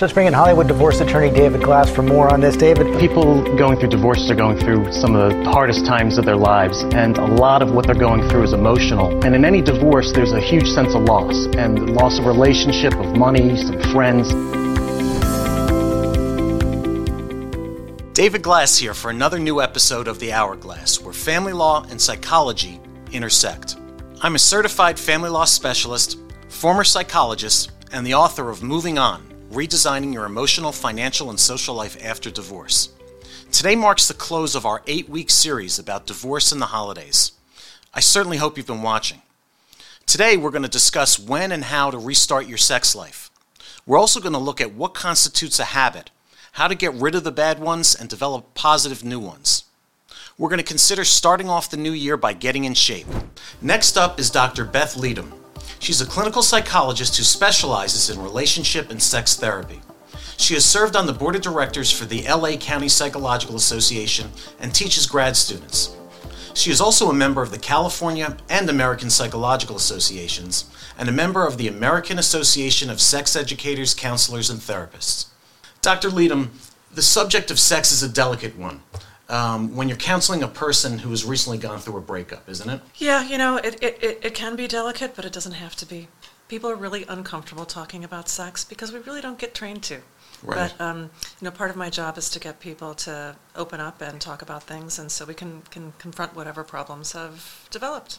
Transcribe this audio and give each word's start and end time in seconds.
Let's 0.00 0.12
bring 0.12 0.26
in 0.26 0.34
Hollywood 0.34 0.66
divorce 0.66 1.00
attorney 1.00 1.30
David 1.30 1.62
Glass 1.62 1.88
for 1.88 2.02
more 2.02 2.30
on 2.30 2.40
this. 2.40 2.56
David, 2.56 2.98
people 2.98 3.42
going 3.56 3.78
through 3.78 3.90
divorces 3.90 4.28
are 4.28 4.34
going 4.34 4.58
through 4.58 4.92
some 4.92 5.14
of 5.14 5.30
the 5.30 5.50
hardest 5.50 5.86
times 5.86 6.18
of 6.18 6.24
their 6.24 6.36
lives, 6.36 6.82
and 6.92 7.16
a 7.16 7.24
lot 7.24 7.62
of 7.62 7.72
what 7.72 7.86
they're 7.86 7.94
going 7.94 8.28
through 8.28 8.42
is 8.42 8.52
emotional. 8.52 9.24
And 9.24 9.36
in 9.36 9.44
any 9.44 9.62
divorce, 9.62 10.12
there's 10.12 10.32
a 10.32 10.40
huge 10.40 10.66
sense 10.66 10.94
of 10.94 11.04
loss, 11.04 11.46
and 11.56 11.94
loss 11.94 12.18
of 12.18 12.26
relationship, 12.26 12.92
of 12.94 13.16
money, 13.16 13.56
some 13.56 13.80
friends. 13.92 14.28
David 18.14 18.42
Glass 18.42 18.76
here 18.76 18.94
for 18.94 19.10
another 19.10 19.38
new 19.38 19.62
episode 19.62 20.08
of 20.08 20.18
The 20.18 20.32
Hourglass, 20.32 21.00
where 21.00 21.14
family 21.14 21.52
law 21.52 21.86
and 21.88 22.00
psychology 22.00 22.80
intersect. 23.12 23.76
I'm 24.20 24.34
a 24.34 24.40
certified 24.40 24.98
family 24.98 25.30
law 25.30 25.44
specialist, 25.44 26.18
former 26.48 26.84
psychologist, 26.84 27.70
and 27.92 28.04
the 28.04 28.14
author 28.14 28.50
of 28.50 28.62
Moving 28.62 28.98
On 28.98 29.33
redesigning 29.50 30.12
your 30.12 30.24
emotional, 30.24 30.72
financial, 30.72 31.30
and 31.30 31.38
social 31.38 31.74
life 31.74 31.96
after 32.04 32.30
divorce. 32.30 32.90
Today 33.52 33.76
marks 33.76 34.08
the 34.08 34.14
close 34.14 34.54
of 34.54 34.66
our 34.66 34.82
eight 34.86 35.08
week 35.08 35.30
series 35.30 35.78
about 35.78 36.06
divorce 36.06 36.50
and 36.50 36.60
the 36.60 36.66
holidays. 36.66 37.32
I 37.92 38.00
certainly 38.00 38.38
hope 38.38 38.56
you've 38.56 38.66
been 38.66 38.82
watching. 38.82 39.22
Today, 40.06 40.36
we're 40.36 40.50
going 40.50 40.62
to 40.62 40.68
discuss 40.68 41.18
when 41.18 41.52
and 41.52 41.64
how 41.64 41.90
to 41.90 41.98
restart 41.98 42.46
your 42.46 42.58
sex 42.58 42.94
life. 42.94 43.30
We're 43.86 43.98
also 43.98 44.20
going 44.20 44.32
to 44.32 44.38
look 44.38 44.60
at 44.60 44.74
what 44.74 44.94
constitutes 44.94 45.58
a 45.58 45.64
habit, 45.64 46.10
how 46.52 46.68
to 46.68 46.74
get 46.74 46.94
rid 46.94 47.14
of 47.14 47.24
the 47.24 47.32
bad 47.32 47.58
ones 47.58 47.94
and 47.94 48.08
develop 48.08 48.54
positive 48.54 49.04
new 49.04 49.20
ones. 49.20 49.64
We're 50.36 50.48
going 50.48 50.58
to 50.58 50.64
consider 50.64 51.04
starting 51.04 51.48
off 51.48 51.70
the 51.70 51.76
new 51.76 51.92
year 51.92 52.16
by 52.16 52.32
getting 52.32 52.64
in 52.64 52.74
shape. 52.74 53.06
Next 53.62 53.96
up 53.96 54.18
is 54.18 54.30
Dr. 54.30 54.64
Beth 54.64 54.96
Leadham. 54.96 55.43
She's 55.78 56.00
a 56.00 56.06
clinical 56.06 56.42
psychologist 56.42 57.16
who 57.16 57.24
specializes 57.24 58.10
in 58.10 58.22
relationship 58.22 58.90
and 58.90 59.02
sex 59.02 59.36
therapy. 59.36 59.80
She 60.36 60.54
has 60.54 60.64
served 60.64 60.96
on 60.96 61.06
the 61.06 61.12
board 61.12 61.36
of 61.36 61.42
directors 61.42 61.90
for 61.90 62.04
the 62.04 62.22
LA 62.22 62.56
County 62.56 62.88
Psychological 62.88 63.56
Association 63.56 64.30
and 64.58 64.74
teaches 64.74 65.06
grad 65.06 65.36
students. 65.36 65.96
She 66.54 66.70
is 66.70 66.80
also 66.80 67.10
a 67.10 67.14
member 67.14 67.42
of 67.42 67.50
the 67.50 67.58
California 67.58 68.36
and 68.48 68.70
American 68.70 69.10
Psychological 69.10 69.76
Associations 69.76 70.70
and 70.98 71.08
a 71.08 71.12
member 71.12 71.46
of 71.46 71.58
the 71.58 71.68
American 71.68 72.18
Association 72.18 72.90
of 72.90 73.00
Sex 73.00 73.34
Educators, 73.34 73.94
Counselors, 73.94 74.50
and 74.50 74.60
Therapists. 74.60 75.26
Dr. 75.82 76.10
Leadham, 76.10 76.52
the 76.92 77.02
subject 77.02 77.50
of 77.50 77.58
sex 77.58 77.90
is 77.90 78.02
a 78.02 78.08
delicate 78.08 78.56
one 78.56 78.82
um, 79.28 79.74
when 79.74 79.88
you're 79.88 79.96
counseling 79.96 80.42
a 80.42 80.48
person 80.48 80.98
who 80.98 81.10
has 81.10 81.24
recently 81.24 81.58
gone 81.58 81.78
through 81.78 81.96
a 81.96 82.00
breakup, 82.00 82.48
isn't 82.48 82.68
it? 82.68 82.80
Yeah, 82.96 83.26
you 83.26 83.38
know, 83.38 83.56
it, 83.56 83.82
it, 83.82 83.98
it, 84.02 84.20
it 84.22 84.34
can 84.34 84.56
be 84.56 84.68
delicate, 84.68 85.16
but 85.16 85.24
it 85.24 85.32
doesn't 85.32 85.52
have 85.52 85.74
to 85.76 85.86
be. 85.86 86.08
People 86.48 86.70
are 86.70 86.76
really 86.76 87.04
uncomfortable 87.08 87.64
talking 87.64 88.04
about 88.04 88.28
sex 88.28 88.64
because 88.64 88.92
we 88.92 88.98
really 89.00 89.22
don't 89.22 89.38
get 89.38 89.54
trained 89.54 89.82
to. 89.84 90.00
Right. 90.42 90.72
But 90.78 90.84
um, 90.84 91.10
you 91.40 91.44
know, 91.46 91.50
part 91.50 91.70
of 91.70 91.76
my 91.76 91.88
job 91.88 92.18
is 92.18 92.28
to 92.30 92.38
get 92.38 92.60
people 92.60 92.94
to 92.96 93.36
open 93.56 93.80
up 93.80 94.02
and 94.02 94.20
talk 94.20 94.42
about 94.42 94.64
things, 94.64 94.98
and 94.98 95.10
so 95.10 95.24
we 95.24 95.32
can 95.34 95.62
can 95.70 95.94
confront 95.98 96.36
whatever 96.36 96.62
problems 96.62 97.12
have 97.12 97.66
developed. 97.70 98.18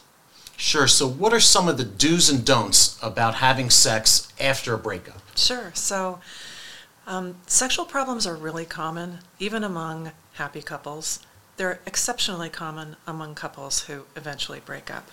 Sure. 0.56 0.88
So, 0.88 1.06
what 1.06 1.32
are 1.32 1.40
some 1.40 1.68
of 1.68 1.76
the 1.76 1.84
do's 1.84 2.28
and 2.28 2.44
don'ts 2.44 2.98
about 3.02 3.36
having 3.36 3.70
sex 3.70 4.32
after 4.40 4.74
a 4.74 4.78
breakup? 4.78 5.20
Sure. 5.36 5.70
So, 5.74 6.18
um, 7.06 7.36
sexual 7.46 7.84
problems 7.84 8.26
are 8.26 8.34
really 8.34 8.64
common, 8.64 9.18
even 9.38 9.62
among 9.62 10.12
happy 10.34 10.62
couples. 10.62 11.20
They're 11.56 11.80
exceptionally 11.86 12.50
common 12.50 12.96
among 13.06 13.34
couples 13.34 13.84
who 13.84 14.04
eventually 14.14 14.60
break 14.60 14.90
up. 14.90 15.10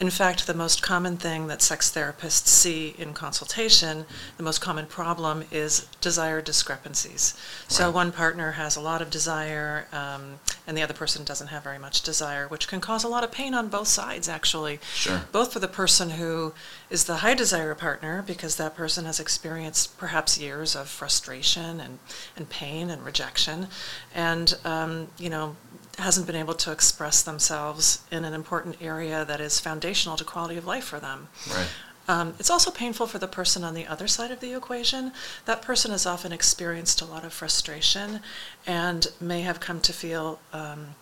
In 0.00 0.10
fact, 0.10 0.46
the 0.48 0.54
most 0.54 0.82
common 0.82 1.16
thing 1.16 1.46
that 1.46 1.62
sex 1.62 1.92
therapists 1.92 2.48
see 2.48 2.96
in 2.98 3.14
consultation, 3.14 4.04
the 4.36 4.42
most 4.42 4.60
common 4.60 4.86
problem 4.86 5.44
is 5.52 5.86
desire 6.00 6.42
discrepancies. 6.42 7.34
So 7.68 7.92
one 7.92 8.10
partner 8.10 8.52
has 8.52 8.74
a 8.74 8.80
lot 8.80 9.02
of 9.02 9.08
desire, 9.08 9.86
um, 9.92 10.40
and 10.66 10.76
the 10.76 10.82
other 10.82 10.94
person 10.94 11.22
doesn't 11.24 11.48
have 11.48 11.62
very 11.62 11.78
much 11.78 12.02
desire, 12.02 12.48
which 12.48 12.66
can 12.66 12.80
cause 12.80 13.04
a 13.04 13.08
lot 13.08 13.22
of 13.22 13.30
pain 13.30 13.54
on 13.54 13.68
both 13.68 13.88
sides, 13.88 14.28
actually. 14.28 14.80
Sure. 14.94 15.22
Both 15.30 15.52
for 15.52 15.60
the 15.60 15.68
person 15.68 16.10
who 16.10 16.54
is 16.90 17.04
the 17.04 17.18
high 17.18 17.34
desire 17.34 17.74
partner, 17.76 18.20
because 18.26 18.56
that 18.56 18.74
person 18.74 19.04
has 19.04 19.20
experienced 19.20 19.96
perhaps 19.96 20.40
years 20.40 20.74
of 20.74 20.88
frustration 20.88 21.78
and, 21.78 22.00
and 22.36 22.50
pain 22.50 22.90
and 22.90 23.04
rejection, 23.04 23.68
and, 24.12 24.58
um, 24.64 25.06
you 25.18 25.30
know, 25.30 25.54
hasn't 25.98 26.26
been 26.26 26.36
able 26.36 26.54
to 26.54 26.72
express 26.72 27.22
themselves 27.22 28.02
in 28.10 28.24
an 28.24 28.34
important 28.34 28.76
area 28.80 29.24
that 29.24 29.40
is 29.40 29.60
foundational 29.60 30.16
to 30.16 30.24
quality 30.24 30.56
of 30.56 30.66
life 30.66 30.84
for 30.84 31.00
them. 31.00 31.28
Right. 31.50 31.68
Um, 32.06 32.34
it's 32.38 32.50
also 32.50 32.70
painful 32.70 33.06
for 33.06 33.18
the 33.18 33.28
person 33.28 33.64
on 33.64 33.74
the 33.74 33.86
other 33.86 34.06
side 34.08 34.30
of 34.30 34.40
the 34.40 34.54
equation. 34.54 35.12
That 35.46 35.62
person 35.62 35.90
has 35.90 36.04
often 36.04 36.32
experienced 36.32 37.00
a 37.00 37.06
lot 37.06 37.24
of 37.24 37.32
frustration 37.32 38.20
and 38.66 39.06
may 39.20 39.40
have 39.42 39.60
come 39.60 39.80
to 39.80 39.92
feel 39.92 40.38
um, 40.52 40.96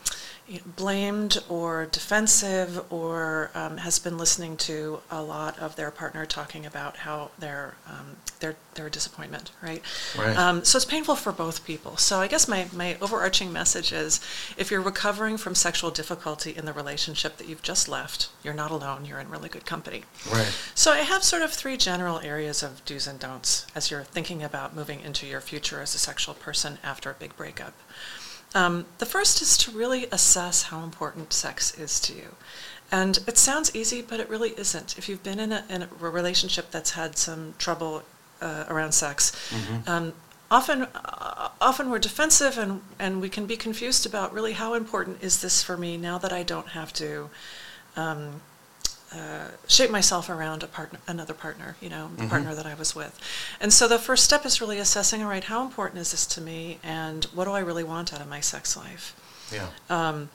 blamed 0.77 1.39
or 1.49 1.87
defensive 1.87 2.85
or 2.93 3.51
um, 3.55 3.79
has 3.79 3.99
been 3.99 4.19
listening 4.19 4.57
to 4.57 5.01
a 5.11 5.23
lot 5.23 5.59
of 5.59 5.77
their 5.77 5.91
partner 5.91 6.27
talking 6.27 6.67
about 6.67 6.99
how 6.99 7.31
their 7.39 7.75
um, 7.89 8.17
their 8.41 8.57
their 8.75 8.89
disappointment, 8.89 9.51
right? 9.63 9.83
Right. 10.19 10.37
Um, 10.37 10.65
so 10.65 10.77
it's 10.77 10.85
painful 10.85 11.17
for 11.17 11.33
both 11.33 11.65
people. 11.65 11.97
So 11.97 12.21
I 12.21 12.27
guess 12.27 12.49
my, 12.49 12.67
my 12.73 12.97
overarching 13.01 13.53
message 13.53 13.93
is 13.93 14.21
if 14.57 14.71
you're 14.71 14.81
recovering 14.81 15.37
from 15.37 15.55
sexual 15.55 15.91
difficulty 15.91 16.55
in 16.57 16.65
the 16.65 16.73
relationship 16.73 17.37
that 17.37 17.49
you've 17.49 17.63
just 17.63 17.89
left, 17.89 18.31
you're 18.43 18.55
not 18.55 18.71
alone, 18.71 19.05
you're 19.05 19.19
in 19.19 19.29
really 19.29 19.49
good 19.49 19.67
company. 19.67 20.05
Right. 20.31 20.57
So 20.75 20.93
I 20.93 20.99
have 20.99 21.23
sort 21.23 21.43
of 21.43 21.53
three 21.53 21.77
general 21.77 22.19
areas 22.21 22.63
of 22.63 22.85
do's 22.85 23.07
and 23.07 23.19
don'ts 23.19 23.67
as 23.75 23.91
you're 23.91 24.05
thinking 24.05 24.43
about 24.43 24.75
moving 24.75 25.01
into 25.01 25.27
your 25.27 25.41
future 25.41 25.81
as 25.81 25.95
a 25.95 25.99
sexual 25.99 26.35
person 26.35 26.79
after 26.83 27.11
a 27.11 27.15
big 27.15 27.37
breakup. 27.37 27.75
Um, 28.55 28.87
the 28.99 29.07
first 29.07 29.41
is 29.41 29.57
to 29.59 29.71
really 29.71 30.07
assess 30.13 30.65
how 30.65 30.83
important 30.85 31.33
sex 31.33 31.77
is 31.79 31.99
to 32.01 32.13
you. 32.15 32.35
And 32.91 33.19
it 33.27 33.39
sounds 33.39 33.75
easy, 33.75 34.03
but 34.03 34.21
it 34.21 34.29
really 34.29 34.51
isn't. 34.59 34.99
If 34.99 35.09
you've 35.09 35.23
been 35.23 35.41
in 35.41 35.53
a, 35.53 35.65
in 35.71 35.83
a 35.83 35.89
relationship 35.99 36.71
that's 36.71 36.91
had 36.91 37.17
some 37.17 37.55
trouble 37.59 38.03
uh, 38.43 38.65
around 38.69 38.93
sex, 38.93 39.33
um, 39.87 40.13
often 40.51 40.83
uh, 40.83 41.49
often 41.61 41.91
we're 41.91 41.99
defensive 41.99 42.59
and, 42.59 42.83
and 42.99 43.23
we 43.23 43.31
can 43.31 43.47
be 43.47 43.57
confused 43.57 44.05
about 44.05 44.35
really 44.35 44.53
how 44.53 44.75
important 44.75 45.23
is 45.23 45.41
this 45.41 45.63
for 45.63 45.77
me 45.79 45.97
now 45.97 46.19
that 46.19 46.33
I 46.33 46.43
don't 46.43 46.69
have 46.69 46.93
to 46.95 47.31
um, 47.97 48.43
uh, 49.15 49.49
shape 49.67 49.91
myself 49.91 50.29
around 50.29 50.63
a 50.63 50.67
partner, 50.67 50.99
another 51.07 51.35
partner, 51.35 51.77
you 51.81 51.89
know, 51.89 52.11
the 52.17 52.27
partner 52.27 52.55
that 52.55 52.67
I 52.67 52.75
was 52.75 52.95
with. 52.95 53.19
And 53.61 53.73
so 53.73 53.87
the 53.89 53.99
first 53.99 54.25
step 54.25 54.47
is 54.47 54.61
really 54.61 54.79
assessing, 54.79 55.23
all 55.23 55.29
right, 55.29 55.45
how 55.45 55.63
important 55.63 56.01
is 56.01 56.13
this 56.13 56.27
to 56.27 56.41
me, 56.41 56.79
and 56.83 57.25
what 57.27 57.45
do 57.45 57.53
I 57.53 57.61
really 57.61 57.85
want 57.85 58.13
out 58.15 58.21
of 58.21 58.29
my 58.29 58.41
sex 58.41 58.77
life? 58.77 59.15
Yeah. 59.53 59.69
Um, 59.91 60.31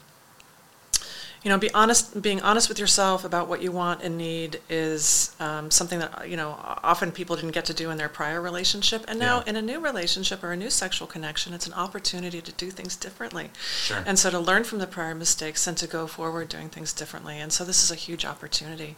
you 1.44 1.50
know, 1.50 1.58
be 1.58 1.74
honest. 1.74 2.22
Being 2.22 2.42
honest 2.42 2.68
with 2.70 2.80
yourself 2.80 3.24
about 3.24 3.48
what 3.48 3.62
you 3.62 3.72
want 3.72 4.02
and 4.04 4.18
need 4.18 4.60
is 4.70 5.36
um, 5.40 5.70
something 5.72 6.00
that 6.00 6.30
you 6.30 6.36
know 6.38 6.56
often 6.84 7.12
people 7.12 7.36
didn't 7.36 7.52
get 7.52 7.66
to 7.66 7.74
do 7.74 7.90
in 7.92 7.98
their 7.98 8.10
prior 8.10 8.42
relationship, 8.42 9.06
and 9.08 9.20
now 9.20 9.38
Yeah. 9.38 9.50
in 9.50 9.56
a 9.56 9.62
new 9.62 9.80
relationship 9.80 10.44
or 10.44 10.52
a 10.52 10.58
new 10.58 10.70
sexual 10.70 11.08
connection, 11.08 11.54
it's 11.54 11.68
an 11.68 11.74
opportunity 11.74 12.42
to 12.42 12.52
do 12.52 12.72
things 12.72 12.96
differently. 12.96 13.50
Sure. 13.84 14.04
And 14.06 14.18
so 14.20 14.30
to 14.30 14.40
learn 14.40 14.64
from 14.64 14.80
the 14.80 14.88
prior 14.88 15.16
mistakes 15.16 15.68
and 15.68 15.78
to 15.78 15.88
go 15.88 16.08
forward 16.08 16.50
doing 16.50 16.70
things 16.70 16.94
differently. 16.94 17.40
And 17.40 17.54
so 17.54 17.64
this 17.64 17.84
is 17.84 17.92
a 17.92 17.96
huge 17.96 18.26
opportunity. 18.26 18.96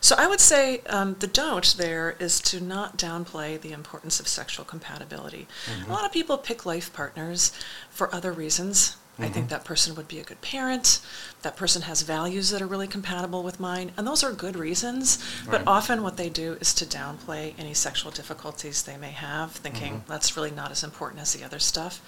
So 0.00 0.16
I 0.18 0.26
would 0.26 0.40
say 0.40 0.80
um, 0.88 1.16
the 1.20 1.26
don't 1.26 1.74
there 1.78 2.16
is 2.18 2.40
to 2.40 2.60
not 2.60 2.98
downplay 2.98 3.60
the 3.60 3.72
importance 3.72 4.20
of 4.20 4.28
sexual 4.28 4.64
compatibility. 4.64 5.46
A 5.86 5.90
lot 5.90 6.04
of 6.04 6.12
people 6.12 6.36
pick 6.38 6.66
life 6.66 6.92
partners 6.92 7.52
for 7.90 8.14
other 8.14 8.32
reasons. 8.32 8.96
I 9.18 9.28
think 9.28 9.48
that 9.48 9.64
person 9.64 9.94
would 9.94 10.08
be 10.08 10.18
a 10.20 10.24
good 10.24 10.40
parent. 10.42 11.00
That 11.40 11.56
person 11.56 11.82
has 11.82 12.02
values 12.02 12.50
that 12.50 12.60
are 12.60 12.66
really 12.66 12.86
compatible 12.86 13.42
with 13.42 13.58
mine. 13.58 13.92
And 13.96 14.06
those 14.06 14.22
are 14.22 14.32
good 14.32 14.56
reasons. 14.56 15.18
But 15.50 15.62
often 15.66 16.02
what 16.02 16.18
they 16.18 16.28
do 16.28 16.58
is 16.60 16.74
to 16.74 16.84
downplay 16.84 17.54
any 17.58 17.72
sexual 17.72 18.10
difficulties 18.10 18.82
they 18.82 18.98
may 18.98 19.12
have, 19.12 19.52
thinking 19.52 20.04
that's 20.06 20.36
really 20.36 20.50
not 20.50 20.70
as 20.70 20.84
important 20.84 21.22
as 21.22 21.32
the 21.32 21.44
other 21.44 21.58
stuff. 21.58 22.02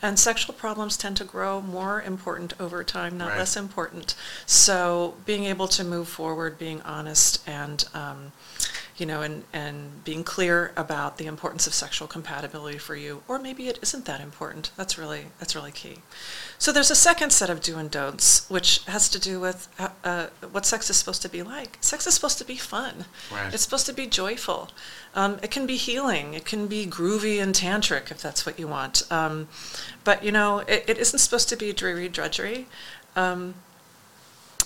And 0.00 0.18
sexual 0.18 0.54
problems 0.54 0.96
tend 0.96 1.18
to 1.18 1.24
grow 1.24 1.60
more 1.60 2.00
important 2.00 2.54
over 2.58 2.82
time, 2.82 3.18
not 3.18 3.30
Right. 3.30 3.38
less 3.38 3.56
important. 3.56 4.14
So 4.46 5.14
being 5.26 5.44
able 5.44 5.68
to 5.68 5.84
move 5.84 6.08
forward, 6.08 6.58
being 6.58 6.80
honest, 6.82 7.46
and 7.46 7.84
um, 7.92 8.32
you 8.98 9.04
know, 9.06 9.20
and, 9.20 9.44
and 9.52 10.02
being 10.04 10.24
clear 10.24 10.72
about 10.76 11.18
the 11.18 11.26
importance 11.26 11.66
of 11.66 11.74
sexual 11.74 12.08
compatibility 12.08 12.78
for 12.78 12.96
you, 12.96 13.22
or 13.28 13.38
maybe 13.38 13.68
it 13.68 13.78
isn't 13.82 14.06
that 14.06 14.20
important. 14.20 14.70
That's 14.76 14.96
really 14.96 15.26
that's 15.38 15.54
really 15.54 15.72
key. 15.72 15.96
So 16.58 16.72
there's 16.72 16.90
a 16.90 16.94
second 16.96 17.30
set 17.32 17.50
of 17.50 17.60
do 17.60 17.76
and 17.78 17.90
don'ts, 17.90 18.48
which 18.48 18.82
has 18.86 19.08
to 19.10 19.18
do 19.20 19.38
with 19.38 19.68
uh, 19.78 19.88
uh, 20.02 20.26
what 20.50 20.64
sex 20.64 20.88
is 20.88 20.96
supposed 20.96 21.20
to 21.22 21.28
be 21.28 21.42
like. 21.42 21.76
Sex 21.82 22.06
is 22.06 22.14
supposed 22.14 22.38
to 22.38 22.44
be 22.46 22.56
fun. 22.56 23.04
Right. 23.30 23.52
It's 23.52 23.62
supposed 23.62 23.84
to 23.86 23.92
be 23.92 24.06
joyful. 24.06 24.70
Um, 25.14 25.38
it 25.42 25.50
can 25.50 25.66
be 25.66 25.76
healing. 25.76 26.32
It 26.34 26.44
can 26.46 26.66
be 26.66 26.86
groovy 26.86 27.40
and 27.42 27.54
tantric 27.54 28.10
if 28.10 28.22
that's 28.22 28.46
what 28.46 28.58
you 28.58 28.66
want. 28.68 29.02
Um, 29.12 29.48
but 30.04 30.24
you 30.24 30.32
know, 30.32 30.60
it, 30.60 30.84
it 30.88 30.98
isn't 30.98 31.18
supposed 31.18 31.48
to 31.50 31.56
be 31.56 31.72
dreary 31.74 32.08
drudgery. 32.08 32.66
Um, 33.14 33.54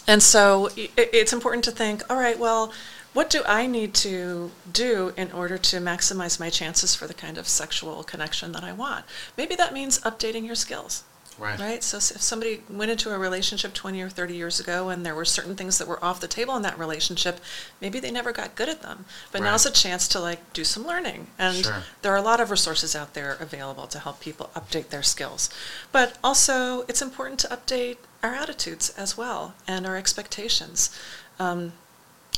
and 0.06 0.22
so 0.22 0.68
i- 0.76 0.90
it's 0.96 1.32
important 1.32 1.64
to 1.64 1.70
think, 1.70 2.02
all 2.10 2.16
right, 2.16 2.38
well, 2.38 2.72
what 3.12 3.28
do 3.30 3.42
I 3.46 3.66
need 3.66 3.94
to 3.94 4.50
do 4.70 5.12
in 5.16 5.32
order 5.32 5.58
to 5.58 5.76
maximize 5.78 6.38
my 6.38 6.50
chances 6.50 6.94
for 6.94 7.06
the 7.06 7.14
kind 7.14 7.38
of 7.38 7.48
sexual 7.48 8.02
connection 8.04 8.52
that 8.52 8.64
I 8.64 8.72
want? 8.72 9.04
Maybe 9.36 9.54
that 9.56 9.72
means 9.72 9.98
updating 10.00 10.46
your 10.46 10.54
skills. 10.54 11.04
Right. 11.38 11.58
Right. 11.58 11.82
So 11.82 11.96
if 11.96 12.20
somebody 12.20 12.62
went 12.68 12.90
into 12.90 13.10
a 13.14 13.18
relationship 13.18 13.72
20 13.72 14.02
or 14.02 14.10
30 14.10 14.34
years 14.34 14.60
ago 14.60 14.90
and 14.90 15.06
there 15.06 15.14
were 15.14 15.24
certain 15.24 15.56
things 15.56 15.78
that 15.78 15.88
were 15.88 16.02
off 16.04 16.20
the 16.20 16.28
table 16.28 16.54
in 16.54 16.60
that 16.62 16.78
relationship, 16.78 17.40
maybe 17.80 17.98
they 17.98 18.10
never 18.10 18.30
got 18.30 18.54
good 18.56 18.68
at 18.68 18.82
them. 18.82 19.06
But 19.32 19.40
Right. 19.40 19.50
now's 19.50 19.64
a 19.64 19.70
chance 19.70 20.06
to 20.08 20.20
like 20.20 20.52
do 20.52 20.64
some 20.64 20.86
learning. 20.86 21.28
And 21.38 21.64
Sure. 21.64 21.84
there 22.02 22.12
are 22.12 22.16
a 22.18 22.22
lot 22.22 22.40
of 22.40 22.50
resources 22.50 22.94
out 22.94 23.14
there 23.14 23.38
available 23.40 23.86
to 23.86 24.00
help 24.00 24.20
people 24.20 24.50
update 24.54 24.90
their 24.90 25.02
skills. 25.02 25.48
But 25.92 26.16
also, 26.22 26.82
it's 26.88 27.00
important 27.00 27.40
to 27.40 27.48
update 27.48 27.96
our 28.22 28.34
attitudes 28.34 28.90
as 28.98 29.16
well 29.16 29.54
and 29.66 29.86
our 29.86 29.96
expectations. 29.96 30.90
Um, 31.38 31.72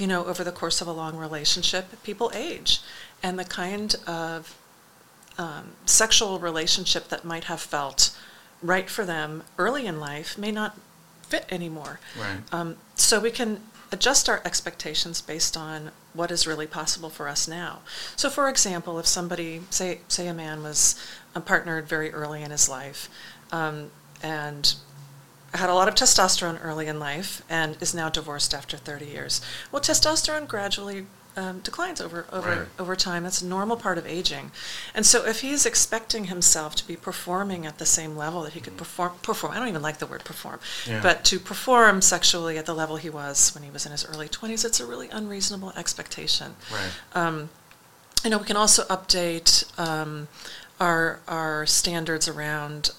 you 0.02 0.08
know, 0.08 0.25
over 0.25 0.43
the 0.43 0.50
course 0.50 0.81
of 0.81 0.88
a 0.88 0.93
long 0.93 1.16
relationship, 1.16 2.02
people 2.02 2.32
age. 2.34 2.81
And 3.22 3.38
the 3.38 3.44
kind 3.44 3.94
of 4.04 4.58
um, 5.38 5.75
sexual 5.87 6.40
relationship 6.40 7.08
that 7.10 7.25
might 7.25 7.44
have 7.44 7.60
felt 7.60 8.10
right 8.60 8.90
for 8.90 9.04
them 9.04 9.44
early 9.58 9.87
in 9.87 10.00
life 10.00 10.37
may 10.37 10.50
not 10.50 10.76
fit 11.22 11.46
anymore. 11.50 12.00
Right. 12.20 12.40
Um, 12.50 12.78
so 12.96 13.20
we 13.20 13.31
can 13.31 13.60
adjust 13.93 14.28
our 14.28 14.43
expectations 14.44 15.20
based 15.20 15.56
on 15.56 15.93
what 16.14 16.32
is 16.32 16.49
really 16.49 16.66
possible 16.66 17.08
for 17.08 17.28
us 17.28 17.46
now. 17.46 17.82
So, 18.16 18.28
for 18.28 18.49
example, 18.49 18.99
if 18.99 19.06
somebody, 19.06 19.60
say, 19.70 20.00
say 20.08 20.26
a 20.26 20.34
man 20.34 20.64
was 20.64 21.00
uh, 21.37 21.40
partnered 21.40 21.87
very 21.87 22.12
early 22.12 22.43
in 22.43 22.50
his 22.50 22.69
life, 22.69 23.08
um, 23.52 23.93
and 24.20 24.75
had 25.54 25.69
a 25.70 25.75
lot 25.75 25.88
of 25.88 25.94
testosterone 25.94 26.58
early 26.64 26.87
in 26.87 26.99
life 26.99 27.43
and 27.49 27.76
is 27.81 27.94
now 27.94 28.08
divorced 28.08 28.54
after 28.54 28.76
30 28.76 29.06
years. 29.06 29.40
Well, 29.70 29.82
testosterone 29.82 30.49
gradually 30.49 31.06
um, 31.34 31.60
declines 31.60 31.99
over 32.00 32.26
over 32.31 32.49
Right. 32.50 32.69
over 32.78 32.94
time. 32.94 33.22
That's 33.22 33.40
a 33.40 33.46
normal 33.46 33.78
part 33.78 33.96
of 33.96 34.06
aging, 34.06 34.50
and 34.94 35.06
so 35.06 35.25
if 35.25 35.40
he's 35.40 35.64
expecting 35.64 36.25
himself 36.26 36.75
to 36.76 36.87
be 36.87 36.94
performing 36.94 37.64
at 37.64 37.78
the 37.78 37.87
same 37.87 38.19
level 38.19 38.43
that 38.43 38.52
he 38.52 38.60
could 38.60 38.76
perform 38.76 39.12
perform, 39.22 39.54
I 39.54 39.58
don't 39.58 39.69
even 39.69 39.81
like 39.81 39.96
the 39.99 40.06
word 40.06 40.25
perform, 40.25 40.60
Yeah. 40.87 41.00
but 41.00 41.25
to 41.25 41.38
perform 41.38 42.02
sexually 42.02 42.58
at 42.58 42.66
the 42.66 42.75
level 42.75 42.96
he 42.96 43.08
was 43.08 43.54
when 43.54 43.64
he 43.64 43.70
was 43.70 43.87
in 43.87 43.93
his 43.93 44.04
early 44.04 44.28
20s, 44.28 44.62
it's 44.62 44.78
a 44.78 44.84
really 44.84 45.08
unreasonable 45.08 45.72
expectation 45.75 46.54
Right. 46.70 47.49
you 48.25 48.31
know, 48.31 48.37
we 48.38 48.44
can 48.44 48.56
also 48.58 48.84
update 48.84 49.64
um, 49.78 50.28
our 50.81 51.20
our 51.26 51.64
standards 51.64 52.28
around 52.28 52.90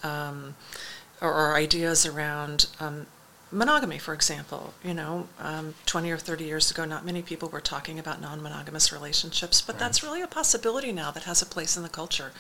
um, 1.24 1.30
or 1.30 1.56
ideas 1.56 2.06
around 2.06 2.68
um, 2.80 3.08
monogamy, 3.52 3.98
for 3.98 4.14
example. 4.14 4.74
You 4.84 4.94
know, 4.94 5.28
um, 5.40 5.76
20 5.86 6.12
or 6.12 6.18
30 6.18 6.44
years 6.44 6.72
ago, 6.72 6.86
not 6.86 7.06
many 7.06 7.22
people 7.22 7.50
were 7.50 7.62
talking 7.62 8.00
about 8.00 8.22
non-monogamous 8.22 8.92
relationships, 8.92 9.62
but 9.62 9.80
that's 9.80 10.04
really 10.04 10.22
a 10.22 10.28
possibility 10.28 10.92
now 10.92 11.12
that 11.12 11.24
has 11.24 11.42
a 11.42 11.46
place 11.46 11.78
in 11.78 11.84
the 11.84 11.90
culture. 11.90 12.32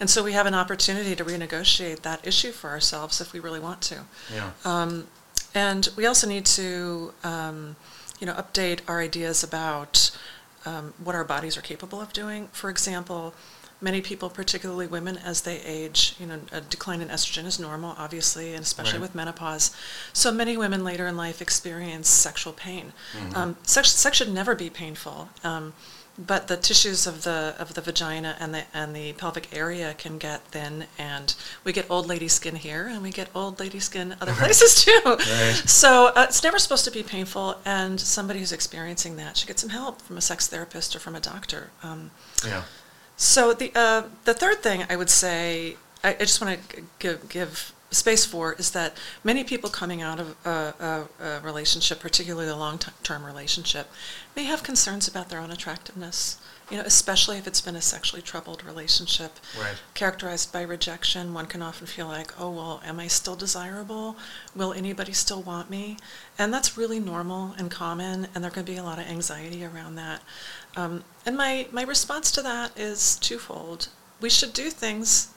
And 0.00 0.08
so 0.08 0.22
we 0.22 0.32
have 0.32 0.46
an 0.46 0.54
opportunity 0.54 1.14
to 1.16 1.24
renegotiate 1.24 2.02
that 2.02 2.26
issue 2.26 2.52
for 2.52 2.70
ourselves 2.70 3.20
if 3.20 3.32
we 3.32 3.40
really 3.40 3.60
want 3.60 3.82
to. 3.82 4.00
Yeah. 4.32 4.50
Um, 4.64 5.08
and 5.54 5.88
we 5.96 6.06
also 6.06 6.26
need 6.26 6.46
to, 6.46 7.12
um, 7.22 7.76
you 8.18 8.26
know, 8.26 8.34
update 8.34 8.80
our 8.88 9.00
ideas 9.00 9.44
about 9.44 10.10
um, 10.64 10.94
what 11.02 11.14
our 11.14 11.24
bodies 11.24 11.56
are 11.56 11.62
capable 11.62 12.00
of 12.00 12.12
doing. 12.12 12.48
For 12.52 12.70
example, 12.70 13.34
many 13.82 14.00
people, 14.00 14.30
particularly 14.30 14.86
women, 14.86 15.16
as 15.18 15.42
they 15.42 15.60
age, 15.60 16.14
you 16.18 16.26
know, 16.26 16.40
a 16.52 16.60
decline 16.60 17.00
in 17.00 17.08
estrogen 17.08 17.44
is 17.44 17.58
normal, 17.58 17.94
obviously, 17.98 18.54
and 18.54 18.62
especially 18.62 18.94
Right. 18.94 19.02
with 19.02 19.14
menopause. 19.14 19.72
So 20.12 20.30
many 20.32 20.56
women 20.56 20.84
later 20.84 21.06
in 21.06 21.16
life 21.16 21.42
experience 21.42 22.08
sexual 22.08 22.52
pain. 22.52 22.92
Mm-hmm. 23.14 23.36
Um, 23.36 23.56
sex, 23.64 23.90
sex 23.90 24.16
should 24.16 24.32
never 24.32 24.54
be 24.54 24.70
painful. 24.70 25.28
Um, 25.44 25.74
but 26.18 26.46
the 26.46 26.58
tissues 26.58 27.06
of 27.06 27.22
the 27.24 27.54
of 27.58 27.72
the 27.72 27.80
vagina 27.80 28.36
and 28.38 28.52
the 28.54 28.64
and 28.74 28.94
the 28.94 29.14
pelvic 29.14 29.48
area 29.50 29.94
can 29.96 30.18
get 30.18 30.42
thin, 30.48 30.84
and 30.98 31.34
we 31.64 31.72
get 31.72 31.86
old 31.90 32.06
lady 32.06 32.28
skin 32.28 32.54
here, 32.56 32.86
and 32.86 33.02
we 33.02 33.10
get 33.10 33.30
old 33.34 33.58
lady 33.58 33.80
skin 33.80 34.14
other 34.20 34.34
places 34.42 34.84
too. 34.84 35.00
Right. 35.06 35.62
So 35.64 36.08
uh, 36.14 36.26
it's 36.28 36.42
never 36.42 36.58
supposed 36.58 36.84
to 36.84 36.90
be 36.90 37.02
painful, 37.02 37.56
and 37.64 37.98
somebody 37.98 38.40
who's 38.40 38.52
experiencing 38.52 39.16
that 39.16 39.38
should 39.38 39.48
get 39.48 39.58
some 39.58 39.70
help 39.70 40.02
from 40.02 40.18
a 40.18 40.20
sex 40.20 40.46
therapist 40.46 40.94
or 40.94 40.98
from 40.98 41.14
a 41.16 41.20
doctor. 41.20 41.70
Um, 41.82 42.10
Yeah. 42.44 42.64
So 43.16 43.52
the 43.52 43.70
uh, 43.74 44.02
the 44.24 44.34
third 44.34 44.62
thing 44.62 44.84
I 44.88 44.96
would 44.96 45.10
say, 45.10 45.76
I, 46.02 46.10
I 46.14 46.18
just 46.18 46.40
want 46.40 46.58
to 46.70 46.82
give 46.98 47.28
give 47.28 47.72
space 47.90 48.24
for 48.24 48.54
is 48.54 48.70
that 48.70 48.96
many 49.22 49.44
people 49.44 49.68
coming 49.68 50.00
out 50.00 50.18
of 50.18 50.34
a, 50.46 50.74
a, 51.20 51.24
a 51.24 51.40
relationship, 51.40 52.00
particularly 52.00 52.48
a 52.48 52.56
long 52.56 52.78
term 53.02 53.24
relationship, 53.24 53.90
may 54.34 54.44
have 54.44 54.62
concerns 54.62 55.06
about 55.06 55.28
their 55.28 55.38
own 55.40 55.50
attractiveness. 55.50 56.38
You 56.70 56.78
know, 56.78 56.84
especially 56.86 57.36
if 57.36 57.46
it's 57.46 57.60
been 57.60 57.76
a 57.76 57.82
sexually 57.82 58.22
troubled 58.22 58.64
relationship, 58.64 59.32
Right. 59.60 59.74
characterized 59.92 60.54
by 60.54 60.62
rejection. 60.62 61.34
One 61.34 61.44
can 61.44 61.60
often 61.60 61.86
feel 61.86 62.06
like, 62.06 62.32
oh 62.40 62.48
well, 62.50 62.80
am 62.82 62.98
I 62.98 63.08
still 63.08 63.36
desirable? 63.36 64.16
Will 64.56 64.72
anybody 64.72 65.12
still 65.12 65.42
want 65.42 65.68
me? 65.68 65.98
And 66.38 66.50
that's 66.54 66.78
really 66.78 66.98
normal 66.98 67.54
and 67.58 67.70
common, 67.70 68.28
and 68.34 68.42
there 68.42 68.50
can 68.50 68.64
be 68.64 68.76
a 68.76 68.82
lot 68.82 68.98
of 68.98 69.04
anxiety 69.06 69.62
around 69.66 69.96
that. 69.96 70.22
Um, 70.76 71.04
and 71.26 71.36
my, 71.36 71.66
my 71.70 71.82
response 71.82 72.30
to 72.32 72.42
that 72.42 72.78
is 72.78 73.16
twofold. 73.16 73.88
We 74.20 74.30
should 74.30 74.52
do 74.52 74.70
things 74.70 75.28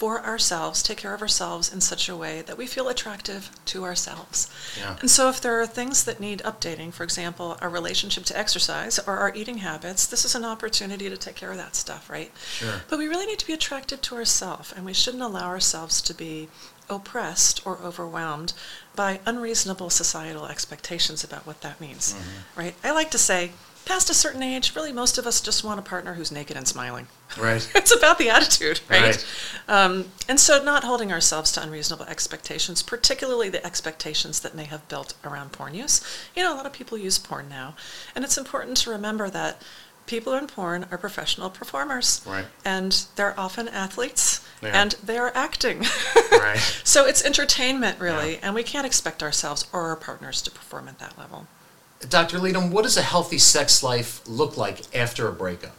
for 0.00 0.24
ourselves, 0.24 0.82
take 0.82 0.96
care 0.96 1.12
of 1.12 1.20
ourselves 1.20 1.70
in 1.70 1.78
such 1.78 2.08
a 2.08 2.16
way 2.16 2.40
that 2.40 2.56
we 2.56 2.66
feel 2.66 2.88
attractive 2.88 3.50
to 3.66 3.84
ourselves. 3.84 4.50
Yeah. 4.78 4.96
And 4.98 5.10
so 5.10 5.28
if 5.28 5.42
there 5.42 5.60
are 5.60 5.66
things 5.66 6.04
that 6.04 6.18
need 6.18 6.38
updating, 6.38 6.90
for 6.90 7.04
example, 7.04 7.58
our 7.60 7.68
relationship 7.68 8.24
to 8.24 8.38
exercise 8.38 8.98
or 9.00 9.18
our 9.18 9.30
eating 9.34 9.58
habits, 9.58 10.06
this 10.06 10.24
is 10.24 10.34
an 10.34 10.42
opportunity 10.42 11.10
to 11.10 11.18
take 11.18 11.34
care 11.34 11.50
of 11.50 11.58
that 11.58 11.76
stuff, 11.76 12.08
right? 12.08 12.32
Sure. 12.42 12.80
But 12.88 12.98
we 12.98 13.08
really 13.08 13.26
need 13.26 13.40
to 13.40 13.46
be 13.46 13.52
attractive 13.52 14.00
to 14.00 14.14
ourselves, 14.14 14.72
and 14.72 14.86
we 14.86 14.94
shouldn't 14.94 15.22
allow 15.22 15.48
ourselves 15.48 16.00
to 16.00 16.14
be 16.14 16.48
oppressed 16.88 17.60
or 17.66 17.78
overwhelmed 17.84 18.54
by 18.96 19.20
unreasonable 19.26 19.90
societal 19.90 20.46
expectations 20.46 21.22
about 21.22 21.46
what 21.46 21.60
that 21.60 21.78
means, 21.78 22.16
right? 22.56 22.74
I 22.82 22.92
like 22.92 23.10
to 23.10 23.18
say, 23.18 23.52
past 23.90 24.08
a 24.08 24.14
certain 24.14 24.40
age, 24.40 24.76
really 24.76 24.92
most 24.92 25.18
of 25.18 25.26
us 25.26 25.40
just 25.40 25.64
want 25.64 25.80
a 25.80 25.82
partner 25.82 26.14
who's 26.14 26.30
naked 26.30 26.56
and 26.56 26.68
smiling. 26.68 27.08
Right. 27.36 27.68
it's 27.74 27.92
about 27.92 28.18
the 28.18 28.30
attitude, 28.30 28.78
right? 28.88 29.02
Right. 29.02 29.26
Um, 29.66 30.12
and 30.28 30.38
so 30.38 30.62
not 30.62 30.84
holding 30.84 31.10
ourselves 31.10 31.50
to 31.52 31.62
unreasonable 31.62 32.04
expectations, 32.04 32.84
particularly 32.84 33.48
the 33.48 33.66
expectations 33.66 34.38
that 34.40 34.54
may 34.54 34.62
have 34.62 34.86
built 34.88 35.14
around 35.24 35.50
porn 35.50 35.74
use. 35.74 36.00
You 36.36 36.44
know, 36.44 36.54
a 36.54 36.56
lot 36.56 36.66
of 36.66 36.72
people 36.72 36.98
use 36.98 37.18
porn 37.18 37.48
now, 37.48 37.74
and 38.14 38.24
it's 38.24 38.38
important 38.38 38.76
to 38.76 38.90
remember 38.90 39.28
that 39.28 39.60
people 40.06 40.34
in 40.34 40.46
porn 40.46 40.86
are 40.92 40.98
professional 40.98 41.50
performers. 41.50 42.22
Right. 42.24 42.44
And 42.64 42.92
they're 43.16 43.38
often 43.38 43.66
athletes, 43.66 44.46
Yeah. 44.62 44.80
and 44.80 44.92
they 45.02 45.18
are 45.18 45.32
acting. 45.34 45.84
Right. 46.30 46.58
So 46.84 47.06
it's 47.06 47.22
entertainment, 47.24 47.98
really, 48.00 48.34
Yeah. 48.34 48.38
and 48.44 48.54
we 48.54 48.62
can't 48.62 48.86
expect 48.86 49.20
ourselves 49.22 49.66
or 49.72 49.88
our 49.88 49.96
partners 49.96 50.40
to 50.42 50.50
perform 50.50 50.88
at 50.88 50.98
that 51.00 51.18
level. 51.18 51.48
Dr. 52.08 52.38
Leadham, 52.38 52.70
what 52.70 52.82
does 52.82 52.96
a 52.96 53.02
healthy 53.02 53.38
sex 53.38 53.82
life 53.82 54.20
look 54.26 54.56
like 54.56 54.94
after 54.94 55.28
a 55.28 55.32
breakup? 55.32 55.76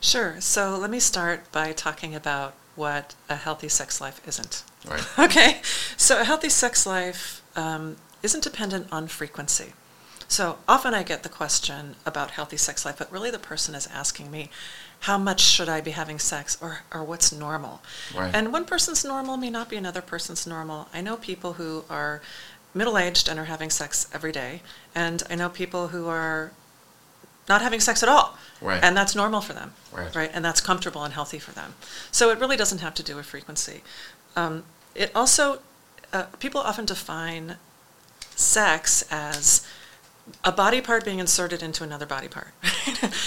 Sure. 0.00 0.40
So 0.40 0.76
let 0.76 0.90
me 0.90 1.00
start 1.00 1.50
by 1.52 1.72
talking 1.72 2.14
about 2.14 2.54
what 2.74 3.14
a 3.28 3.36
healthy 3.36 3.68
sex 3.68 4.00
life 4.00 4.20
isn't. 4.26 4.62
Right. 4.88 5.04
Okay. 5.18 5.60
So 5.96 6.20
a 6.20 6.24
healthy 6.24 6.48
sex 6.48 6.86
life 6.86 7.42
um, 7.56 7.96
isn't 8.22 8.42
dependent 8.42 8.88
on 8.92 9.08
frequency. 9.08 9.72
So 10.28 10.58
often 10.68 10.92
I 10.92 11.02
get 11.02 11.22
the 11.22 11.28
question 11.28 11.96
about 12.04 12.32
healthy 12.32 12.58
sex 12.58 12.84
life, 12.84 12.98
but 12.98 13.10
really 13.10 13.30
the 13.30 13.38
person 13.38 13.74
is 13.74 13.86
asking 13.86 14.30
me, 14.30 14.50
how 15.00 15.16
much 15.16 15.40
should 15.40 15.68
I 15.68 15.80
be 15.80 15.92
having 15.92 16.18
sex 16.18 16.58
or, 16.60 16.80
or 16.92 17.02
what's 17.02 17.32
normal? 17.32 17.80
Right. 18.14 18.34
And 18.34 18.52
one 18.52 18.66
person's 18.66 19.04
normal 19.04 19.36
may 19.36 19.48
not 19.48 19.68
be 19.68 19.76
another 19.76 20.02
person's 20.02 20.46
normal. 20.46 20.88
I 20.92 21.00
know 21.00 21.16
people 21.16 21.54
who 21.54 21.84
are 21.88 22.20
middle 22.74 22.98
aged 22.98 23.28
and 23.28 23.38
are 23.38 23.46
having 23.46 23.70
sex 23.70 24.08
every 24.12 24.32
day, 24.32 24.62
and 24.94 25.22
I 25.30 25.34
know 25.34 25.48
people 25.48 25.88
who 25.88 26.08
are 26.08 26.52
not 27.48 27.62
having 27.62 27.80
sex 27.80 28.02
at 28.02 28.08
all. 28.08 28.36
Right. 28.60 28.82
And 28.82 28.96
that's 28.96 29.14
normal 29.14 29.40
for 29.40 29.52
them. 29.52 29.72
Right. 29.92 30.14
Right. 30.14 30.30
And 30.32 30.44
that's 30.44 30.60
comfortable 30.60 31.04
and 31.04 31.14
healthy 31.14 31.38
for 31.38 31.52
them. 31.52 31.74
So 32.10 32.30
it 32.30 32.38
really 32.38 32.56
doesn't 32.56 32.78
have 32.78 32.94
to 32.94 33.02
do 33.02 33.16
with 33.16 33.26
frequency. 33.26 33.82
Um, 34.36 34.64
it 34.94 35.10
also, 35.14 35.60
uh, 36.12 36.24
people 36.38 36.60
often 36.60 36.84
define 36.84 37.56
sex 38.34 39.04
as 39.10 39.66
a 40.44 40.52
body 40.52 40.80
part 40.80 41.04
being 41.04 41.18
inserted 41.18 41.62
into 41.62 41.82
another 41.82 42.06
body 42.06 42.28
part. 42.28 42.48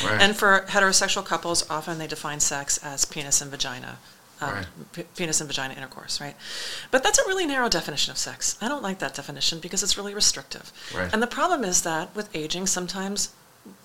Right. 0.03 0.19
And 0.19 0.35
for 0.35 0.65
heterosexual 0.67 1.23
couples, 1.23 1.67
often 1.69 1.99
they 1.99 2.07
define 2.07 2.39
sex 2.39 2.79
as 2.83 3.05
penis 3.05 3.39
and 3.39 3.51
vagina. 3.51 3.99
Um, 4.41 4.49
Right. 4.55 4.65
p- 4.93 5.03
penis 5.15 5.39
and 5.39 5.47
vagina 5.47 5.73
intercourse, 5.75 6.19
right? 6.19 6.35
But 6.89 7.03
that's 7.03 7.19
a 7.19 7.27
really 7.27 7.45
narrow 7.45 7.69
definition 7.69 8.11
of 8.11 8.17
sex. 8.17 8.57
I 8.59 8.67
don't 8.67 8.81
like 8.81 8.97
that 8.99 9.13
definition 9.13 9.59
because 9.59 9.83
it's 9.83 9.97
really 9.97 10.13
restrictive. 10.15 10.71
Right. 10.95 11.13
And 11.13 11.21
the 11.21 11.27
problem 11.27 11.63
is 11.63 11.83
that 11.83 12.15
with 12.15 12.27
aging, 12.35 12.65
sometimes 12.67 13.29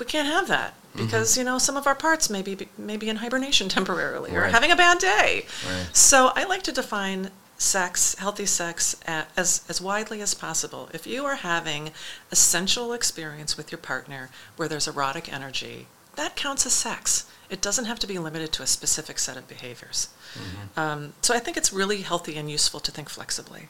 we 0.00 0.06
can't 0.06 0.26
have 0.26 0.48
that 0.48 0.72
because 0.96 1.36
you 1.36 1.44
know 1.44 1.58
some 1.58 1.76
of 1.76 1.86
our 1.86 1.94
parts 1.94 2.30
may 2.30 2.40
be 2.40 2.56
may 2.78 2.96
be 2.96 3.10
in 3.10 3.16
hibernation 3.16 3.68
temporarily 3.78 4.34
or 4.34 4.44
having 4.44 4.70
a 4.72 4.76
bad 4.76 4.98
day. 4.98 5.44
Right. 5.68 5.86
So 5.92 6.32
I 6.34 6.44
like 6.44 6.62
to 6.62 6.72
define 6.72 7.30
sex, 7.58 8.14
healthy 8.16 8.46
sex, 8.46 8.96
as, 9.06 9.62
as 9.68 9.80
widely 9.80 10.20
as 10.20 10.34
possible. 10.34 10.88
If 10.92 11.06
you 11.06 11.24
are 11.24 11.36
having 11.36 11.90
a 12.30 12.36
sensual 12.36 12.92
experience 12.92 13.56
with 13.56 13.70
your 13.72 13.78
partner 13.78 14.28
where 14.56 14.68
there's 14.68 14.86
erotic 14.88 15.32
energy, 15.32 15.86
that 16.16 16.36
counts 16.36 16.66
as 16.66 16.72
sex. 16.72 17.30
It 17.48 17.62
doesn't 17.62 17.84
have 17.84 17.98
to 18.00 18.06
be 18.06 18.18
limited 18.18 18.52
to 18.54 18.62
a 18.62 18.66
specific 18.66 19.18
set 19.18 19.36
of 19.36 19.46
behaviors. 19.46 20.08
Mm-hmm. 20.34 20.80
Um, 20.80 21.12
so 21.22 21.34
I 21.34 21.38
think 21.38 21.56
it's 21.56 21.72
really 21.72 22.02
healthy 22.02 22.36
and 22.36 22.50
useful 22.50 22.80
to 22.80 22.90
think 22.90 23.08
flexibly. 23.08 23.68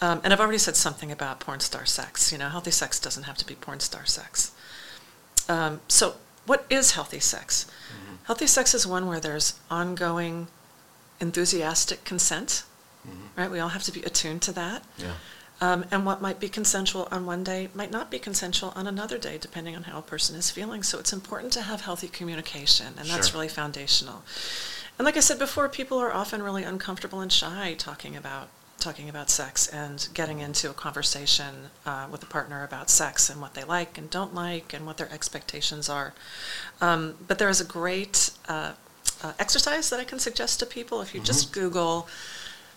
Um, 0.00 0.20
and 0.24 0.32
I've 0.32 0.40
already 0.40 0.58
said 0.58 0.74
something 0.74 1.12
about 1.12 1.38
porn 1.38 1.60
star 1.60 1.86
sex. 1.86 2.32
You 2.32 2.38
know, 2.38 2.48
healthy 2.48 2.72
sex 2.72 2.98
doesn't 2.98 3.22
have 3.22 3.36
to 3.38 3.46
be 3.46 3.54
porn 3.54 3.78
star 3.78 4.04
sex. 4.04 4.50
Um, 5.48 5.80
so, 5.86 6.16
what 6.44 6.66
is 6.68 6.92
healthy 6.92 7.20
sex? 7.20 7.66
Mm-hmm. 7.66 8.14
Healthy 8.24 8.48
sex 8.48 8.74
is 8.74 8.84
one 8.84 9.06
where 9.06 9.20
there's 9.20 9.60
ongoing 9.70 10.48
enthusiastic 11.20 12.04
consent, 12.04 12.64
mm-hmm. 13.06 13.40
right? 13.40 13.50
We 13.50 13.60
all 13.60 13.68
have 13.68 13.84
to 13.84 13.92
be 13.92 14.02
attuned 14.02 14.42
to 14.42 14.52
that. 14.52 14.82
Yeah. 14.98 15.12
Um, 15.62 15.84
and 15.92 16.04
what 16.04 16.20
might 16.20 16.40
be 16.40 16.48
consensual 16.48 17.06
on 17.12 17.24
one 17.24 17.44
day 17.44 17.68
might 17.72 17.92
not 17.92 18.10
be 18.10 18.18
consensual 18.18 18.72
on 18.74 18.88
another 18.88 19.16
day, 19.16 19.38
depending 19.40 19.76
on 19.76 19.84
how 19.84 20.00
a 20.00 20.02
person 20.02 20.34
is 20.34 20.50
feeling. 20.50 20.82
So 20.82 20.98
it's 20.98 21.12
important 21.12 21.52
to 21.52 21.62
have 21.62 21.82
healthy 21.82 22.08
communication, 22.08 22.88
and 22.98 23.08
that's 23.08 23.28
sure. 23.28 23.36
really 23.36 23.48
foundational. 23.48 24.24
And 24.98 25.06
like 25.06 25.16
I 25.16 25.20
said 25.20 25.38
before, 25.38 25.68
people 25.68 25.98
are 25.98 26.12
often 26.12 26.42
really 26.42 26.64
uncomfortable 26.64 27.20
and 27.20 27.32
shy 27.32 27.76
talking 27.78 28.16
about 28.16 28.48
talking 28.80 29.08
about 29.08 29.30
sex 29.30 29.68
and 29.68 30.08
getting 30.12 30.40
into 30.40 30.68
a 30.68 30.74
conversation 30.74 31.70
uh, 31.86 32.08
with 32.10 32.24
a 32.24 32.26
partner 32.26 32.64
about 32.64 32.90
sex 32.90 33.30
and 33.30 33.40
what 33.40 33.54
they 33.54 33.62
like 33.62 33.96
and 33.96 34.10
don't 34.10 34.34
like 34.34 34.74
and 34.74 34.84
what 34.84 34.96
their 34.96 35.12
expectations 35.12 35.88
are. 35.88 36.12
Um, 36.80 37.14
but 37.28 37.38
there 37.38 37.48
is 37.48 37.60
a 37.60 37.64
great 37.64 38.32
uh, 38.48 38.72
uh, 39.22 39.32
exercise 39.38 39.90
that 39.90 40.00
I 40.00 40.04
can 40.04 40.18
suggest 40.18 40.58
to 40.58 40.66
people 40.66 41.00
if 41.00 41.14
you 41.14 41.20
mm-hmm. 41.20 41.26
just 41.26 41.52
Google 41.52 42.08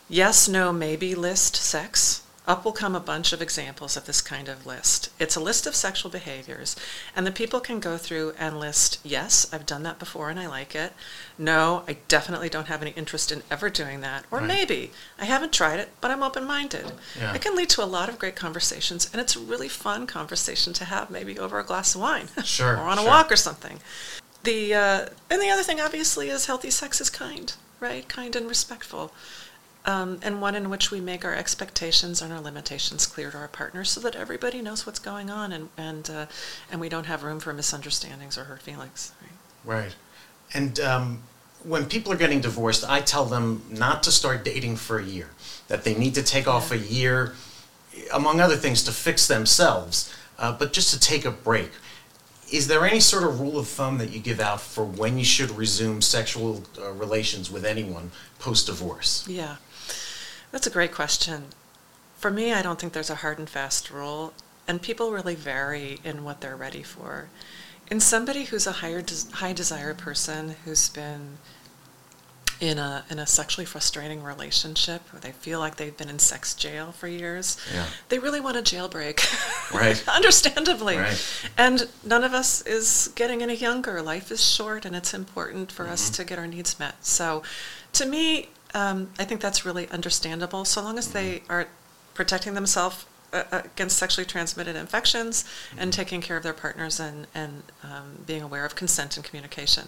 yes, 0.08 0.48
no, 0.48 0.72
maybe 0.72 1.16
list 1.16 1.56
sex 1.56 2.22
up 2.48 2.64
will 2.64 2.72
come 2.72 2.96
a 2.96 3.00
bunch 3.00 3.34
of 3.34 3.42
examples 3.42 3.98
of 3.98 4.06
this 4.06 4.22
kind 4.22 4.48
of 4.48 4.66
list. 4.66 5.10
It's 5.20 5.36
a 5.36 5.40
list 5.40 5.66
of 5.66 5.76
sexual 5.76 6.12
behaviors, 6.12 6.76
and 7.16 7.26
the 7.26 7.32
people 7.32 7.60
can 7.60 7.80
go 7.80 7.98
through 7.98 8.34
and 8.38 8.60
list, 8.60 9.00
yes, 9.04 9.52
I've 9.52 9.66
done 9.66 9.84
that 9.84 10.00
before 10.00 10.30
and 10.30 10.40
I 10.40 10.48
like 10.48 10.76
it. 10.76 10.94
No, 11.38 11.84
I 11.88 11.98
definitely 12.08 12.50
don't 12.50 12.68
have 12.68 12.82
any 12.82 12.92
interest 12.92 13.32
in 13.32 13.44
ever 13.50 13.70
doing 13.70 14.02
that. 14.02 14.26
Or 14.32 14.40
right. 14.40 14.48
maybe, 14.48 14.92
I 15.20 15.26
haven't 15.26 15.54
tried 15.54 15.80
it, 15.80 15.90
but 16.02 16.12
I'm 16.12 16.24
open 16.24 16.46
minded. 16.46 16.92
Yeah. 17.20 17.34
It 17.34 17.42
can 17.42 17.56
lead 17.56 17.70
to 17.70 17.84
a 17.84 17.86
lot 17.86 18.10
of 18.10 18.20
great 18.20 18.36
conversations, 18.36 19.10
and 19.12 19.22
it's 19.22 19.36
a 19.36 19.40
really 19.40 19.70
fun 19.70 20.08
conversation 20.08 20.74
to 20.74 20.86
have, 20.86 21.10
maybe 21.10 21.40
over 21.40 21.60
a 21.60 21.64
glass 21.64 21.96
of 21.96 22.02
wine 22.02 22.28
sure, 22.44 22.78
or 22.78 22.82
on 22.82 22.98
sure. 22.98 23.06
a 23.06 23.10
walk 23.10 23.32
or 23.32 23.36
something. 23.36 23.80
The, 24.44 24.74
uh, 24.76 25.06
and 25.30 25.42
the 25.42 25.50
other 25.50 25.64
thing, 25.64 25.82
obviously, 25.82 26.30
is 26.30 26.46
healthy 26.46 26.70
sex 26.70 27.02
is 27.02 27.10
kind, 27.10 27.54
right? 27.80 28.08
Kind 28.08 28.36
and 28.36 28.48
respectful 28.48 29.12
um, 29.86 30.20
and 30.24 30.42
one 30.42 30.56
in 30.56 30.70
which 30.70 30.92
we 30.92 31.00
make 31.00 31.24
our 31.24 31.34
expectations 31.34 32.22
and 32.22 32.34
our 32.34 32.42
limitations 32.42 33.06
clear 33.06 33.32
to 33.32 33.38
our 33.38 33.48
partners 33.48 33.92
so 33.92 34.00
that 34.02 34.16
everybody 34.16 34.62
knows 34.62 34.86
what's 34.86 35.00
going 35.00 35.30
on 35.30 35.52
and 35.52 35.70
and 35.78 36.10
uh, 36.10 36.26
and 36.72 36.82
we 36.82 36.90
don't 36.90 37.06
have 37.06 37.24
room 37.24 37.40
for 37.40 37.54
misunderstandings 37.54 38.38
or 38.38 38.46
hurt 38.46 38.62
feelings. 38.62 39.14
Right. 39.64 39.78
right. 39.78 39.96
And 40.54 40.80
um, 40.80 41.24
when 41.64 41.86
people 41.86 42.12
are 42.14 42.18
getting 42.18 42.42
divorced, 42.42 42.88
I 42.88 43.02
tell 43.02 43.26
them 43.26 43.64
not 43.70 44.04
to 44.04 44.12
start 44.12 44.44
dating 44.44 44.78
for 44.78 45.00
a 45.00 45.04
year. 45.04 45.30
That 45.68 45.84
they 45.84 45.96
need 45.96 46.14
to 46.16 46.24
take 46.24 46.46
yeah. 46.46 46.54
off 46.54 46.72
a 46.72 46.78
year, 46.78 47.34
among 48.14 48.40
other 48.40 48.56
things, 48.56 48.84
to 48.84 48.92
fix 48.92 49.28
themselves, 49.28 50.14
uh, 50.38 50.56
but 50.58 50.74
just 50.74 50.94
to 50.94 51.00
take 51.00 51.26
a 51.26 51.32
break. 51.32 51.72
Is 52.52 52.68
there 52.68 52.86
any 52.86 53.00
sort 53.00 53.24
of 53.24 53.40
rule 53.42 53.58
of 53.58 53.68
thumb 53.68 53.98
that 53.98 54.12
you 54.12 54.20
give 54.20 54.40
out 54.40 54.62
for 54.62 54.86
when 54.86 55.18
you 55.18 55.26
should 55.26 55.50
resume 55.50 56.02
sexual 56.02 56.64
uh, 56.80 56.92
relations 56.92 57.50
with 57.50 57.66
anyone 57.66 58.12
post 58.38 58.68
divorce? 58.68 59.26
Yeah. 59.28 59.56
That's 60.56 60.68
a 60.68 60.70
great 60.70 60.94
question. 60.94 61.48
For 62.18 62.32
me, 62.32 62.54
I 62.54 62.62
don't 62.62 62.80
think 62.80 62.94
there's 62.94 63.10
a 63.10 63.16
hard 63.16 63.40
and 63.40 63.50
fast 63.50 63.92
rule, 63.92 64.32
and 64.70 64.82
people 64.82 65.12
really 65.12 65.36
vary 65.36 66.00
in 66.06 66.24
what 66.24 66.40
they're 66.40 66.56
ready 66.56 66.82
for. 66.82 67.28
In 67.92 68.00
somebody 68.00 68.46
who's 68.46 68.66
a 68.66 68.72
higher 68.72 69.02
des- 69.02 69.30
high 69.34 69.52
desire 69.52 69.94
person 69.94 70.56
who's 70.64 70.88
been 70.88 71.40
in 72.62 72.78
a 72.78 73.04
in 73.10 73.20
a 73.20 73.28
sexually 73.28 73.66
frustrating 73.66 74.24
relationship 74.24 75.02
where 75.12 75.20
they 75.20 75.34
feel 75.34 75.60
like 75.60 75.76
they've 75.76 75.98
been 75.98 76.08
in 76.08 76.20
sex 76.20 76.54
jail 76.54 76.94
for 76.94 77.10
years, 77.10 77.58
yeah. 77.74 77.88
they 78.08 78.18
really 78.18 78.40
want 78.40 78.56
a 78.56 78.62
jailbreak. 78.62 79.20
Right. 79.74 80.02
Understandably. 80.08 80.96
Right. 80.96 81.50
And 81.58 81.90
none 82.06 82.24
of 82.24 82.34
us 82.34 82.62
is 82.62 83.12
getting 83.16 83.42
any 83.42 83.56
younger. 83.56 84.02
Life 84.02 84.32
is 84.32 84.46
short 84.46 84.86
and 84.86 84.96
it's 84.96 85.14
important 85.14 85.70
for 85.70 85.84
mm-hmm. 85.84 85.94
us 85.94 86.10
to 86.12 86.24
get 86.24 86.40
our 86.40 86.48
needs 86.48 86.80
met. 86.80 87.04
So 87.04 87.44
to 87.94 88.06
me, 88.06 88.50
um, 88.76 89.10
I 89.18 89.24
think 89.24 89.42
that's 89.42 89.66
really 89.66 89.90
understandable, 89.90 90.66
so 90.66 90.82
long 90.84 90.98
as 90.98 91.12
they 91.14 91.38
mm-hmm. 91.38 91.52
are 91.52 91.68
protecting 92.14 92.54
themselves 92.54 93.06
uh, 93.34 93.44
uh, 93.52 93.62
against 93.64 93.98
sexually 93.98 94.26
transmitted 94.26 94.76
infections 94.76 95.46
and 95.72 95.92
mm-hmm. 95.92 96.02
taking 96.02 96.22
care 96.22 96.38
of 96.38 96.44
their 96.44 96.54
partners 96.54 97.00
and, 97.00 97.26
and 97.34 97.64
um, 97.84 98.24
being 98.28 98.44
aware 98.44 98.66
of 98.66 98.76
consent 98.76 99.16
and 99.16 99.26
communication. 99.26 99.88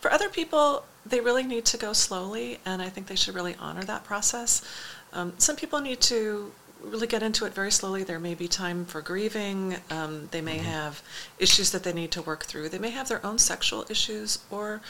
For 0.00 0.10
other 0.10 0.28
people, 0.28 0.84
they 1.04 1.20
really 1.20 1.44
need 1.44 1.64
to 1.66 1.76
go 1.76 1.92
slowly, 1.92 2.58
and 2.64 2.82
I 2.82 2.88
think 2.88 3.06
they 3.06 3.16
should 3.16 3.34
really 3.34 3.54
honor 3.60 3.84
that 3.84 4.04
process. 4.04 4.62
Um, 5.12 5.34
some 5.38 5.56
people 5.56 5.80
need 5.80 6.00
to 6.02 6.52
really 6.82 7.06
get 7.06 7.22
into 7.22 7.44
it 7.44 7.54
very 7.54 7.70
slowly. 7.70 8.02
There 8.02 8.18
may 8.18 8.34
be 8.34 8.48
time 8.48 8.84
for 8.84 9.00
grieving. 9.00 9.76
Um, 9.90 10.28
they 10.30 10.40
may 10.40 10.56
mm-hmm. 10.56 10.66
have 10.66 11.02
issues 11.38 11.70
that 11.72 11.84
they 11.84 11.92
need 11.92 12.10
to 12.12 12.22
work 12.22 12.44
through. 12.44 12.70
They 12.70 12.78
may 12.78 12.90
have 12.90 13.08
their 13.08 13.24
own 13.24 13.38
sexual 13.38 13.84
issues 13.88 14.38
or 14.50 14.80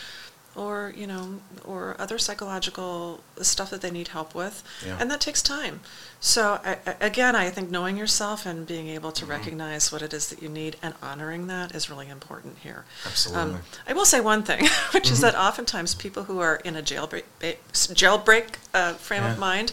or 0.54 0.92
you 0.96 1.06
know 1.06 1.40
or 1.64 1.96
other 1.98 2.18
psychological 2.18 3.20
stuff 3.40 3.70
that 3.70 3.80
they 3.80 3.90
need 3.90 4.08
help 4.08 4.34
with 4.34 4.62
yeah. 4.84 4.96
and 5.00 5.10
that 5.10 5.20
takes 5.20 5.40
time 5.42 5.80
so 6.20 6.60
I, 6.64 6.76
again 7.00 7.34
i 7.34 7.48
think 7.50 7.70
knowing 7.70 7.96
yourself 7.96 8.44
and 8.44 8.66
being 8.66 8.88
able 8.88 9.12
to 9.12 9.22
mm-hmm. 9.22 9.32
recognize 9.32 9.90
what 9.90 10.02
it 10.02 10.12
is 10.12 10.28
that 10.28 10.42
you 10.42 10.48
need 10.48 10.76
and 10.82 10.94
honoring 11.02 11.46
that 11.46 11.74
is 11.74 11.88
really 11.88 12.08
important 12.08 12.58
here 12.58 12.84
absolutely 13.06 13.54
um, 13.54 13.62
i 13.86 13.92
will 13.92 14.04
say 14.04 14.20
one 14.20 14.42
thing 14.42 14.60
which 14.92 15.04
mm-hmm. 15.04 15.12
is 15.12 15.20
that 15.20 15.34
oftentimes 15.34 15.94
people 15.94 16.24
who 16.24 16.40
are 16.40 16.56
in 16.56 16.76
a 16.76 16.82
jailbreak 16.82 17.24
jailbreak 17.40 18.56
uh, 18.74 18.92
frame 18.94 19.22
yeah. 19.22 19.32
of 19.32 19.38
mind 19.38 19.72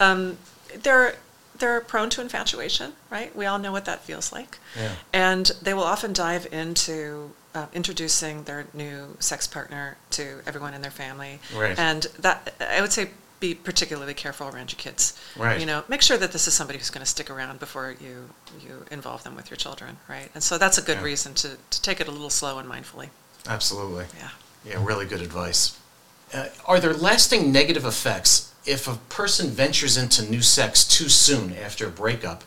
um, 0.00 0.38
they're 0.82 1.16
they're 1.58 1.80
prone 1.80 2.10
to 2.10 2.20
infatuation 2.20 2.92
right 3.10 3.34
we 3.36 3.46
all 3.46 3.58
know 3.58 3.72
what 3.72 3.84
that 3.84 4.00
feels 4.00 4.32
like 4.32 4.58
yeah. 4.78 4.92
and 5.12 5.52
they 5.62 5.74
will 5.74 5.82
often 5.82 6.12
dive 6.12 6.46
into 6.52 7.30
uh, 7.56 7.66
introducing 7.72 8.44
their 8.44 8.66
new 8.74 9.16
sex 9.18 9.46
partner 9.46 9.96
to 10.10 10.40
everyone 10.46 10.74
in 10.74 10.82
their 10.82 10.90
family. 10.90 11.40
Right. 11.54 11.78
And 11.78 12.02
that 12.18 12.54
I 12.60 12.82
would 12.82 12.92
say 12.92 13.08
be 13.40 13.54
particularly 13.54 14.14
careful 14.14 14.48
around 14.48 14.72
your 14.72 14.78
kids. 14.78 15.18
Right. 15.36 15.58
You 15.58 15.66
know, 15.66 15.82
make 15.88 16.02
sure 16.02 16.18
that 16.18 16.32
this 16.32 16.46
is 16.46 16.54
somebody 16.54 16.78
who's 16.78 16.90
going 16.90 17.04
to 17.04 17.10
stick 17.10 17.30
around 17.30 17.58
before 17.58 17.96
you 18.00 18.28
you 18.60 18.84
involve 18.90 19.24
them 19.24 19.34
with 19.34 19.50
your 19.50 19.56
children, 19.56 19.96
right? 20.08 20.28
And 20.34 20.42
so 20.42 20.58
that's 20.58 20.76
a 20.76 20.82
good 20.82 20.98
yeah. 20.98 21.04
reason 21.04 21.34
to, 21.34 21.56
to 21.70 21.82
take 21.82 22.00
it 22.00 22.08
a 22.08 22.10
little 22.10 22.30
slow 22.30 22.58
and 22.58 22.68
mindfully. 22.68 23.08
Absolutely. 23.48 24.04
Yeah. 24.18 24.30
Yeah, 24.64 24.84
really 24.84 25.06
good 25.06 25.22
advice. 25.22 25.78
Uh, 26.34 26.48
are 26.66 26.80
there 26.80 26.92
lasting 26.92 27.52
negative 27.52 27.84
effects 27.84 28.52
if 28.66 28.88
a 28.88 28.96
person 29.08 29.48
ventures 29.48 29.96
into 29.96 30.28
new 30.28 30.42
sex 30.42 30.84
too 30.84 31.08
soon 31.08 31.54
after 31.54 31.86
a 31.86 31.90
breakup? 31.90 32.44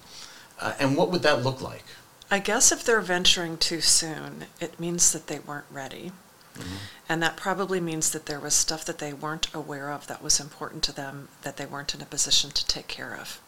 Uh, 0.60 0.74
and 0.80 0.98
what 0.98 1.10
would 1.10 1.24
that 1.24 1.44
look 1.44 1.62
like? 1.62 1.86
I 2.32 2.40
guess 2.40 2.72
if 2.72 2.84
they're 2.84 3.02
venturing 3.02 3.58
too 3.58 3.82
soon, 3.82 4.46
it 4.60 4.80
means 4.80 5.12
that 5.12 5.28
they 5.28 5.40
weren't 5.40 5.66
ready. 5.72 6.12
Mm-hmm. 6.56 6.76
And 7.08 7.24
that 7.24 7.38
probably 7.38 7.80
means 7.80 8.12
that 8.12 8.28
there 8.28 8.40
was 8.40 8.54
stuff 8.54 8.86
that 8.86 9.00
they 9.00 9.14
weren't 9.14 9.54
aware 9.54 9.92
of 9.92 10.08
that 10.08 10.22
was 10.22 10.40
important 10.40 10.84
to 10.84 10.92
them 10.96 11.30
that 11.42 11.58
they 11.58 11.66
weren't 11.66 11.96
in 11.96 12.02
a 12.02 12.06
position 12.06 12.52
to 12.52 12.68
take 12.68 12.88
care 12.88 13.16
of. 13.16 13.42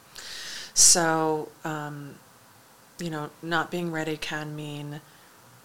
So, 0.73 1.49
um, 1.63 2.15
you 2.99 3.09
know, 3.09 3.29
not 3.41 3.69
being 3.69 3.91
ready 3.91 4.17
can 4.17 4.55
mean 4.55 5.01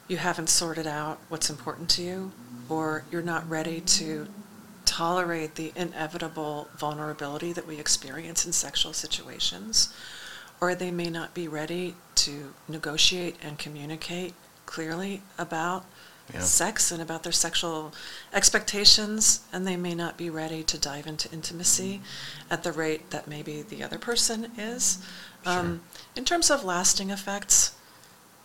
you 0.09 0.17
haven't 0.19 0.49
sorted 0.49 0.87
out 0.87 1.19
what's 1.29 1.51
important 1.51 1.89
to 1.91 2.03
you, 2.03 2.33
or 2.69 3.05
you're 3.11 3.23
not 3.23 3.49
ready 3.49 3.81
to 3.81 4.29
tolerate 4.85 5.57
the 5.57 5.73
inevitable 5.75 6.69
vulnerability 6.77 7.53
that 7.53 7.67
we 7.67 7.79
experience 7.79 8.47
in 8.47 8.53
sexual 8.53 8.93
situations, 8.93 9.93
or 10.61 10.75
they 10.75 10.91
may 10.91 11.11
not 11.11 11.35
be 11.35 11.49
ready 11.49 11.95
to 12.15 12.55
negotiate 12.69 13.37
and 13.43 13.59
communicate 13.59 14.35
clearly 14.65 15.23
about 15.39 15.85
yeah. 16.33 16.41
sex 16.41 16.91
and 16.91 17.01
about 17.01 17.23
their 17.23 17.33
sexual 17.33 17.93
expectations, 18.33 19.41
and 19.53 19.67
they 19.67 19.77
may 19.77 19.95
not 19.95 20.17
be 20.17 20.29
ready 20.29 20.63
to 20.65 20.79
dive 20.79 21.07
into 21.07 21.31
intimacy 21.33 22.01
at 22.51 22.63
the 22.63 22.73
rate 22.73 23.11
that 23.11 23.29
maybe 23.29 23.63
the 23.63 23.83
other 23.83 23.99
person 23.99 24.51
is. 24.59 25.05
Sure. 25.45 25.53
Um, 25.53 25.81
in 26.17 26.25
terms 26.25 26.51
of 26.51 26.65
lasting 26.65 27.11
effects, 27.11 27.77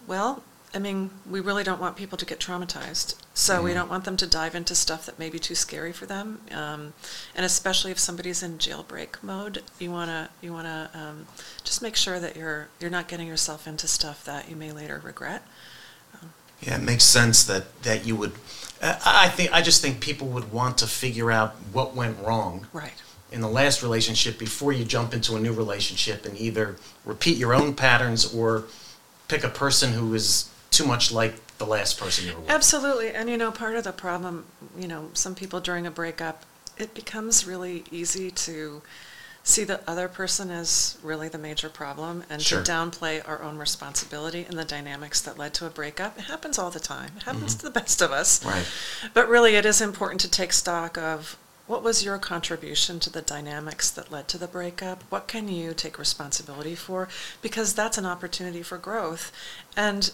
well, 0.05 0.43
I 0.73 0.79
mean, 0.79 1.09
we 1.29 1.41
really 1.41 1.63
don't 1.63 1.81
want 1.81 1.97
people 1.97 2.17
to 2.17 2.25
get 2.25 2.39
traumatized. 2.39 3.15
So 3.33 3.61
we 3.61 3.71
mm-hmm. 3.71 3.79
don't 3.79 3.89
want 3.89 4.05
them 4.05 4.15
to 4.17 4.27
dive 4.27 4.55
into 4.55 4.73
stuff 4.73 5.05
that 5.05 5.19
may 5.19 5.29
be 5.29 5.39
too 5.39 5.55
scary 5.55 5.91
for 5.91 6.05
them. 6.05 6.41
Um, 6.51 6.93
and 7.35 7.45
especially 7.45 7.91
if 7.91 7.99
somebody's 7.99 8.41
in 8.41 8.57
jailbreak 8.57 9.21
mode, 9.21 9.63
you 9.79 9.91
wanna 9.91 10.29
you 10.41 10.53
wanna 10.53 10.89
um, 10.93 11.27
just 11.63 11.81
make 11.81 11.95
sure 11.95 12.19
that 12.19 12.35
you're 12.37 12.69
you're 12.79 12.89
not 12.89 13.07
getting 13.07 13.27
yourself 13.27 13.67
into 13.67 13.87
stuff 13.87 14.23
that 14.25 14.49
you 14.49 14.55
may 14.55 14.71
later 14.71 15.01
regret. 15.03 15.43
Um, 16.21 16.31
yeah, 16.61 16.75
it 16.75 16.83
makes 16.83 17.03
sense 17.03 17.43
that 17.45 17.81
that 17.83 18.05
you 18.05 18.15
would. 18.15 18.33
Uh, 18.81 18.97
I 19.05 19.27
think 19.27 19.51
I 19.53 19.61
just 19.61 19.81
think 19.81 19.99
people 19.99 20.27
would 20.27 20.53
want 20.53 20.77
to 20.79 20.87
figure 20.87 21.31
out 21.31 21.55
what 21.73 21.95
went 21.95 22.17
wrong. 22.19 22.67
Right. 22.71 22.93
in 23.31 23.39
the 23.39 23.47
last 23.47 23.81
relationship 23.81 24.37
before 24.37 24.73
you 24.73 24.83
jump 24.83 25.13
into 25.13 25.37
a 25.37 25.39
new 25.39 25.53
relationship 25.53 26.25
and 26.25 26.37
either 26.37 26.75
repeat 27.05 27.37
your 27.37 27.53
own 27.53 27.73
patterns 27.73 28.33
or 28.33 28.65
pick 29.29 29.45
a 29.45 29.49
person 29.49 29.93
who 29.93 30.13
is 30.13 30.50
too 30.71 30.85
much 30.85 31.11
like 31.11 31.35
the 31.57 31.65
last 31.65 31.99
person 31.99 32.25
you 32.27 32.33
were 32.33 32.39
with. 32.39 32.49
Absolutely. 32.49 33.09
And 33.11 33.29
you 33.29 33.37
know, 33.37 33.51
part 33.51 33.75
of 33.75 33.83
the 33.83 33.91
problem, 33.91 34.45
you 34.77 34.87
know, 34.87 35.09
some 35.13 35.35
people 35.35 35.59
during 35.59 35.85
a 35.85 35.91
breakup, 35.91 36.43
it 36.77 36.93
becomes 36.95 37.45
really 37.45 37.83
easy 37.91 38.31
to 38.31 38.81
see 39.43 39.63
the 39.63 39.81
other 39.89 40.07
person 40.07 40.49
as 40.51 40.97
really 41.03 41.27
the 41.27 41.37
major 41.37 41.67
problem 41.67 42.23
and 42.29 42.41
Sure. 42.41 42.61
to 42.63 42.71
downplay 42.71 43.27
our 43.27 43.41
own 43.41 43.57
responsibility 43.57 44.45
in 44.47 44.55
the 44.55 44.63
dynamics 44.63 45.19
that 45.21 45.37
led 45.37 45.53
to 45.55 45.65
a 45.65 45.69
breakup. 45.69 46.17
It 46.17 46.25
happens 46.25 46.57
all 46.57 46.69
the 46.69 46.79
time. 46.79 47.11
It 47.17 47.23
happens 47.23 47.55
to 47.55 47.63
the 47.63 47.71
best 47.71 48.01
of 48.01 48.11
us. 48.11 48.39
Mm-hmm. 48.39 48.49
Right. 48.49 48.65
But 49.13 49.27
really, 49.27 49.55
it 49.55 49.65
is 49.65 49.81
important 49.81 50.21
to 50.21 50.29
take 50.29 50.53
stock 50.53 50.97
of 50.97 51.37
what 51.67 51.83
was 51.83 52.03
your 52.05 52.17
contribution 52.17 52.99
to 52.99 53.09
the 53.09 53.21
dynamics 53.21 53.89
that 53.91 54.11
led 54.11 54.27
to 54.29 54.37
the 54.37 54.47
breakup? 54.47 55.03
What 55.09 55.27
can 55.27 55.47
you 55.47 55.73
take 55.73 55.97
responsibility 55.97 56.75
for? 56.75 57.07
Because 57.41 57.73
that's 57.73 57.97
an 57.97 58.05
opportunity 58.05 58.61
for 58.61 58.77
growth. 58.77 59.31
And 59.75 60.11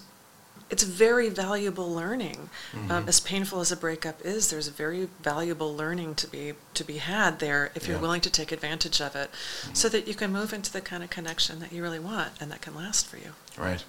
it's 0.69 0.83
very 0.83 1.29
valuable 1.29 1.93
learning. 1.93 2.49
Um, 2.89 3.07
as 3.07 3.19
painful 3.19 3.61
as 3.61 3.71
a 3.71 3.77
breakup 3.77 4.19
is, 4.25 4.49
there's 4.49 4.67
very 4.67 5.07
valuable 5.21 5.75
learning 5.75 6.15
to 6.15 6.27
be 6.27 6.53
to 6.73 6.83
be 6.83 6.97
had 6.97 7.39
there 7.39 7.71
if 7.75 7.87
you're 7.87 7.99
willing 7.99 8.21
to 8.21 8.29
take 8.29 8.51
advantage 8.51 9.01
of 9.01 9.15
it, 9.15 9.29
so 9.73 9.89
that 9.89 10.07
you 10.07 10.13
can 10.13 10.31
move 10.31 10.53
into 10.53 10.71
the 10.71 10.81
kind 10.81 11.03
of 11.03 11.09
connection 11.09 11.59
that 11.59 11.71
you 11.71 11.81
really 11.81 11.99
want 11.99 12.33
and 12.39 12.51
that 12.51 12.61
can 12.61 12.75
last 12.75 13.07
for 13.07 13.17
you. 13.17 13.33
Right. 13.57 13.83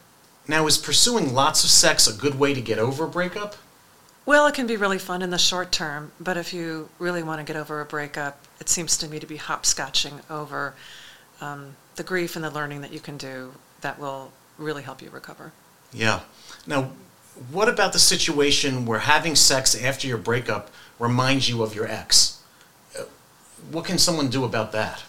Now, 0.47 0.67
is 0.67 0.79
pursuing 0.79 1.35
lots 1.35 1.63
of 1.65 1.71
sex 1.71 2.07
a 2.07 2.13
good 2.13 2.39
way 2.39 2.55
to 2.55 2.61
get 2.61 2.79
over 2.79 3.05
a 3.05 3.09
breakup? 3.09 3.57
Well, 4.25 4.47
it 4.47 4.55
can 4.55 4.67
be 4.67 4.77
really 4.77 4.99
fun 4.99 5.23
in 5.23 5.31
the 5.31 5.39
short 5.39 5.73
term, 5.73 6.13
but 6.21 6.37
if 6.37 6.53
you 6.53 6.91
really 6.99 7.23
want 7.23 7.41
to 7.41 7.45
get 7.51 7.59
over 7.59 7.81
a 7.81 7.85
breakup, 7.85 8.45
it 8.61 8.69
seems 8.69 8.97
to 8.99 9.09
me 9.09 9.19
to 9.19 9.27
be 9.27 9.39
hopscotching 9.39 10.21
over 10.31 10.75
um, 11.41 11.77
the 11.97 12.03
grief 12.03 12.37
and 12.37 12.45
the 12.45 12.51
learning 12.51 12.81
that 12.83 12.93
you 12.93 13.01
can 13.01 13.17
do 13.17 13.53
that 13.81 13.99
will 13.99 14.33
really 14.59 14.83
help 14.83 15.03
you 15.03 15.11
recover. 15.11 15.53
Yeah. 15.93 16.21
Now, 16.67 16.93
what 17.51 17.69
about 17.69 17.93
the 17.93 17.99
situation 17.99 18.85
where 18.85 19.01
having 19.01 19.37
sex 19.37 19.81
after 19.81 20.07
your 20.07 20.19
breakup 20.19 20.71
reminds 20.99 21.49
you 21.49 21.63
of 21.63 21.75
your 21.75 21.87
ex? 21.87 22.43
Uh, 22.99 23.05
What 23.71 23.85
can 23.85 23.99
someone 23.99 24.29
do 24.29 24.45
about 24.45 24.73
that? 24.73 25.05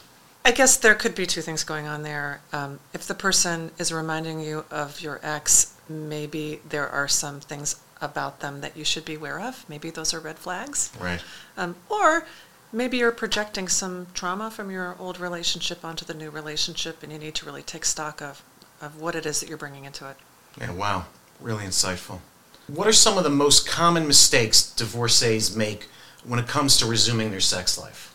I 0.46 0.52
guess 0.52 0.78
there 0.78 0.96
could 0.96 1.16
be 1.16 1.26
two 1.26 1.42
things 1.42 1.64
going 1.64 1.86
on 1.86 2.04
there. 2.04 2.42
Um, 2.54 2.80
if 2.94 3.06
the 3.06 3.14
person 3.14 3.72
is 3.78 3.92
reminding 3.92 4.40
you 4.40 4.66
of 4.72 5.02
your 5.02 5.20
ex, 5.22 5.74
maybe 5.90 6.62
there 6.68 6.88
are 6.88 7.08
some 7.08 7.40
things 7.40 7.76
about 8.02 8.40
them 8.40 8.62
that 8.62 8.78
you 8.78 8.86
should 8.86 9.06
be 9.06 9.16
aware 9.16 9.40
of. 9.40 9.66
Maybe 9.68 9.90
those 9.90 10.14
are 10.14 10.20
red 10.20 10.40
flags. 10.40 10.92
Right. 11.00 11.22
Um, 11.58 11.76
or 11.90 12.26
maybe 12.72 12.98
you're 12.98 13.12
projecting 13.12 13.68
some 13.68 14.08
trauma 14.14 14.50
from 14.50 14.72
your 14.72 14.96
old 15.00 15.20
relationship 15.20 15.84
onto 15.84 16.06
the 16.06 16.14
new 16.14 16.30
relationship, 16.30 17.04
and 17.04 17.12
you 17.12 17.20
need 17.20 17.36
to 17.36 17.46
really 17.46 17.64
take 17.64 17.84
stock 17.84 18.22
of, 18.22 18.42
of 18.82 19.02
what 19.02 19.16
it 19.16 19.26
is 19.26 19.42
that 19.42 19.50
you're 19.50 19.58
bringing 19.58 19.86
into 19.86 20.08
it. 20.10 20.16
Yeah, 20.60 20.72
wow. 20.72 21.06
Really 21.40 21.64
insightful. 21.66 22.20
What 22.68 22.88
are 22.88 22.94
some 22.94 23.18
of 23.18 23.24
the 23.24 23.30
most 23.30 23.68
common 23.68 24.08
mistakes 24.08 24.62
divorcees 24.62 25.56
make 25.56 25.88
when 26.24 26.40
it 26.40 26.48
comes 26.48 26.78
to 26.78 26.86
resuming 26.86 27.32
their 27.32 27.40
sex 27.40 27.78
life? 27.78 28.14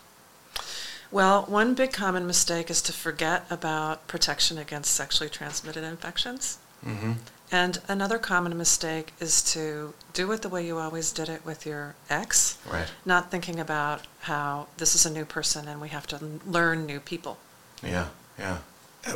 Well, 1.11 1.43
one 1.43 1.75
big 1.75 1.91
common 1.93 2.25
mistake 2.27 2.69
is 2.69 2.81
to 2.83 2.93
forget 2.93 3.45
about 3.49 4.07
protection 4.07 4.57
against 4.57 4.93
sexually 4.93 5.29
transmitted 5.29 5.83
infections. 5.83 6.57
Mm-hmm. 6.85 7.13
And 7.51 7.79
another 7.87 8.17
common 8.17 8.57
mistake 8.57 9.13
is 9.19 9.41
to 9.53 9.93
do 10.13 10.31
it 10.31 10.41
the 10.41 10.49
way 10.49 10.65
you 10.65 10.77
always 10.77 11.11
did 11.11 11.29
it 11.29 11.45
with 11.45 11.65
your 11.65 11.95
ex, 12.09 12.57
Right. 12.69 12.87
not 13.05 13.29
thinking 13.31 13.59
about 13.59 14.01
how 14.21 14.67
this 14.77 14.95
is 14.95 15.05
a 15.05 15.11
new 15.11 15.25
person 15.25 15.67
and 15.67 15.79
we 15.79 15.89
have 15.89 16.07
to 16.07 16.19
learn 16.45 16.85
new 16.85 16.99
people. 16.99 17.37
Yeah, 17.83 18.07
yeah. 18.39 18.57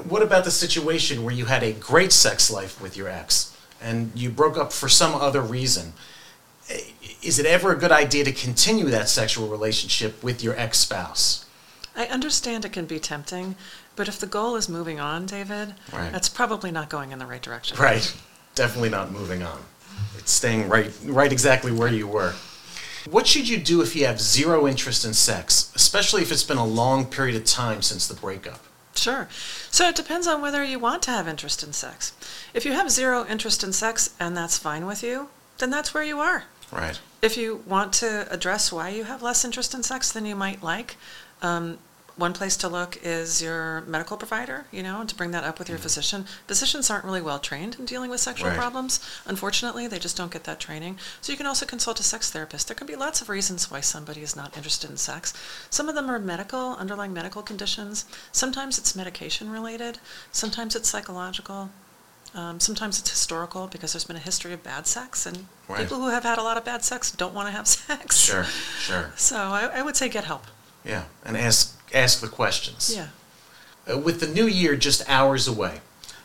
What 0.07 0.21
about 0.21 0.43
the 0.43 0.51
situation 0.51 1.23
where 1.23 1.33
you 1.33 1.45
had 1.45 1.63
a 1.63 1.73
great 1.73 2.11
sex 2.11 2.51
life 2.51 2.79
with 2.79 2.95
your 2.95 3.09
ex 3.09 3.55
and 3.81 4.11
you 4.15 4.29
broke 4.29 4.55
up 4.57 4.71
for 4.71 4.87
some 4.87 5.15
other 5.15 5.41
reason? 5.41 5.93
Is 7.23 7.39
it 7.39 7.45
ever 7.47 7.71
a 7.73 7.75
good 7.75 7.91
idea 7.91 8.23
to 8.25 8.31
continue 8.31 8.85
that 8.85 9.09
sexual 9.09 9.47
relationship 9.47 10.23
with 10.23 10.43
your 10.43 10.55
ex 10.59 10.77
spouse? 10.79 11.45
I 11.95 12.05
understand 12.05 12.65
it 12.65 12.71
can 12.71 12.85
be 12.85 12.99
tempting, 12.99 13.55
but 13.95 14.07
if 14.07 14.19
the 14.19 14.27
goal 14.27 14.55
is 14.55 14.69
moving 14.69 14.99
on, 14.99 15.25
David, 15.25 15.73
Right. 15.91 16.11
that's 16.11 16.29
probably 16.29 16.71
not 16.71 16.89
going 16.89 17.11
in 17.11 17.17
the 17.19 17.25
right 17.25 17.41
direction. 17.41 17.77
Right. 17.77 18.13
Definitely 18.53 18.89
not 18.89 19.11
moving 19.11 19.41
on. 19.41 19.59
It's 20.17 20.31
staying 20.31 20.69
right, 20.69 20.91
right 21.03 21.31
exactly 21.31 21.71
where 21.71 21.91
you 21.91 22.07
were. 22.07 22.35
What 23.09 23.25
should 23.25 23.49
you 23.49 23.57
do 23.57 23.81
if 23.81 23.95
you 23.95 24.05
have 24.05 24.21
zero 24.21 24.67
interest 24.67 25.03
in 25.03 25.13
sex, 25.13 25.71
especially 25.75 26.21
if 26.21 26.31
it's 26.31 26.43
been 26.43 26.57
a 26.57 26.65
long 26.65 27.05
period 27.07 27.35
of 27.35 27.43
time 27.45 27.81
since 27.81 28.07
the 28.07 28.13
breakup? 28.13 28.63
Sure. 28.99 29.27
So 29.71 29.87
it 29.87 29.95
depends 29.95 30.27
on 30.27 30.41
whether 30.41 30.63
you 30.63 30.79
want 30.79 31.01
to 31.03 31.11
have 31.11 31.27
interest 31.27 31.63
in 31.63 31.73
sex. 31.73 32.13
If 32.53 32.65
you 32.65 32.73
have 32.73 32.91
zero 32.91 33.25
interest 33.25 33.63
in 33.63 33.73
sex 33.73 34.13
and 34.19 34.35
that's 34.35 34.57
fine 34.57 34.85
with 34.85 35.03
you, 35.03 35.29
then 35.57 35.69
that's 35.69 35.93
where 35.93 36.03
you 36.03 36.19
are. 36.19 36.45
Right. 36.71 36.99
If 37.21 37.37
you 37.37 37.63
want 37.65 37.93
to 37.93 38.31
address 38.31 38.71
why 38.71 38.89
you 38.89 39.05
have 39.05 39.21
less 39.21 39.43
interest 39.43 39.73
in 39.73 39.83
sex 39.83 40.11
than 40.11 40.25
you 40.25 40.35
might 40.35 40.63
like, 40.63 40.97
um, 41.41 41.79
one 42.19 42.33
place 42.33 42.57
to 42.57 42.67
look 42.67 42.97
is 43.01 43.41
your 43.41 43.81
medical 43.87 44.17
provider, 44.17 44.65
you 44.71 44.83
know, 44.83 45.03
to 45.05 45.15
bring 45.15 45.31
that 45.31 45.43
up 45.45 45.57
with 45.57 45.69
your 45.69 45.77
physician. 45.77 46.25
Physicians 46.47 46.89
aren't 46.89 47.05
really 47.05 47.21
well 47.21 47.39
trained 47.39 47.77
in 47.79 47.85
dealing 47.85 48.09
with 48.09 48.19
sexual 48.19 48.49
Right. 48.49 48.57
problems. 48.57 48.99
Unfortunately, 49.25 49.87
they 49.87 49.99
just 49.99 50.17
don't 50.17 50.31
get 50.31 50.43
that 50.43 50.59
training. 50.59 50.99
So 51.21 51.31
you 51.31 51.37
can 51.37 51.47
also 51.47 51.65
consult 51.65 51.99
a 51.99 52.03
sex 52.03 52.29
therapist. 52.29 52.67
There 52.67 52.75
can 52.75 52.87
be 52.87 52.95
lots 52.95 53.21
of 53.21 53.29
reasons 53.29 53.71
why 53.71 53.79
somebody 53.81 54.21
is 54.21 54.35
not 54.35 54.55
interested 54.57 54.89
in 54.89 54.97
sex. 54.97 55.33
Some 55.69 55.87
of 55.87 55.95
them 55.95 56.09
are 56.11 56.19
medical, 56.19 56.75
underlying 56.75 57.13
medical 57.13 57.41
conditions. 57.41 58.05
Sometimes 58.31 58.77
it's 58.77 58.95
medication 58.95 59.49
related. 59.49 59.99
Sometimes 60.31 60.75
it's 60.75 60.89
psychological. 60.89 61.69
Um, 62.35 62.59
sometimes 62.59 62.99
it's 62.99 63.09
historical 63.09 63.65
because 63.67 63.93
there's 63.93 64.03
been 64.03 64.15
a 64.15 64.19
history 64.19 64.53
of 64.53 64.61
bad 64.61 64.85
sex, 64.87 65.25
and 65.25 65.47
Right. 65.67 65.79
people 65.79 65.97
who 65.99 66.09
have 66.09 66.23
had 66.23 66.37
a 66.37 66.43
lot 66.43 66.57
of 66.57 66.65
bad 66.65 66.83
sex 66.85 67.11
don't 67.11 67.33
want 67.33 67.47
to 67.47 67.51
have 67.51 67.67
sex. 67.79 68.17
Sure, 68.17 68.43
sure. 68.43 69.11
So 69.15 69.37
I, 69.37 69.69
I 69.73 69.81
would 69.81 69.95
say 69.95 70.09
get 70.09 70.25
help. 70.25 70.43
Yeah. 70.89 71.03
And 71.23 71.37
ask 71.37 71.79
ask 71.93 72.21
the 72.21 72.27
questions. 72.27 72.93
Yeah. 72.95 73.07
Uh, 73.91 73.97
with 73.97 74.19
the 74.19 74.27
new 74.27 74.47
year 74.47 74.75
just 74.75 75.07
hours 75.09 75.47
away, 75.47 75.81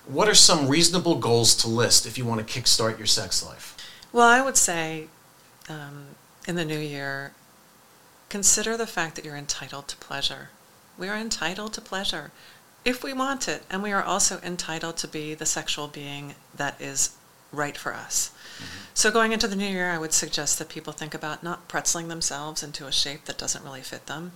what 0.07 0.29
are 0.29 0.35
some 0.35 0.69
reasonable 0.69 1.17
goals 1.17 1.55
to 1.57 1.69
list 1.69 2.07
if 2.07 2.19
you 2.19 2.25
want 2.25 2.47
to 2.47 2.61
kickstart 2.61 2.99
your 2.99 3.07
sex 3.07 3.45
life? 3.45 3.77
Well, 4.13 4.29
I 4.29 4.41
would 4.43 4.57
say 4.57 5.09
um, 5.69 6.07
in 6.47 6.57
the 6.57 6.65
new 6.65 6.79
year, 6.79 7.33
consider 8.29 8.77
the 8.77 8.87
fact 8.87 9.17
that 9.17 9.25
you're 9.25 9.37
entitled 9.37 9.89
to 9.89 9.97
pleasure. 9.97 10.51
We 10.99 11.09
are 11.09 11.17
entitled 11.17 11.73
to 11.75 11.81
pleasure 11.81 12.31
if 12.85 13.03
we 13.03 13.13
want 13.13 13.49
it, 13.49 13.63
and 13.71 13.83
we 13.83 13.93
are 13.93 14.03
also 14.03 14.41
entitled 14.43 14.97
to 14.99 15.09
be 15.09 15.35
the 15.35 15.47
sexual 15.47 15.89
being 15.89 16.35
that 16.55 16.81
is 16.81 17.17
right 17.51 17.77
for 17.77 17.95
us. 17.95 18.31
So 18.93 19.11
going 19.11 19.33
into 19.33 19.49
the 19.49 19.57
new 19.57 19.67
year, 19.67 19.91
I 19.91 19.99
would 19.99 20.13
suggest 20.13 20.59
that 20.59 20.69
people 20.69 20.93
think 20.93 21.15
about 21.15 21.43
not 21.43 21.69
pretzeling 21.69 22.09
themselves 22.09 22.63
into 22.63 22.87
a 22.87 22.93
shape 22.93 23.25
that 23.25 23.39
doesn't 23.39 23.65
really 23.65 23.81
fit 23.81 24.07
them, 24.07 24.33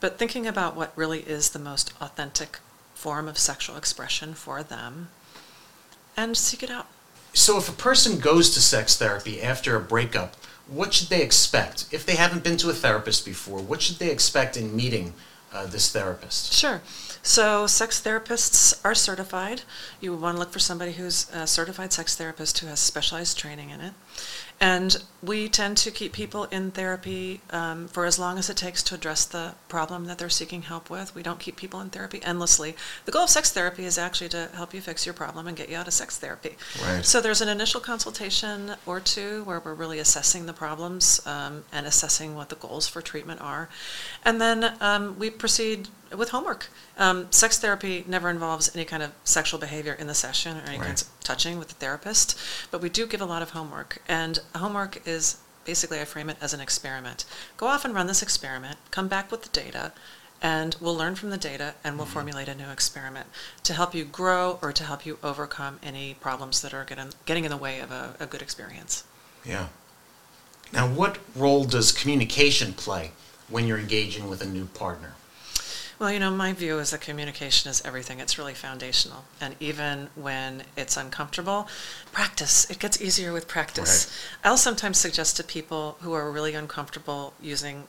but 0.00 0.18
thinking 0.18 0.46
about 0.46 0.76
what 0.76 0.92
really 0.96 1.20
is 1.20 1.50
the 1.50 1.58
most 1.58 1.92
authentic 2.00 2.58
form 2.94 3.28
of 3.28 3.38
sexual 3.38 3.76
expression 3.76 4.34
for 4.34 4.62
them, 4.62 5.08
and 6.16 6.36
seek 6.36 6.62
it 6.62 6.70
out. 6.70 6.86
So, 7.32 7.58
if 7.58 7.68
a 7.68 7.72
person 7.72 8.18
goes 8.18 8.50
to 8.50 8.60
sex 8.60 8.96
therapy 8.96 9.40
after 9.40 9.76
a 9.76 9.80
breakup, 9.80 10.34
what 10.66 10.92
should 10.92 11.08
they 11.08 11.22
expect? 11.22 11.86
If 11.92 12.04
they 12.04 12.16
haven't 12.16 12.44
been 12.44 12.56
to 12.58 12.70
a 12.70 12.74
therapist 12.74 13.24
before, 13.24 13.60
what 13.60 13.80
should 13.80 13.98
they 13.98 14.10
expect 14.10 14.56
in 14.56 14.74
meeting 14.74 15.14
uh, 15.52 15.66
this 15.66 15.90
therapist? 15.90 16.52
Sure. 16.52 16.82
So, 17.22 17.66
sex 17.66 18.00
therapists 18.00 18.80
are 18.84 18.94
certified. 18.94 19.62
You 20.00 20.10
would 20.12 20.20
want 20.20 20.36
to 20.36 20.38
look 20.38 20.52
for 20.52 20.58
somebody 20.58 20.92
who's 20.92 21.30
a 21.32 21.46
certified 21.46 21.92
sex 21.92 22.16
therapist 22.16 22.58
who 22.58 22.66
has 22.66 22.80
specialized 22.80 23.38
training 23.38 23.70
in 23.70 23.80
it. 23.80 23.92
And 24.60 24.96
we 25.22 25.48
tend 25.48 25.76
to 25.78 25.90
keep 25.92 26.12
people 26.12 26.44
in 26.44 26.72
therapy 26.72 27.40
um, 27.50 27.86
for 27.86 28.06
as 28.06 28.18
long 28.18 28.38
as 28.38 28.50
it 28.50 28.56
takes 28.56 28.82
to 28.84 28.94
address 28.96 29.24
the 29.24 29.54
problem 29.68 30.06
that 30.06 30.18
they're 30.18 30.28
seeking 30.28 30.62
help 30.62 30.90
with. 30.90 31.14
We 31.14 31.22
don't 31.22 31.38
keep 31.38 31.54
people 31.56 31.80
in 31.80 31.90
therapy 31.90 32.20
endlessly. 32.24 32.74
The 33.04 33.12
goal 33.12 33.24
of 33.24 33.30
sex 33.30 33.52
therapy 33.52 33.84
is 33.84 33.98
actually 33.98 34.30
to 34.30 34.48
help 34.54 34.74
you 34.74 34.80
fix 34.80 35.06
your 35.06 35.12
problem 35.12 35.46
and 35.46 35.56
get 35.56 35.68
you 35.68 35.76
out 35.76 35.86
of 35.86 35.92
sex 35.92 36.18
therapy. 36.18 36.56
Right. 36.84 37.04
So 37.04 37.20
there's 37.20 37.40
an 37.40 37.48
initial 37.48 37.80
consultation 37.80 38.72
or 38.84 38.98
two 38.98 39.44
where 39.44 39.60
we're 39.60 39.74
really 39.74 40.00
assessing 40.00 40.46
the 40.46 40.52
problems 40.52 41.24
um, 41.24 41.64
and 41.72 41.86
assessing 41.86 42.34
what 42.34 42.48
the 42.48 42.56
goals 42.56 42.88
for 42.88 43.00
treatment 43.00 43.40
are. 43.40 43.68
And 44.24 44.40
then 44.40 44.72
um, 44.80 45.18
we 45.20 45.30
proceed 45.30 45.88
with 46.16 46.30
homework. 46.30 46.68
Um, 46.96 47.26
sex 47.30 47.58
therapy 47.58 48.02
never 48.08 48.30
involves 48.30 48.74
any 48.74 48.84
kind 48.86 49.02
of 49.02 49.12
sexual 49.24 49.60
behavior 49.60 49.92
in 49.92 50.06
the 50.06 50.14
session 50.14 50.56
or 50.56 50.62
any 50.62 50.78
Right. 50.78 50.86
kinds 50.86 51.02
of 51.02 51.08
touching 51.22 51.58
with 51.58 51.68
the 51.68 51.74
therapist, 51.74 52.38
but 52.70 52.80
we 52.80 52.88
do 52.88 53.06
give 53.06 53.20
a 53.20 53.26
lot 53.26 53.42
of 53.42 53.50
homework. 53.50 54.00
And 54.08 54.40
homework 54.54 55.06
is 55.06 55.38
basically, 55.64 56.00
I 56.00 56.06
frame 56.06 56.30
it 56.30 56.38
as 56.40 56.54
an 56.54 56.60
experiment. 56.60 57.26
Go 57.58 57.66
off 57.66 57.84
and 57.84 57.94
run 57.94 58.06
this 58.06 58.22
experiment, 58.22 58.78
come 58.90 59.06
back 59.06 59.30
with 59.30 59.42
the 59.42 59.50
data, 59.50 59.92
and 60.40 60.76
we'll 60.80 60.96
learn 60.96 61.14
from 61.14 61.30
the 61.30 61.36
data 61.36 61.74
and 61.84 61.96
we'll 61.96 62.06
mm-hmm. 62.06 62.14
formulate 62.14 62.48
a 62.48 62.54
new 62.54 62.70
experiment 62.70 63.26
to 63.64 63.74
help 63.74 63.94
you 63.94 64.04
grow 64.04 64.58
or 64.62 64.72
to 64.72 64.84
help 64.84 65.04
you 65.04 65.18
overcome 65.22 65.78
any 65.82 66.14
problems 66.14 66.62
that 66.62 66.72
are 66.72 66.84
getting, 66.84 67.10
getting 67.26 67.44
in 67.44 67.50
the 67.50 67.56
way 67.56 67.80
of 67.80 67.90
a, 67.90 68.14
a 68.20 68.26
good 68.26 68.40
experience. 68.40 69.04
Yeah. 69.44 69.68
Now, 70.72 70.86
what 70.86 71.18
role 71.34 71.64
does 71.64 71.92
communication 71.92 72.72
play 72.72 73.12
when 73.48 73.66
you're 73.66 73.78
engaging 73.78 74.28
with 74.28 74.42
a 74.42 74.46
new 74.46 74.66
partner? 74.66 75.14
Well, 75.98 76.12
you 76.12 76.20
know, 76.20 76.30
my 76.30 76.52
view 76.52 76.78
is 76.78 76.90
that 76.90 77.00
communication 77.00 77.70
is 77.70 77.82
everything. 77.84 78.20
It's 78.20 78.38
really 78.38 78.54
foundational. 78.54 79.24
And 79.40 79.56
even 79.58 80.10
when 80.14 80.62
it's 80.76 80.96
uncomfortable, 80.96 81.68
practice. 82.12 82.70
It 82.70 82.78
gets 82.78 83.00
easier 83.00 83.32
with 83.32 83.48
practice. 83.48 84.06
Right. 84.06 84.50
I'll 84.50 84.56
sometimes 84.56 84.98
suggest 84.98 85.36
to 85.38 85.44
people 85.44 85.96
who 86.00 86.12
are 86.12 86.30
really 86.30 86.54
uncomfortable 86.54 87.34
using 87.40 87.84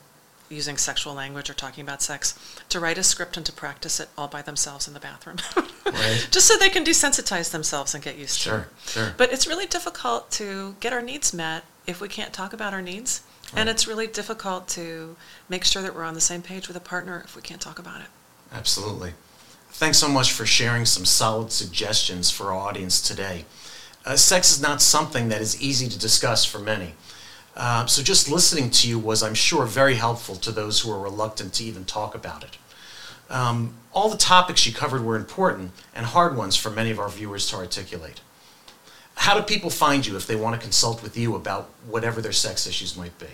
using 0.49 0.77
sexual 0.77 1.13
language 1.13 1.47
or 1.47 1.53
talking 1.53 1.83
about 1.83 2.01
sex 2.01 2.33
to 2.69 2.79
write 2.79 2.97
a 2.97 3.03
script 3.03 3.37
and 3.37 3.45
to 3.45 3.53
practice 3.53 3.99
it 3.99 4.09
all 4.17 4.27
by 4.27 4.41
themselves 4.41 4.87
in 4.87 4.95
the 4.95 4.99
bathroom. 4.99 5.37
right. 5.85 6.27
Just 6.31 6.47
so 6.47 6.57
they 6.57 6.69
can 6.69 6.83
desensitize 6.83 7.51
themselves 7.51 7.93
and 7.93 8.03
get 8.03 8.17
used 8.17 8.39
sure, 8.39 8.53
to 8.53 8.61
it. 8.61 8.67
Sure. 8.85 9.13
But 9.15 9.31
it's 9.31 9.45
really 9.45 9.67
difficult 9.67 10.31
to 10.31 10.75
get 10.79 10.91
our 10.91 11.03
needs 11.03 11.33
met 11.33 11.65
if 11.85 12.01
we 12.01 12.07
can't 12.07 12.33
talk 12.33 12.51
about 12.51 12.73
our 12.73 12.81
needs. 12.81 13.21
And 13.55 13.67
it's 13.67 13.87
really 13.87 14.07
difficult 14.07 14.67
to 14.69 15.15
make 15.47 15.63
sure 15.63 15.81
that 15.81 15.95
we're 15.95 16.03
on 16.03 16.13
the 16.13 16.21
same 16.21 16.41
page 16.41 16.67
with 16.67 16.77
a 16.77 16.81
partner 16.81 17.21
if 17.25 17.35
we 17.35 17.41
can't 17.41 17.61
talk 17.61 17.79
about 17.79 18.01
it. 18.01 18.07
Absolutely. 18.51 19.13
Thanks 19.71 19.97
so 19.97 20.07
much 20.07 20.31
for 20.31 20.45
sharing 20.45 20.85
some 20.85 21.05
solid 21.05 21.51
suggestions 21.51 22.29
for 22.29 22.51
our 22.51 22.59
audience 22.67 23.01
today. 23.01 23.45
Uh, 24.05 24.15
sex 24.15 24.51
is 24.51 24.61
not 24.61 24.81
something 24.81 25.29
that 25.29 25.41
is 25.41 25.61
easy 25.61 25.87
to 25.87 25.99
discuss 25.99 26.45
for 26.45 26.59
many. 26.59 26.93
Uh, 27.55 27.85
so 27.85 28.01
just 28.01 28.29
listening 28.29 28.69
to 28.69 28.87
you 28.87 28.97
was, 28.97 29.21
I'm 29.21 29.33
sure, 29.33 29.65
very 29.65 29.95
helpful 29.95 30.35
to 30.37 30.51
those 30.51 30.81
who 30.81 30.91
are 30.91 30.99
reluctant 30.99 31.53
to 31.55 31.63
even 31.63 31.85
talk 31.85 32.15
about 32.15 32.43
it. 32.43 32.57
Um, 33.29 33.75
all 33.93 34.09
the 34.09 34.17
topics 34.17 34.65
you 34.65 34.73
covered 34.73 35.03
were 35.03 35.15
important 35.15 35.71
and 35.93 36.05
hard 36.05 36.35
ones 36.35 36.55
for 36.55 36.69
many 36.69 36.89
of 36.89 36.99
our 36.99 37.09
viewers 37.09 37.47
to 37.49 37.57
articulate. 37.57 38.21
How 39.19 39.35
do 39.35 39.41
people 39.43 39.69
find 39.69 40.07
you 40.07 40.15
if 40.15 40.27
they 40.27 40.37
want 40.37 40.55
to 40.55 40.61
consult 40.61 41.03
with 41.03 41.17
you 41.17 41.35
about 41.35 41.69
whatever 41.85 42.21
their 42.21 42.31
sex 42.31 42.65
issues 42.65 42.95
might 42.95 43.19
be? 43.19 43.27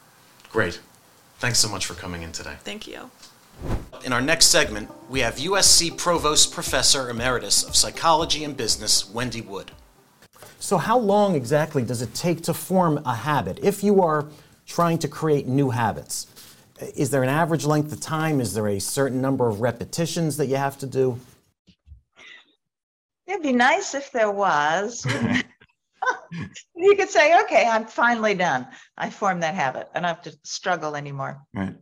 Great. 0.51 0.81
Thanks 1.38 1.59
so 1.59 1.71
much 1.71 1.87
for 1.87 1.95
coming 1.95 2.23
in 2.23 2.33
today. 2.33 2.57
Thank 2.64 2.87
you. 2.87 3.11
In 4.05 4.12
our 4.12 4.21
next 4.21 4.47
segment, 4.47 4.90
we 5.09 5.21
have 5.21 5.37
USC 5.37 5.97
Provost 5.97 6.53
Professor 6.53 7.09
Emeritus 7.09 7.62
of 7.62 7.77
Psychology 7.77 8.45
and 8.45 8.57
Business, 8.57 9.09
Wendy 9.09 9.40
Wood. 9.40 9.71
So, 10.59 10.77
how 10.77 10.99
long 10.99 11.35
exactly 11.35 11.83
does 11.83 12.03
it 12.03 12.14
take 12.14 12.43
to 12.43 12.53
form 12.53 13.01
a 13.07 13.14
habit 13.14 13.59
if 13.62 13.83
you 13.83 14.03
are 14.03 14.27
trying 14.66 14.99
to 14.99 15.09
create 15.09 15.47
new 15.47 15.71
habits? 15.71 16.27
Is 16.95 17.11
there 17.11 17.23
an 17.23 17.29
average 17.29 17.64
length 17.64 17.93
of 17.93 18.01
time? 18.01 18.40
Is 18.40 18.55
there 18.55 18.69
a 18.69 18.79
certain 18.79 19.21
number 19.21 19.49
of 19.49 19.61
repetitions 19.61 20.37
that 20.37 20.47
you 20.47 20.57
have 20.57 20.79
to 20.79 20.87
do? 20.87 21.19
It'd 23.27 23.43
be 23.43 23.53
nice 23.53 23.95
if 23.95 24.11
there 24.11 24.31
was. 24.31 25.07
you 26.75 26.97
could 26.97 27.11
say, 27.11 27.40
okay, 27.43 27.66
I'm 27.66 27.87
finally 27.87 28.35
done. 28.35 28.66
I 28.97 29.11
formed 29.11 29.43
that 29.43 29.55
habit. 29.55 29.88
I 29.95 30.01
don't 30.01 30.09
have 30.09 30.23
to 30.23 30.37
struggle 30.43 30.97
anymore. 30.97 31.40
Right. 31.55 31.75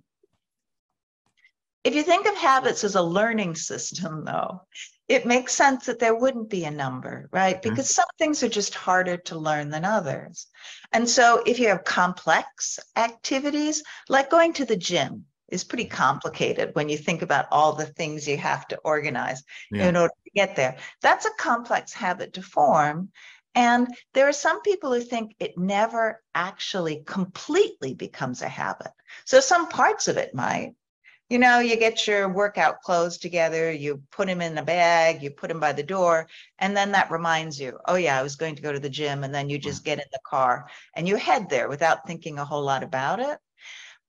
If 1.89 1.95
you 1.95 2.03
think 2.03 2.27
of 2.27 2.37
habits 2.37 2.85
as 2.85 2.97
a 2.97 3.03
learning 3.03 3.55
system, 3.55 4.23
though, 4.27 4.61
it 5.09 5.25
makes 5.25 5.55
sense 5.55 5.87
that 5.87 5.99
there 5.99 6.15
wouldn't 6.15 6.51
be 6.51 6.65
a 6.65 6.71
number, 6.71 7.31
right? 7.33 7.57
Mm-hmm. 7.57 7.71
Because 7.71 7.89
some 7.89 8.05
things 8.19 8.43
are 8.43 8.49
just 8.51 8.75
harder 8.75 9.17
to 9.17 9.39
learn 9.39 9.71
than 9.71 9.87
others. 9.87 10.49
And 10.93 11.09
so 11.09 11.43
if 11.47 11.59
you 11.59 11.69
have 11.69 11.85
complex 11.85 12.79
activities, 12.95 13.83
like 14.11 14.29
going 14.29 14.53
to 14.53 14.67
the 14.67 14.77
gym, 14.77 15.25
is 15.49 15.65
pretty 15.65 15.87
complicated 15.87 16.75
when 16.75 16.91
you 16.91 16.99
think 16.99 17.23
about 17.23 17.47
all 17.51 17.73
the 17.73 17.87
things 17.87 18.29
you 18.29 18.37
have 18.37 18.69
to 18.69 18.77
organize 18.85 19.43
yeah. 19.71 19.89
in 19.89 19.97
order 19.97 20.13
to 20.27 20.31
get 20.35 20.57
there. 20.57 20.77
That's 21.01 21.25
a 21.25 21.31
complex 21.39 21.95
habit 21.95 22.35
to 22.35 22.43
form. 22.43 23.09
And 23.55 23.89
there 24.13 24.29
are 24.29 24.35
some 24.35 24.61
people 24.61 24.93
who 24.93 25.01
think 25.01 25.37
it 25.41 25.57
never 25.57 26.23
actually 26.35 27.03
completely 27.07 27.95
becomes 27.95 28.43
a 28.43 28.49
habit. 28.49 28.93
So 29.25 29.41
some 29.41 29.71
parts 29.71 30.07
of 30.07 30.19
it 30.19 30.35
might, 30.35 30.75
you 31.29 31.39
know, 31.39 31.59
you 31.59 31.77
get 31.77 32.07
your 32.07 32.29
workout 32.29 32.81
clothes 32.83 33.19
together, 33.19 33.71
you 33.71 34.03
put 34.11 34.29
them 34.29 34.41
in 34.41 34.57
a 34.57 34.63
bag, 34.63 35.23
you 35.23 35.31
put 35.31 35.49
them 35.49 35.61
by 35.61 35.73
the 35.73 35.83
door, 35.83 36.27
and 36.59 36.77
then 36.77 36.93
that 36.93 37.11
reminds 37.11 37.61
you, 37.61 37.79
oh, 37.87 37.97
yeah, 37.97 38.19
I 38.19 38.23
was 38.23 38.37
going 38.37 38.55
to 38.57 38.63
go 38.63 38.73
to 38.73 38.81
the 38.81 38.89
gym. 38.89 39.25
And 39.25 39.35
then 39.35 39.51
you 39.51 39.59
just 39.59 39.85
get 39.85 39.99
in 39.99 40.07
the 40.11 40.21
car 40.27 40.69
and 40.95 41.07
you 41.07 41.17
head 41.17 41.51
there 41.51 41.69
without 41.69 42.07
thinking 42.07 42.39
a 42.39 42.45
whole 42.45 42.63
lot 42.63 42.83
about 42.83 43.21
it. 43.21 43.39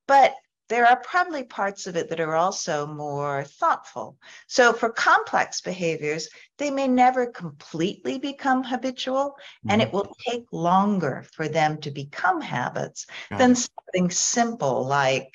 But 0.07 0.33
there 0.69 0.85
are 0.85 0.97
probably 0.97 1.43
parts 1.43 1.87
of 1.87 1.95
it 1.97 2.09
that 2.09 2.19
are 2.19 2.35
also 2.35 2.85
more 2.85 3.43
thoughtful. 3.43 4.17
So 4.47 4.71
for 4.71 4.91
complex 4.91 5.61
behaviors, 5.61 6.29
they 6.57 6.69
may 6.69 6.87
never 6.87 7.25
completely 7.25 8.19
become 8.19 8.63
habitual, 8.63 9.31
mm-hmm. 9.31 9.71
and 9.71 9.81
it 9.81 9.91
will 9.91 10.15
take 10.27 10.45
longer 10.51 11.25
for 11.33 11.47
them 11.47 11.79
to 11.81 11.91
become 11.91 12.39
habits 12.39 13.07
than 13.31 13.55
something 13.55 14.11
simple 14.11 14.85
like 14.85 15.33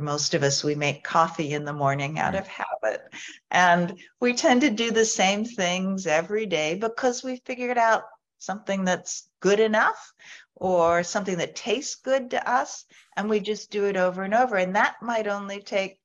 for 0.00 0.04
most 0.04 0.32
of 0.32 0.42
us, 0.42 0.64
we 0.64 0.74
make 0.74 1.04
coffee 1.04 1.52
in 1.52 1.66
the 1.66 1.74
morning 1.74 2.18
out 2.18 2.34
of 2.34 2.46
habit. 2.48 3.02
And 3.50 3.98
we 4.18 4.32
tend 4.32 4.62
to 4.62 4.70
do 4.70 4.90
the 4.90 5.04
same 5.04 5.44
things 5.44 6.06
every 6.06 6.46
day 6.46 6.74
because 6.74 7.22
we 7.22 7.42
figured 7.44 7.76
out 7.76 8.04
something 8.38 8.86
that's 8.86 9.28
good 9.40 9.60
enough 9.60 10.12
or 10.54 11.02
something 11.02 11.36
that 11.36 11.54
tastes 11.54 11.96
good 11.96 12.30
to 12.30 12.50
us. 12.50 12.86
And 13.14 13.28
we 13.28 13.40
just 13.40 13.70
do 13.70 13.84
it 13.86 13.98
over 13.98 14.22
and 14.22 14.32
over. 14.32 14.56
And 14.56 14.74
that 14.74 14.96
might 15.02 15.26
only 15.26 15.60
take 15.60 16.00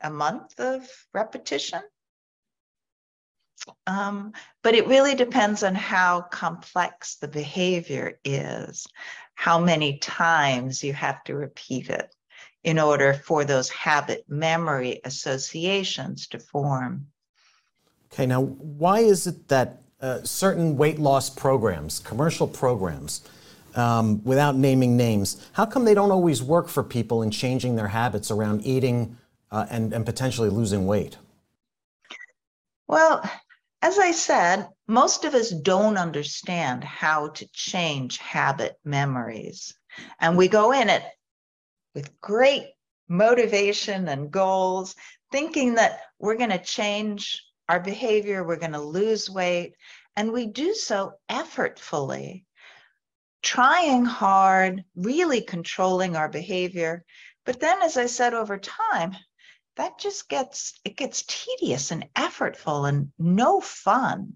a 0.00 0.08
month 0.08 0.58
of 0.58 0.88
repetition. 1.12 1.82
Um, 3.86 4.32
but 4.62 4.74
it 4.74 4.86
really 4.86 5.14
depends 5.14 5.62
on 5.62 5.74
how 5.74 6.22
complex 6.22 7.16
the 7.16 7.28
behavior 7.28 8.18
is, 8.24 8.86
how 9.34 9.60
many 9.60 9.98
times 9.98 10.82
you 10.82 10.94
have 10.94 11.22
to 11.24 11.34
repeat 11.34 11.90
it 11.90 12.15
in 12.66 12.80
order 12.80 13.14
for 13.14 13.44
those 13.44 13.70
habit 13.70 14.24
memory 14.28 15.00
associations 15.04 16.26
to 16.26 16.38
form. 16.40 17.06
Okay, 18.12 18.26
now 18.26 18.42
why 18.42 18.98
is 18.98 19.28
it 19.28 19.46
that 19.48 19.82
uh, 20.00 20.20
certain 20.24 20.76
weight 20.76 20.98
loss 20.98 21.30
programs, 21.30 22.00
commercial 22.00 22.48
programs, 22.48 23.22
um, 23.76 24.22
without 24.24 24.56
naming 24.56 24.96
names, 24.96 25.48
how 25.52 25.64
come 25.64 25.84
they 25.84 25.94
don't 25.94 26.10
always 26.10 26.42
work 26.42 26.66
for 26.66 26.82
people 26.82 27.22
in 27.22 27.30
changing 27.30 27.76
their 27.76 27.88
habits 27.88 28.32
around 28.32 28.66
eating 28.66 29.16
uh, 29.52 29.66
and, 29.70 29.92
and 29.92 30.04
potentially 30.04 30.48
losing 30.48 30.86
weight? 30.86 31.16
Well, 32.88 33.22
as 33.80 33.98
I 33.98 34.10
said, 34.10 34.68
most 34.88 35.24
of 35.24 35.34
us 35.34 35.50
don't 35.50 35.98
understand 35.98 36.82
how 36.82 37.28
to 37.28 37.46
change 37.52 38.18
habit 38.18 38.76
memories. 38.84 39.74
And 40.18 40.36
we 40.36 40.48
go 40.48 40.72
in 40.72 40.88
it 40.88 41.04
with 41.96 42.20
great 42.20 42.66
motivation 43.08 44.06
and 44.08 44.30
goals, 44.30 44.94
thinking 45.32 45.76
that 45.76 46.00
we're 46.18 46.36
going 46.36 46.50
to 46.50 46.58
change 46.58 47.42
our 47.70 47.80
behavior, 47.80 48.44
we're 48.44 48.58
going 48.58 48.72
to 48.72 48.80
lose 48.80 49.30
weight, 49.30 49.72
and 50.14 50.30
we 50.30 50.46
do 50.46 50.74
so 50.74 51.14
effortfully, 51.30 52.44
trying 53.42 54.04
hard, 54.04 54.84
really 54.94 55.40
controlling 55.40 56.16
our 56.16 56.28
behavior. 56.28 57.02
But 57.46 57.60
then, 57.60 57.80
as 57.80 57.96
I 57.96 58.06
said, 58.06 58.34
over 58.34 58.58
time, 58.58 59.16
that 59.76 59.98
just 59.98 60.28
gets 60.28 60.78
it 60.84 60.98
gets 60.98 61.24
tedious 61.26 61.92
and 61.92 62.06
effortful 62.14 62.86
and 62.86 63.10
no 63.18 63.62
fun. 63.62 64.34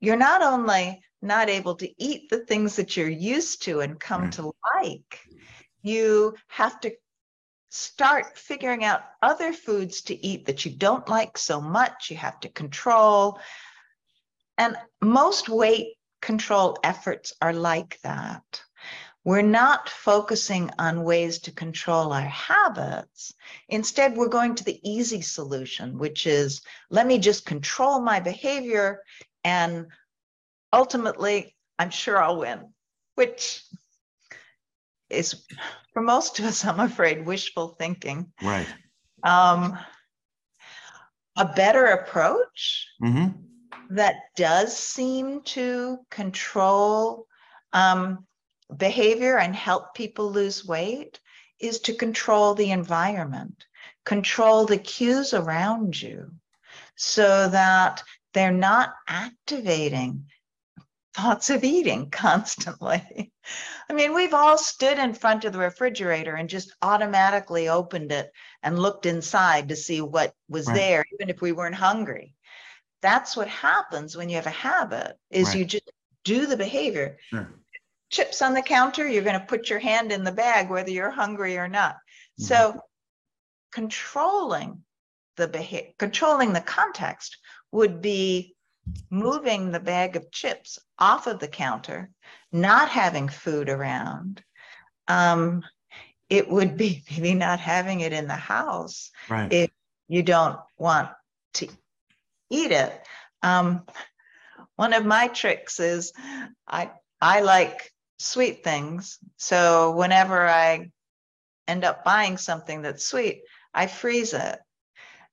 You're 0.00 0.16
not 0.16 0.42
only 0.42 1.02
not 1.22 1.48
able 1.48 1.76
to 1.76 2.02
eat 2.02 2.28
the 2.28 2.44
things 2.44 2.76
that 2.76 2.94
you're 2.96 3.08
used 3.08 3.62
to 3.62 3.80
and 3.80 3.98
come 3.98 4.24
right. 4.24 4.32
to 4.32 4.52
like, 4.74 5.20
you 5.82 6.34
have 6.48 6.80
to 6.80 6.92
start 7.70 8.36
figuring 8.36 8.84
out 8.84 9.02
other 9.22 9.52
foods 9.52 10.02
to 10.02 10.26
eat 10.26 10.46
that 10.46 10.64
you 10.64 10.72
don't 10.72 11.08
like 11.08 11.38
so 11.38 11.60
much, 11.60 12.10
you 12.10 12.16
have 12.16 12.40
to 12.40 12.48
control. 12.48 13.38
And 14.58 14.76
most 15.00 15.48
weight 15.48 15.94
control 16.20 16.76
efforts 16.82 17.32
are 17.40 17.52
like 17.52 17.98
that. 18.02 18.62
We're 19.22 19.42
not 19.42 19.88
focusing 19.88 20.70
on 20.78 21.04
ways 21.04 21.40
to 21.40 21.52
control 21.52 22.12
our 22.12 22.22
habits. 22.22 23.34
Instead, 23.68 24.16
we're 24.16 24.28
going 24.28 24.54
to 24.54 24.64
the 24.64 24.80
easy 24.82 25.20
solution, 25.20 25.98
which 25.98 26.26
is 26.26 26.62
let 26.88 27.06
me 27.06 27.18
just 27.18 27.44
control 27.44 28.00
my 28.00 28.20
behavior 28.20 29.02
and 29.44 29.86
ultimately 30.72 31.54
I'm 31.78 31.90
sure 31.90 32.20
I'll 32.20 32.38
win, 32.38 32.72
which 33.14 33.62
is 35.10 35.46
for 35.92 36.02
most 36.02 36.38
of 36.38 36.44
us, 36.46 36.64
I'm 36.64 36.80
afraid, 36.80 37.26
wishful 37.26 37.76
thinking. 37.78 38.32
Right. 38.42 38.66
Um, 39.22 39.78
a 41.36 41.44
better 41.44 41.86
approach 41.86 42.86
Mm-hmm. 43.02 43.28
that 43.96 44.14
does 44.36 44.76
seem 44.76 45.40
to 45.42 45.98
control 46.10 47.26
um, 47.72 48.26
behavior 48.76 49.38
and 49.38 49.56
help 49.56 49.94
people 49.94 50.30
lose 50.30 50.66
weight 50.66 51.18
is 51.60 51.80
to 51.80 51.94
control 51.94 52.54
the 52.54 52.70
environment, 52.70 53.64
control 54.04 54.66
the 54.66 54.78
cues 54.78 55.32
around 55.32 56.00
you 56.00 56.30
so 56.96 57.48
that 57.48 58.02
they're 58.34 58.52
not 58.52 58.94
activating 59.08 60.26
thoughts 61.20 61.50
of 61.50 61.64
eating 61.64 62.10
constantly. 62.10 63.32
I 63.88 63.92
mean, 63.92 64.14
we've 64.14 64.34
all 64.34 64.56
stood 64.56 64.98
in 64.98 65.14
front 65.14 65.44
of 65.44 65.52
the 65.52 65.58
refrigerator 65.58 66.34
and 66.34 66.48
just 66.48 66.74
automatically 66.82 67.68
opened 67.68 68.12
it 68.12 68.30
and 68.62 68.78
looked 68.78 69.06
inside 69.06 69.68
to 69.68 69.76
see 69.76 70.00
what 70.00 70.32
was 70.48 70.66
Right. 70.66 70.76
there, 70.76 71.04
even 71.14 71.30
if 71.30 71.40
we 71.40 71.52
weren't 71.52 71.74
hungry. 71.74 72.34
That's 73.02 73.36
what 73.36 73.48
happens 73.48 74.16
when 74.16 74.28
you 74.28 74.36
have 74.36 74.46
a 74.46 74.50
habit 74.50 75.16
is 75.30 75.48
Right. 75.48 75.58
you 75.58 75.64
just 75.64 75.90
do 76.24 76.46
the 76.46 76.56
behavior. 76.56 77.18
Sure. 77.30 77.48
Chips 78.10 78.42
on 78.42 78.54
the 78.54 78.62
counter, 78.62 79.08
you're 79.08 79.24
going 79.24 79.38
to 79.38 79.46
put 79.46 79.70
your 79.70 79.78
hand 79.78 80.12
in 80.12 80.24
the 80.24 80.32
bag 80.32 80.68
whether 80.68 80.90
you're 80.90 81.10
hungry 81.10 81.56
or 81.58 81.68
not. 81.68 81.94
Mm-hmm. 81.94 82.44
So 82.44 82.80
controlling 83.72 84.82
the 85.36 85.48
behavior, 85.48 85.92
controlling 85.98 86.52
the 86.52 86.60
context 86.60 87.38
would 87.72 88.02
be 88.02 88.56
moving 89.10 89.70
the 89.70 89.80
bag 89.80 90.16
of 90.16 90.30
chips 90.30 90.78
off 90.98 91.26
of 91.26 91.38
the 91.40 91.48
counter, 91.48 92.10
not 92.52 92.88
having 92.88 93.28
food 93.28 93.68
around. 93.68 94.42
Um, 95.08 95.64
it 96.28 96.48
would 96.48 96.76
be 96.76 97.02
maybe 97.10 97.34
not 97.34 97.60
having 97.60 98.00
it 98.00 98.12
in 98.12 98.28
the 98.28 98.34
house 98.34 99.10
Right. 99.28 99.52
if 99.52 99.70
you 100.08 100.22
don't 100.22 100.58
want 100.78 101.10
to 101.54 101.68
eat 102.50 102.72
it. 102.72 102.92
Um, 103.42 103.84
one 104.76 104.92
of 104.92 105.04
my 105.04 105.28
tricks 105.28 105.80
is 105.80 106.12
I 106.66 106.90
I 107.20 107.40
like 107.40 107.92
sweet 108.18 108.64
things. 108.64 109.18
So 109.36 109.92
whenever 109.92 110.48
I 110.48 110.90
end 111.68 111.84
up 111.84 112.04
buying 112.04 112.38
something 112.38 112.82
that's 112.82 113.06
sweet, 113.06 113.42
I 113.74 113.86
freeze 113.86 114.32
it. 114.34 114.58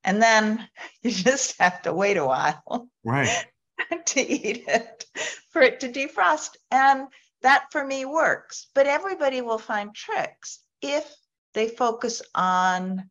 And 0.08 0.22
then 0.22 0.68
you 1.04 1.12
just 1.12 1.60
have 1.60 1.84
to 1.84 1.94
wait 1.94 2.18
a 2.18 2.26
while 2.26 2.90
right. 3.04 3.46
to 4.06 4.22
eat 4.22 4.64
it 4.68 5.06
for 5.52 5.62
it 5.62 5.82
to 5.82 5.90
defrost. 5.90 6.56
And 6.72 7.08
that 7.44 7.66
for 7.72 7.86
me 7.86 8.06
works. 8.06 8.68
But 8.74 8.88
everybody 8.88 9.42
will 9.42 9.60
find 9.60 9.94
tricks 9.94 10.60
if 10.82 11.14
they 11.54 11.68
focus 11.68 12.22
on 12.34 13.10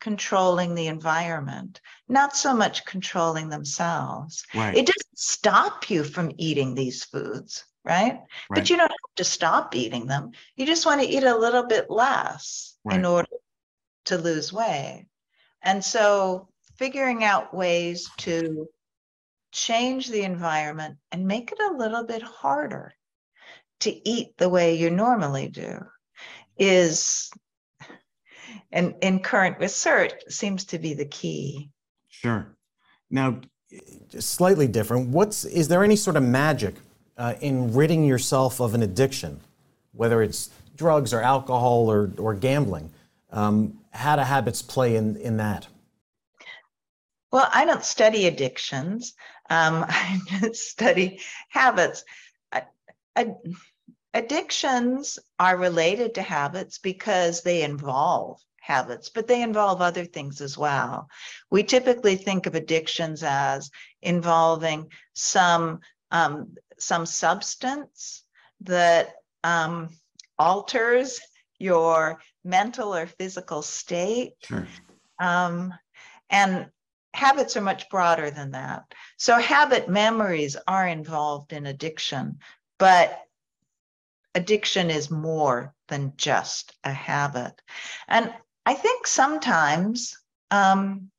controlling 0.00 0.74
the 0.74 0.86
environment, 0.86 1.80
not 2.08 2.36
so 2.36 2.54
much 2.54 2.84
controlling 2.84 3.48
themselves. 3.48 4.44
Right. 4.54 4.76
It 4.76 4.86
doesn't 4.86 5.18
stop 5.18 5.90
you 5.90 6.04
from 6.04 6.30
eating 6.36 6.74
these 6.74 7.04
foods, 7.04 7.64
right? 7.84 8.12
Right. 8.12 8.20
But 8.50 8.70
you 8.70 8.76
don't 8.76 8.90
have 8.90 9.16
to 9.16 9.24
stop 9.24 9.74
eating 9.74 10.06
them. 10.06 10.32
You 10.56 10.66
just 10.66 10.86
want 10.86 11.00
to 11.00 11.08
eat 11.08 11.24
a 11.24 11.36
little 11.36 11.66
bit 11.66 11.90
less 11.90 12.76
in 12.90 13.04
order 13.04 13.28
to 14.04 14.18
lose 14.18 14.52
weight. 14.52 15.06
And 15.62 15.84
so 15.84 16.48
figuring 16.76 17.24
out 17.24 17.54
ways 17.54 18.08
to 18.18 18.66
change 19.52 20.08
the 20.08 20.22
environment 20.22 20.98
and 21.10 21.26
make 21.26 21.52
it 21.52 21.58
a 21.60 21.76
little 21.76 22.04
bit 22.04 22.22
harder 22.22 22.92
to 23.80 24.08
eat 24.08 24.36
the 24.36 24.48
way 24.48 24.74
you 24.76 24.90
normally 24.90 25.48
do 25.48 25.80
is 26.58 27.30
and 28.72 28.94
in 29.00 29.20
current 29.20 29.58
research 29.58 30.12
seems 30.28 30.64
to 30.66 30.78
be 30.78 30.94
the 30.94 31.04
key. 31.04 31.70
Sure. 32.08 32.54
Now, 33.10 33.40
slightly 34.18 34.66
different. 34.66 35.08
What's 35.08 35.44
is 35.44 35.68
there 35.68 35.84
any 35.84 35.96
sort 35.96 36.16
of 36.16 36.22
magic 36.22 36.74
uh, 37.16 37.34
in 37.40 37.72
ridding 37.72 38.04
yourself 38.04 38.60
of 38.60 38.74
an 38.74 38.82
addiction, 38.82 39.40
whether 39.92 40.22
it's 40.22 40.50
drugs 40.76 41.12
or 41.12 41.22
alcohol 41.22 41.90
or 41.90 42.10
or 42.18 42.34
gambling? 42.34 42.90
Um, 43.30 43.78
how 43.98 44.16
do 44.16 44.22
habits 44.22 44.62
play 44.62 44.96
in 44.96 45.16
in 45.16 45.36
that? 45.38 45.68
Well, 47.30 47.48
I 47.52 47.64
don't 47.64 47.84
study 47.84 48.26
addictions. 48.26 49.14
Um, 49.50 49.84
I 49.88 50.20
study 50.52 51.20
habits. 51.50 52.04
A- 52.52 52.62
a- 53.16 53.34
addictions 54.14 55.18
are 55.38 55.56
related 55.56 56.14
to 56.14 56.22
habits 56.22 56.78
because 56.78 57.42
they 57.42 57.62
involve 57.62 58.40
habits, 58.60 59.08
but 59.08 59.26
they 59.26 59.42
involve 59.42 59.80
other 59.82 60.04
things 60.04 60.40
as 60.40 60.56
well. 60.56 61.08
We 61.50 61.62
typically 61.62 62.16
think 62.16 62.46
of 62.46 62.54
addictions 62.54 63.22
as 63.22 63.70
involving 64.02 64.90
some 65.14 65.80
um, 66.10 66.54
some 66.78 67.04
substance 67.04 68.22
that 68.60 69.14
um, 69.44 69.90
alters 70.38 71.20
your 71.58 72.20
mental 72.44 72.94
or 72.94 73.06
physical 73.06 73.62
state. 73.62 74.34
Sure. 74.44 74.66
Um, 75.18 75.74
and 76.30 76.70
habits 77.14 77.56
are 77.56 77.62
much 77.62 77.88
broader 77.88 78.30
than 78.30 78.52
that. 78.52 78.84
So 79.16 79.38
habit 79.38 79.88
memories 79.88 80.56
are 80.66 80.86
involved 80.86 81.52
in 81.52 81.66
addiction, 81.66 82.38
but 82.78 83.20
addiction 84.34 84.90
is 84.90 85.10
more 85.10 85.74
than 85.88 86.12
just 86.16 86.76
a 86.84 86.92
habit. 86.92 87.60
And 88.06 88.32
I 88.64 88.74
think 88.74 89.06
sometimes 89.06 90.18
um, 90.50 91.10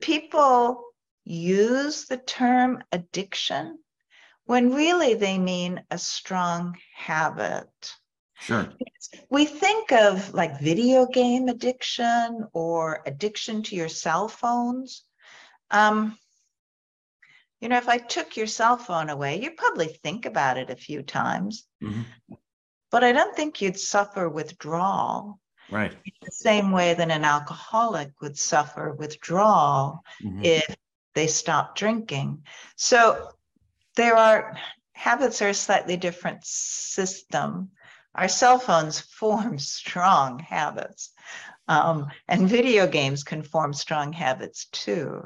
people 0.00 0.84
use 1.24 2.06
the 2.06 2.16
term 2.16 2.82
addiction 2.92 3.78
when 4.44 4.74
really 4.74 5.14
they 5.14 5.38
mean 5.38 5.82
a 5.90 5.98
strong 5.98 6.76
habit 6.94 7.94
Sure. 8.40 8.72
we 9.28 9.44
think 9.44 9.92
of 9.92 10.32
like 10.34 10.60
video 10.60 11.06
game 11.06 11.48
addiction 11.48 12.46
or 12.52 13.02
addiction 13.06 13.62
to 13.64 13.76
your 13.76 13.88
cell 13.88 14.28
phones. 14.28 15.04
Um, 15.70 16.18
you 17.60 17.68
know, 17.68 17.76
if 17.76 17.88
I 17.88 17.98
took 17.98 18.36
your 18.36 18.46
cell 18.46 18.76
phone 18.78 19.10
away, 19.10 19.40
you'd 19.40 19.56
probably 19.56 19.88
think 19.88 20.24
about 20.24 20.56
it 20.56 20.70
a 20.70 20.76
few 20.76 21.02
times, 21.02 21.66
Mhm. 21.82 22.06
but 22.90 23.04
I 23.04 23.12
don't 23.12 23.36
think 23.36 23.60
you'd 23.60 23.78
suffer 23.78 24.28
withdrawal 24.28 25.38
Right. 25.70 25.96
the 26.22 26.32
same 26.32 26.72
way 26.72 26.94
that 26.94 27.10
an 27.10 27.24
alcoholic 27.24 28.20
would 28.20 28.38
suffer 28.38 28.92
withdrawal 28.92 30.02
Mhm. 30.22 30.44
if 30.44 30.76
they 31.14 31.26
stop 31.26 31.76
drinking. 31.76 32.46
So 32.76 33.32
there 33.96 34.16
are 34.16 34.58
habits 34.92 35.42
are 35.42 35.50
a 35.50 35.54
slightly 35.54 35.96
different 35.96 36.44
system. 36.44 37.72
Our 38.14 38.28
cell 38.28 38.58
phones 38.58 39.00
form 39.18 39.58
strong 39.58 40.38
habits, 40.38 41.10
um, 41.68 42.08
and 42.28 42.48
video 42.48 42.86
games 42.86 43.22
can 43.22 43.42
form 43.42 43.72
strong 43.72 44.12
habits 44.12 44.66
too. 44.66 45.22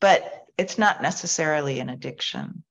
But 0.00 0.44
it's 0.58 0.78
not 0.78 1.02
necessarily 1.02 1.80
an 1.80 1.88
addiction. 1.88 2.64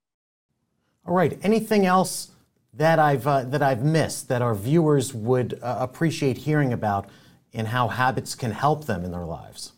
All 1.05 1.13
right. 1.13 1.37
Anything 1.43 1.85
else 1.85 2.31
that 2.73 2.99
I've 2.99 3.27
uh, 3.27 3.43
that 3.43 3.61
I've 3.61 3.83
missed 3.83 4.27
that 4.29 4.41
our 4.41 4.55
viewers 4.55 5.13
would 5.13 5.59
uh, 5.61 5.77
appreciate 5.79 6.37
hearing 6.37 6.73
about 6.73 7.09
in 7.51 7.67
how 7.67 7.87
habits 7.87 8.35
can 8.35 8.51
help 8.51 8.85
them 8.85 9.05
in 9.05 9.11
their 9.11 9.25
lives? 9.25 9.71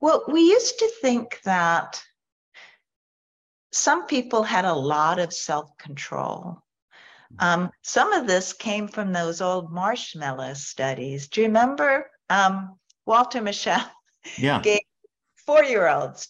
Well, 0.00 0.24
we 0.28 0.42
used 0.42 0.78
to 0.78 0.90
think 1.00 1.40
that 1.44 2.02
some 3.72 4.06
people 4.06 4.42
had 4.42 4.64
a 4.64 4.74
lot 4.74 5.18
of 5.18 5.32
self 5.32 5.76
control. 5.78 6.62
Um, 7.38 7.70
some 7.82 8.12
of 8.12 8.26
this 8.26 8.52
came 8.52 8.88
from 8.88 9.12
those 9.12 9.40
old 9.40 9.72
marshmallow 9.72 10.54
studies. 10.54 11.28
Do 11.28 11.40
you 11.40 11.46
remember 11.48 12.10
um, 12.30 12.78
Walter 13.04 13.40
Mischel 13.40 13.82
Yeah. 14.38 14.60
gave 14.62 14.80
four 15.44 15.64
year 15.64 15.88
olds 15.88 16.28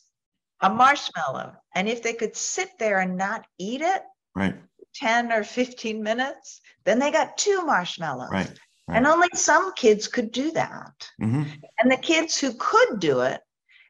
a 0.61 0.71
marshmallow? 0.71 1.55
And 1.75 1.89
if 1.89 2.03
they 2.03 2.13
could 2.15 2.37
sit 2.37 2.71
there 2.79 3.01
and 3.01 3.17
not 3.17 3.47
eat 3.59 3.83
it 3.83 4.03
Right. 4.37 4.55
10 4.97 5.33
or 5.33 5.43
15 5.43 6.03
minutes, 6.03 6.61
then 6.85 6.99
they 6.99 7.11
got 7.11 7.39
two 7.39 7.65
marshmallows. 7.65 8.31
Right. 8.31 8.49
right. 8.87 8.97
And 8.97 9.07
only 9.07 9.29
some 9.33 9.73
kids 9.73 10.07
could 10.09 10.31
do 10.31 10.53
that. 10.53 11.11
hmm 11.19 11.45
And 11.79 11.91
the 11.91 11.97
kids 11.97 12.39
who 12.39 12.53
could 12.53 13.01
do 13.01 13.21
it 13.21 13.41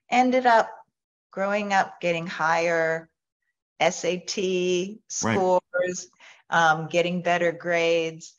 ended 0.09 0.47
up 0.47 0.71
growing 1.33 1.73
up 1.73 2.01
getting 2.01 2.27
higher 2.27 3.11
SAT 3.81 4.99
scores, 5.09 6.09
um, 6.51 6.89
getting 6.89 7.23
better 7.23 7.53
grades, 7.53 8.35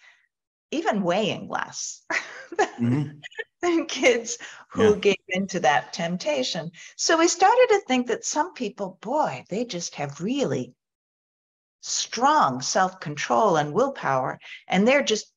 even 0.72 1.04
weighing 1.04 1.48
less 1.50 2.06
hmm 2.78 3.04
than 3.62 3.86
kids 3.86 4.38
who 4.70 4.96
Yeah. 4.96 5.00
gave 5.00 5.18
into 5.30 5.60
that 5.62 5.94
temptation. 5.94 6.72
So 6.96 7.18
we 7.18 7.28
started 7.28 7.68
to 7.72 7.80
think 7.88 8.08
that 8.08 8.26
some 8.26 8.54
people, 8.54 8.98
boy, 9.02 9.44
they 9.50 9.66
just 9.66 9.96
have 9.96 10.22
really 10.22 10.74
strong 11.82 12.62
self 12.62 13.00
control 13.00 13.58
and 13.58 13.74
willpower, 13.74 14.40
and 14.68 14.88
they're 14.88 15.04
just 15.04 15.34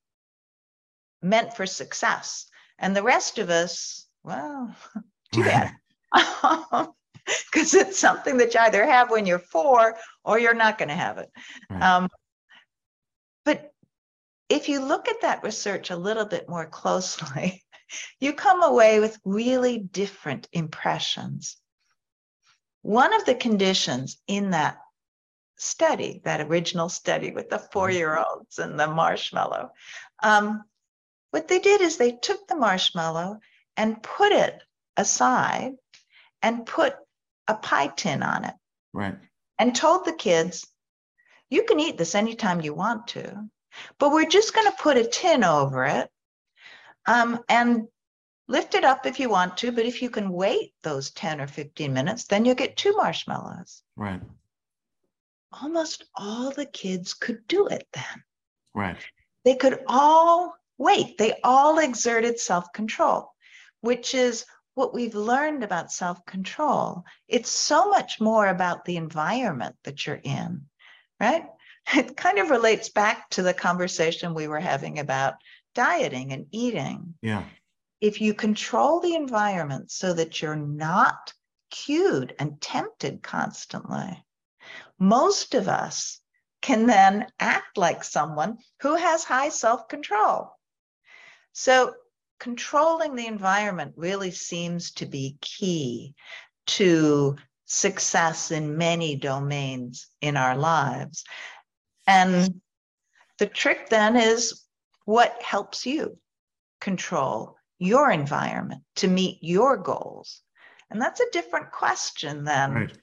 meant 1.23 1.55
for 1.55 1.67
success. 1.67 2.47
And 2.79 2.95
the 2.97 3.03
rest 3.03 3.39
of 3.39 3.51
us, 3.51 4.07
well, 4.23 4.75
too 5.33 5.45
bad. 5.45 5.71
Because 6.13 7.75
it's 7.75 7.99
something 7.99 8.37
that 8.39 8.55
you 8.55 8.61
either 8.61 8.85
have 8.85 9.11
when 9.11 9.27
you're 9.27 9.39
four 9.39 9.97
or 10.25 10.39
you're 10.39 10.55
not 10.55 10.79
going 10.79 10.89
to 10.89 10.95
have 10.95 11.19
it. 11.19 11.31
Right. 11.71 11.83
Um, 11.83 12.09
but 13.45 13.73
if 14.49 14.69
you 14.69 14.85
look 14.85 15.09
at 15.09 15.23
that 15.23 15.43
research 15.43 15.91
a 15.91 15.97
little 15.97 16.27
bit 16.27 16.49
more 16.49 16.67
closely, 16.67 17.65
you 18.21 18.33
come 18.33 18.63
away 18.63 19.01
with 19.01 19.19
really 19.25 19.79
different 19.79 20.49
impressions. 20.53 21.57
One 22.83 23.15
of 23.15 23.25
the 23.25 23.35
conditions 23.35 24.19
in 24.27 24.51
that 24.51 24.79
study, 25.57 26.23
that 26.25 26.41
original 26.41 26.89
study 26.89 27.31
with 27.31 27.51
the 27.51 27.57
mm-hmm. 27.57 27.73
four 27.73 27.91
year 27.91 28.19
olds 28.19 28.59
and 28.59 28.79
the 28.79 28.89
marshmallow, 28.89 29.71
um, 30.23 30.65
what 31.31 31.47
they 31.47 31.59
did 31.59 31.81
is 31.81 31.97
they 31.97 32.13
took 32.13 32.47
the 32.49 32.57
marshmallow 32.57 33.39
and 33.77 34.03
put 34.03 34.33
it 34.33 34.63
aside 34.97 35.75
and 36.43 36.67
put 36.67 36.97
a 37.47 37.55
pie 37.55 37.89
tin 37.89 38.23
on 38.23 38.45
it. 38.45 38.55
Right. 38.93 39.17
And 39.59 39.77
told 39.77 40.05
the 40.05 40.13
kids, 40.13 40.67
you 41.51 41.65
can 41.65 41.81
eat 41.81 41.99
this 41.99 42.15
anytime 42.15 42.61
you 42.61 42.73
want 42.73 43.09
to, 43.09 43.49
but 43.99 44.13
we're 44.13 44.27
just 44.27 44.55
going 44.55 44.67
to 44.67 44.83
put 44.83 44.97
a 44.97 45.05
tin 45.05 45.45
over 45.45 45.85
it 45.85 46.09
um, 47.07 47.41
and 47.49 47.89
lift 48.49 48.75
it 48.75 48.85
up 48.85 49.07
if 49.07 49.21
you 49.21 49.29
want 49.29 49.57
to. 49.59 49.73
But 49.73 49.85
if 49.85 50.01
you 50.01 50.11
can 50.11 50.31
wait 50.31 50.73
those 50.83 51.11
10 51.11 51.41
or 51.41 51.47
15 51.47 51.93
minutes, 51.93 52.25
then 52.25 52.45
you'll 52.45 52.55
get 52.55 52.77
two 52.77 52.95
marshmallows. 52.97 53.83
Right. 53.97 54.23
Almost 55.53 56.05
all 56.15 56.51
the 56.51 56.67
kids 56.67 57.15
could 57.15 57.47
do 57.49 57.67
it 57.67 57.87
then. 57.93 58.25
Right. 58.75 58.97
They 59.45 59.57
could 59.57 59.81
all 59.89 60.55
wait. 60.79 61.19
They 61.19 61.35
all 61.43 61.79
exerted 61.79 62.39
self 62.39 62.73
control, 62.73 63.33
which 63.81 64.15
is 64.15 64.45
what 64.75 64.95
we've 64.95 65.15
learned 65.15 65.65
about 65.65 65.91
self 65.91 66.25
control. 66.25 67.05
It's 67.27 67.51
so 67.51 67.89
much 67.89 68.21
more 68.21 68.47
about 68.47 68.85
the 68.85 68.97
environment 68.97 69.77
that 69.85 70.07
you're 70.07 70.21
in, 70.23 70.67
right? 71.21 71.45
It 71.97 72.17
kind 72.17 72.39
of 72.39 72.51
relates 72.51 72.91
back 72.91 73.31
to 73.31 73.43
the 73.43 73.55
conversation 73.55 74.35
we 74.35 74.47
were 74.47 74.61
having 74.61 74.99
about 74.99 75.35
dieting 75.75 76.33
and 76.33 76.47
eating. 76.53 77.15
Yeah. 77.23 77.45
If 78.01 78.21
you 78.21 78.35
control 78.35 79.01
the 79.01 79.15
environment 79.15 79.91
so 79.91 80.13
that 80.13 80.41
you're 80.41 80.57
not 80.57 81.33
cued 81.71 82.35
and 82.39 82.61
tempted 82.61 83.23
constantly, 83.23 84.25
most 84.99 85.55
of 85.55 85.69
us 85.69 86.21
can 86.63 86.87
then 86.87 87.27
act 87.41 87.77
like 87.77 88.05
someone 88.05 88.59
who 88.83 88.95
has 88.95 89.25
high 89.25 89.49
self 89.49 89.89
control. 89.89 90.53
So, 91.53 91.95
controlling 92.39 93.17
the 93.17 93.27
environment 93.27 93.95
really 93.97 94.31
seems 94.31 94.93
to 94.93 95.07
be 95.07 95.39
key 95.41 96.15
to 96.67 97.37
success 97.73 98.51
in 98.51 98.77
many 98.77 99.15
domains 99.15 100.09
in 100.21 100.37
our 100.37 100.57
lives. 100.57 101.23
And 102.05 102.61
the 103.39 103.47
trick 103.47 103.89
then 103.89 104.17
is 104.17 104.65
what 105.05 105.41
helps 105.41 105.87
you 105.87 106.19
control 106.81 107.57
your 107.79 108.11
environment 108.11 108.83
to 108.97 109.07
meet 109.07 109.39
your 109.41 109.77
goals? 109.77 110.43
And 110.91 111.01
that's 111.01 111.21
a 111.21 111.31
different 111.31 111.71
question 111.71 112.43
than 112.43 112.75
right. 112.75 112.99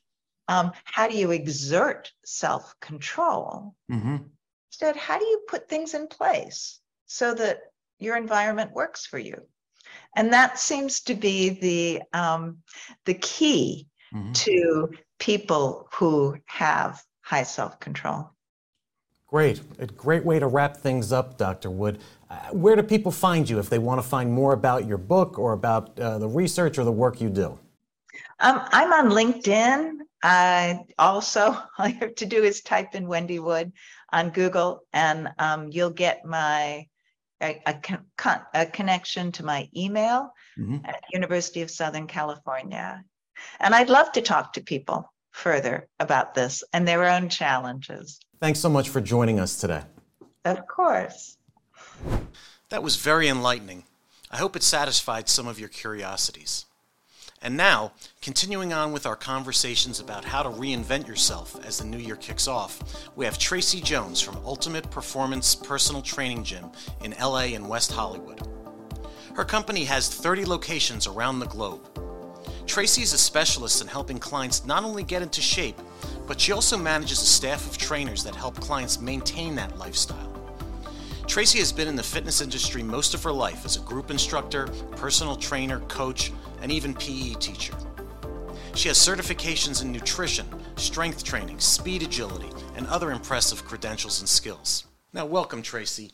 um, 0.49 0.73
how 0.83 1.07
do 1.07 1.17
you 1.17 1.31
exert 1.31 2.11
self 2.25 2.77
control? 2.81 3.73
Mm-hmm. 3.89 4.17
Instead, 4.71 4.97
how 4.97 5.17
do 5.17 5.23
you 5.25 5.45
put 5.47 5.69
things 5.69 5.93
in 5.93 6.07
place 6.07 6.81
so 7.05 7.33
that 7.33 7.59
your 7.99 8.17
environment 8.17 8.73
works 8.73 9.05
for 9.05 9.17
you? 9.17 9.43
And 10.13 10.33
that 10.33 10.59
seems 10.59 10.99
to 11.03 11.15
be 11.15 11.49
the 11.51 12.01
um, 12.11 12.57
the 13.05 13.13
key 13.13 13.87
mm-hmm. 14.13 14.31
to 14.31 14.89
people 15.19 15.87
who 15.93 16.37
have 16.45 17.01
high 17.21 17.43
self 17.43 17.79
control. 17.79 18.31
Great. 19.27 19.61
A 19.79 19.85
great 19.85 20.23
way 20.23 20.39
to 20.39 20.47
wrap 20.47 20.77
things 20.77 21.11
up, 21.11 21.37
Dr. 21.37 21.69
Wood. 21.69 21.99
Uh, 22.29 22.35
where 22.51 22.75
do 22.77 22.83
people 22.83 23.11
find 23.11 23.49
you 23.49 23.59
if 23.59 23.69
they 23.69 23.79
want 23.79 24.01
to 24.01 24.07
find 24.07 24.31
more 24.31 24.53
about 24.53 24.87
your 24.87 24.97
book 24.97 25.37
or 25.37 25.51
about 25.51 25.99
uh, 25.99 26.17
the 26.17 26.27
research 26.27 26.77
or 26.77 26.85
the 26.85 26.91
work 26.91 27.19
you 27.19 27.29
do? 27.29 27.59
Um, 28.39 28.61
I'm 28.71 28.93
on 28.93 29.11
LinkedIn. 29.11 29.97
I 30.23 30.79
also, 30.97 31.57
all 31.77 31.87
you 31.87 31.95
have 31.95 32.15
to 32.15 32.25
do 32.25 32.43
is 32.43 32.61
type 32.61 32.95
in 32.95 33.07
Wendy 33.07 33.39
Wood 33.39 33.73
on 34.13 34.29
Google, 34.29 34.83
and 34.93 35.29
um, 35.39 35.69
you'll 35.71 35.89
get 35.89 36.25
my 36.25 36.87
a, 37.41 37.61
a, 37.65 37.73
con- 38.17 38.41
a, 38.53 38.65
connection 38.65 39.31
to 39.33 39.45
my 39.45 39.69
email 39.75 40.33
mm-hmm. 40.57 40.83
at 40.85 41.03
University 41.13 41.61
of 41.61 41.69
Southern 41.69 42.07
California. 42.07 43.03
And 43.59 43.73
I'd 43.73 43.89
love 43.89 44.11
to 44.13 44.21
talk 44.21 44.53
to 44.53 44.61
people 44.61 45.11
further 45.31 45.87
about 45.99 46.33
this 46.33 46.63
and 46.73 46.87
their 46.87 47.05
own 47.05 47.29
challenges. 47.29 48.19
Thanks 48.39 48.59
so 48.59 48.69
much 48.69 48.89
for 48.89 49.01
joining 49.01 49.39
us 49.39 49.57
today. 49.57 49.81
Of 50.45 50.67
course. 50.67 51.37
That 52.69 52.83
was 52.83 52.95
very 52.95 53.27
enlightening. 53.27 53.83
I 54.31 54.37
hope 54.37 54.55
it 54.55 54.63
satisfied 54.63 55.29
some 55.29 55.47
of 55.47 55.59
your 55.59 55.69
curiosities. 55.69 56.65
And 57.41 57.55
now, 57.55 57.93
continuing 58.21 58.73
on 58.73 58.91
with 58.91 59.05
our 59.05 59.15
conversations 59.15 59.99
about 59.99 60.25
how 60.25 60.41
to 60.41 60.49
reinvent 60.49 61.07
yourself 61.07 61.55
as 61.63 61.77
the 61.77 61.85
new 61.85 61.99
year 61.99 62.15
kicks 62.15 62.47
off, 62.47 63.09
we 63.15 63.25
have 63.25 63.37
Tracy 63.37 63.79
Jones 63.79 64.19
from 64.19 64.37
Ultimate 64.43 64.89
Performance 64.89 65.53
Personal 65.53 66.01
Training 66.01 66.43
Gym 66.43 66.71
in 67.03 67.13
LA 67.21 67.53
and 67.53 67.69
West 67.69 67.91
Hollywood. 67.91 68.41
Her 69.35 69.45
company 69.45 69.85
has 69.85 70.09
30 70.09 70.45
locations 70.45 71.05
around 71.05 71.39
the 71.39 71.45
globe. 71.45 71.87
Tracy 72.67 73.01
is 73.01 73.13
a 73.13 73.17
specialist 73.17 73.81
in 73.81 73.87
helping 73.87 74.19
clients 74.19 74.65
not 74.65 74.83
only 74.83 75.01
get 75.01 75.21
into 75.21 75.41
shape, 75.41 75.79
but 76.27 76.39
she 76.39 76.51
also 76.51 76.77
manages 76.77 77.21
a 77.21 77.25
staff 77.25 77.65
of 77.65 77.77
trainers 77.77 78.25
that 78.25 78.35
help 78.35 78.59
clients 78.59 78.99
maintain 78.99 79.55
that 79.55 79.77
lifestyle. 79.79 80.33
Tracy 81.27 81.59
has 81.59 81.71
been 81.71 81.87
in 81.87 81.95
the 81.95 82.03
fitness 82.03 82.41
industry 82.41 82.83
most 82.83 83.13
of 83.13 83.23
her 83.23 83.31
life 83.31 83.63
as 83.65 83.77
a 83.77 83.81
group 83.81 84.11
instructor, 84.11 84.67
personal 84.97 85.37
trainer, 85.37 85.79
coach, 85.87 86.31
and 86.61 86.71
even 86.71 86.93
PE 86.93 87.35
teacher. 87.35 87.73
She 88.75 88.89
has 88.89 88.97
certifications 88.97 89.81
in 89.81 89.91
nutrition, 89.91 90.47
strength 90.75 91.23
training, 91.23 91.59
speed 91.59 92.03
agility, 92.03 92.49
and 92.75 92.85
other 92.87 93.11
impressive 93.11 93.65
credentials 93.65 94.19
and 94.19 94.27
skills. 94.27 94.85
Now, 95.13 95.25
welcome, 95.25 95.61
Tracy. 95.61 96.11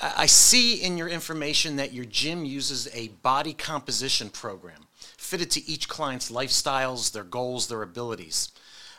I 0.00 0.26
see 0.26 0.82
in 0.82 0.98
your 0.98 1.08
information 1.08 1.76
that 1.76 1.92
your 1.92 2.04
gym 2.04 2.44
uses 2.44 2.88
a 2.92 3.08
body 3.22 3.52
composition 3.52 4.30
program 4.30 4.88
fitted 5.32 5.50
to 5.50 5.66
each 5.66 5.88
client's 5.88 6.30
lifestyles, 6.30 7.10
their 7.12 7.24
goals, 7.24 7.68
their 7.68 7.80
abilities. 7.80 8.52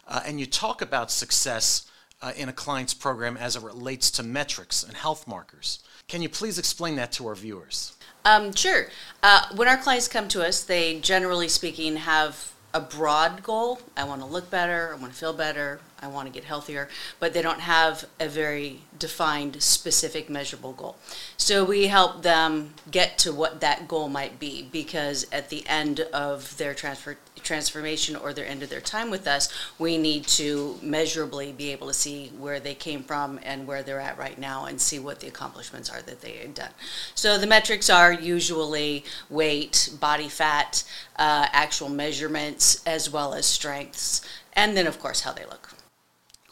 Uh, 0.08 0.20
and 0.26 0.40
you 0.40 0.48
talk 0.48 0.82
about 0.82 1.12
success 1.12 1.86
uh, 2.24 2.32
in 2.36 2.50
a 2.50 2.52
client's 2.52 2.96
program 2.96 3.38
as 3.38 3.56
it 3.56 3.62
relates 3.62 4.10
to 4.10 4.24
metrics 4.24 4.82
and 4.82 4.98
health 4.98 5.28
markers. 5.28 5.84
Can 6.08 6.24
you 6.24 6.30
please 6.30 6.58
explain 6.58 6.96
that 6.96 7.12
to 7.12 7.28
our 7.28 7.36
viewers? 7.36 7.96
Um, 8.26 8.52
sure. 8.52 8.88
Uh, 9.22 9.44
when 9.56 9.68
our 9.68 9.78
clients 9.78 10.08
come 10.08 10.28
to 10.30 10.44
us, 10.44 10.64
they 10.64 11.00
generally 11.02 11.48
speaking 11.48 11.98
have 11.98 12.52
a 12.74 12.82
broad 12.82 13.44
goal. 13.44 13.80
I 13.96 14.04
want 14.06 14.22
to 14.22 14.28
look 14.28 14.50
better, 14.50 14.96
I 14.98 15.00
want 15.00 15.14
to 15.14 15.20
feel 15.20 15.34
better, 15.34 15.82
I 16.04 16.08
want 16.08 16.28
to 16.28 16.34
get 16.34 16.44
healthier, 16.44 16.90
but 17.20 17.34
they 17.34 17.42
don't 17.42 17.62
have 17.62 18.06
a 18.20 18.28
very 18.28 18.82
defined, 19.00 19.62
specific, 19.64 20.30
measurable 20.30 20.74
goal. 20.74 20.98
So 21.38 21.64
we 21.64 21.88
help 21.88 22.24
them 22.24 22.74
get 22.92 23.18
to 23.20 23.32
what 23.32 23.62
that 23.62 23.88
goal 23.88 24.10
might 24.10 24.40
be 24.40 24.68
because 24.72 25.26
at 25.32 25.50
the 25.50 25.66
end 25.68 26.02
of 26.14 26.58
their 26.58 26.74
transfer 26.74 27.18
transformation 27.42 28.16
or 28.16 28.32
their 28.34 28.46
end 28.46 28.64
of 28.64 28.70
their 28.70 28.82
time 28.82 29.10
with 29.10 29.28
us, 29.28 29.50
we 29.78 29.98
need 29.98 30.26
to 30.26 30.78
measurably 30.82 31.52
be 31.52 31.72
able 31.72 31.88
to 31.88 31.94
see 31.94 32.32
where 32.38 32.60
they 32.60 32.74
came 32.74 33.04
from 33.04 33.40
and 33.44 33.68
where 33.68 33.84
they're 33.84 34.00
at 34.00 34.18
right 34.18 34.40
now 34.40 34.66
and 34.66 34.80
see 34.80 35.00
what 35.00 35.20
the 35.20 35.28
accomplishments 35.28 35.90
are 35.90 36.02
that 36.02 36.22
they 36.22 36.38
had 36.38 36.54
done. 36.54 36.72
So 37.16 37.38
the 37.38 37.48
metrics 37.48 37.90
are 37.90 38.14
usually 38.14 39.04
weight, 39.30 39.90
body 40.00 40.30
fat, 40.30 40.84
uh, 41.18 41.48
actual 41.52 41.90
measurements, 41.90 42.82
as 42.86 43.10
well 43.10 43.34
as 43.34 43.46
strengths, 43.46 44.22
and 44.54 44.78
then, 44.78 44.88
of 44.88 45.00
course, 45.00 45.22
how 45.22 45.34
they 45.34 45.46
look. 45.46 45.73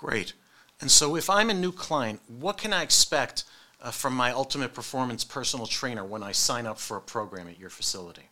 Great. 0.01 0.33
And 0.81 0.89
so 0.89 1.15
if 1.15 1.29
I'm 1.29 1.51
a 1.51 1.53
new 1.53 1.71
client, 1.71 2.21
what 2.27 2.57
can 2.57 2.73
I 2.73 2.81
expect 2.81 3.43
uh, 3.79 3.91
from 3.91 4.15
my 4.15 4.31
Ultimate 4.31 4.73
Performance 4.73 5.23
personal 5.23 5.67
trainer 5.67 6.03
when 6.03 6.23
I 6.23 6.31
sign 6.31 6.65
up 6.65 6.79
for 6.79 6.97
a 6.97 7.01
program 7.01 7.47
at 7.47 7.59
your 7.59 7.69
facility? 7.69 8.23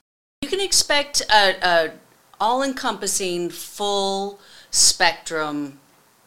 You 0.41 0.49
can 0.49 0.59
expect 0.59 1.21
a, 1.31 1.55
a 1.61 1.91
all 2.39 2.63
encompassing, 2.63 3.51
full 3.51 4.39
spectrum 4.71 5.79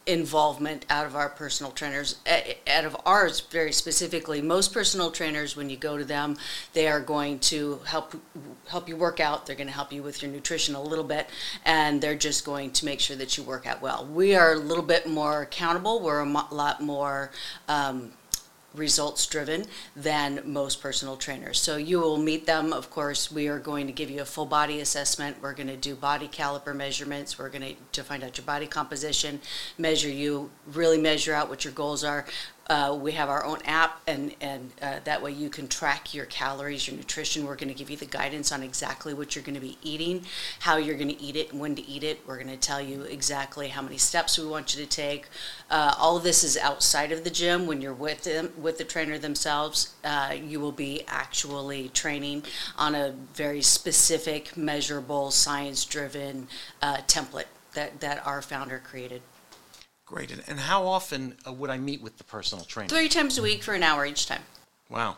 involvement 0.07 0.85
out 0.91 1.07
of 1.07 1.15
our 1.15 1.29
personal 1.29 1.71
trainers. 1.73 2.17
Out 2.67 2.85
of 2.85 2.97
ours 3.07 3.41
very 3.41 3.73
specifically 3.73 4.43
most 4.43 4.73
personal 4.73 5.11
trainers 5.11 5.57
when 5.57 5.71
you 5.71 5.77
go 5.77 5.97
to 5.97 6.05
them 6.05 6.37
they 6.73 6.89
are 6.89 7.01
going 7.01 7.39
to 7.39 7.81
help 7.85 8.15
help 8.69 8.89
you 8.89 8.97
work 8.97 9.21
out. 9.21 9.47
They're 9.47 9.57
going 9.57 9.69
to 9.69 9.73
help 9.73 9.93
you 9.93 10.03
with 10.03 10.23
your 10.23 10.31
nutrition 10.31 10.75
a 10.75 10.83
little 10.83 11.05
bit 11.05 11.29
and 11.65 12.01
they're 12.01 12.15
just 12.15 12.45
going 12.45 12.73
to 12.73 12.85
make 12.85 13.01
sure 13.01 13.17
that 13.17 13.37
you 13.37 13.45
work 13.45 13.67
out 13.67 13.81
well. 13.81 14.07
We 14.07 14.35
are 14.35 14.55
a 14.55 14.59
little 14.59 14.85
bit 14.85 15.07
more 15.07 15.43
accountable. 15.43 16.01
We're 16.01 16.21
a 16.21 16.29
lot 16.51 16.81
more 16.81 17.31
um, 17.69 18.13
results 18.75 19.27
driven 19.27 19.65
than 19.95 20.41
most 20.45 20.81
personal 20.81 21.17
trainers. 21.17 21.61
So 21.61 21.77
you 21.77 22.01
will 22.01 22.19
meet 22.19 22.47
them. 22.47 22.73
Of 22.73 22.91
course, 22.91 23.31
we 23.31 23.49
are 23.49 23.59
going 23.59 23.87
to 23.87 23.93
give 23.93 24.11
you 24.11 24.23
a 24.23 24.25
full 24.25 24.47
body 24.47 24.81
assessment. 24.81 25.37
We're 25.43 25.55
going 25.55 25.69
to 25.69 25.77
do 25.77 25.95
body 25.95 26.29
caliper 26.29 26.75
measurements. 26.75 27.39
We're 27.39 27.51
going 27.51 27.63
to, 27.63 27.75
to 27.93 28.03
find 28.03 28.25
out 28.25 28.39
your 28.39 28.47
body 28.47 28.67
composition, 28.67 29.41
measure 29.79 30.09
you, 30.09 30.51
really 30.73 30.99
measure 30.99 31.35
out 31.35 31.49
what 31.49 31.65
your 31.65 31.73
goals 31.73 32.05
are. 32.05 32.25
Uh, 32.69 32.97
we 32.99 33.13
have 33.13 33.29
our 33.29 33.45
own 33.45 33.59
app, 33.65 34.01
and 34.07 34.35
and 34.41 34.73
uh, 34.81 35.01
that 35.05 35.21
way 35.21 35.33
you 35.33 35.51
can 35.51 35.67
track 35.67 36.15
your 36.15 36.27
calories, 36.27 36.87
your 36.87 36.97
nutrition. 36.97 37.45
We're 37.45 37.57
going 37.57 37.69
to 37.69 37.75
give 37.75 37.91
you 37.91 37.97
the 37.97 38.07
guidance 38.07 38.53
on 38.53 38.63
exactly 38.63 39.13
what 39.13 39.35
you're 39.35 39.45
going 39.45 39.57
to 39.57 39.61
be 39.61 39.77
eating, 39.83 40.25
how 40.61 40.77
you're 40.77 40.97
going 40.97 41.09
to 41.09 41.21
eat 41.21 41.37
it, 41.37 41.53
when 41.53 41.75
to 41.75 41.87
eat 41.87 42.05
it. 42.05 42.21
We're 42.27 42.37
going 42.37 42.49
to 42.49 42.57
tell 42.57 42.81
you 42.81 43.03
exactly 43.03 43.69
how 43.69 43.83
many 43.83 43.99
steps 43.99 44.39
we 44.39 44.47
want 44.47 44.75
you 44.75 44.83
to 44.85 44.89
take. 44.89 45.27
Uh, 45.71 45.95
all 45.99 46.17
of 46.17 46.23
this 46.23 46.45
is 46.45 46.57
outside 46.57 47.11
of 47.11 47.25
the 47.25 47.31
gym. 47.31 47.67
When 47.67 47.81
you're 47.81 47.93
with 47.93 48.23
them, 48.23 48.53
with 48.57 48.79
the 48.79 48.85
trainer 48.85 49.19
themselves, 49.19 49.95
uh, 50.05 50.35
you 50.41 50.61
will 50.61 50.73
be 50.73 51.03
actually 51.09 51.89
training 51.89 52.45
on 52.79 52.95
a 52.95 53.15
very 53.35 53.63
specific, 53.63 54.57
measurable, 54.57 55.31
science-driven 55.31 56.47
uh, 56.81 56.99
template 57.09 57.47
that 57.75 58.01
that 58.01 58.25
our 58.27 58.41
founder 58.41 58.79
created. 58.79 59.23
Great. 60.13 60.31
And, 60.31 60.43
and 60.47 60.61
how 60.61 60.87
often 60.87 61.37
uh, 61.47 61.53
would 61.55 61.71
I 61.71 61.79
meet 61.79 62.03
with 62.03 62.19
the 62.19 62.25
personal 62.25 62.67
trainer? 62.67 62.91
Three 62.91 63.09
times 63.09 63.39
a 63.39 63.43
week 63.43 63.63
for 63.63 63.73
an 63.73 63.83
hour 63.83 64.05
each 64.05 64.27
time. 64.27 64.43
Wow. 64.91 65.17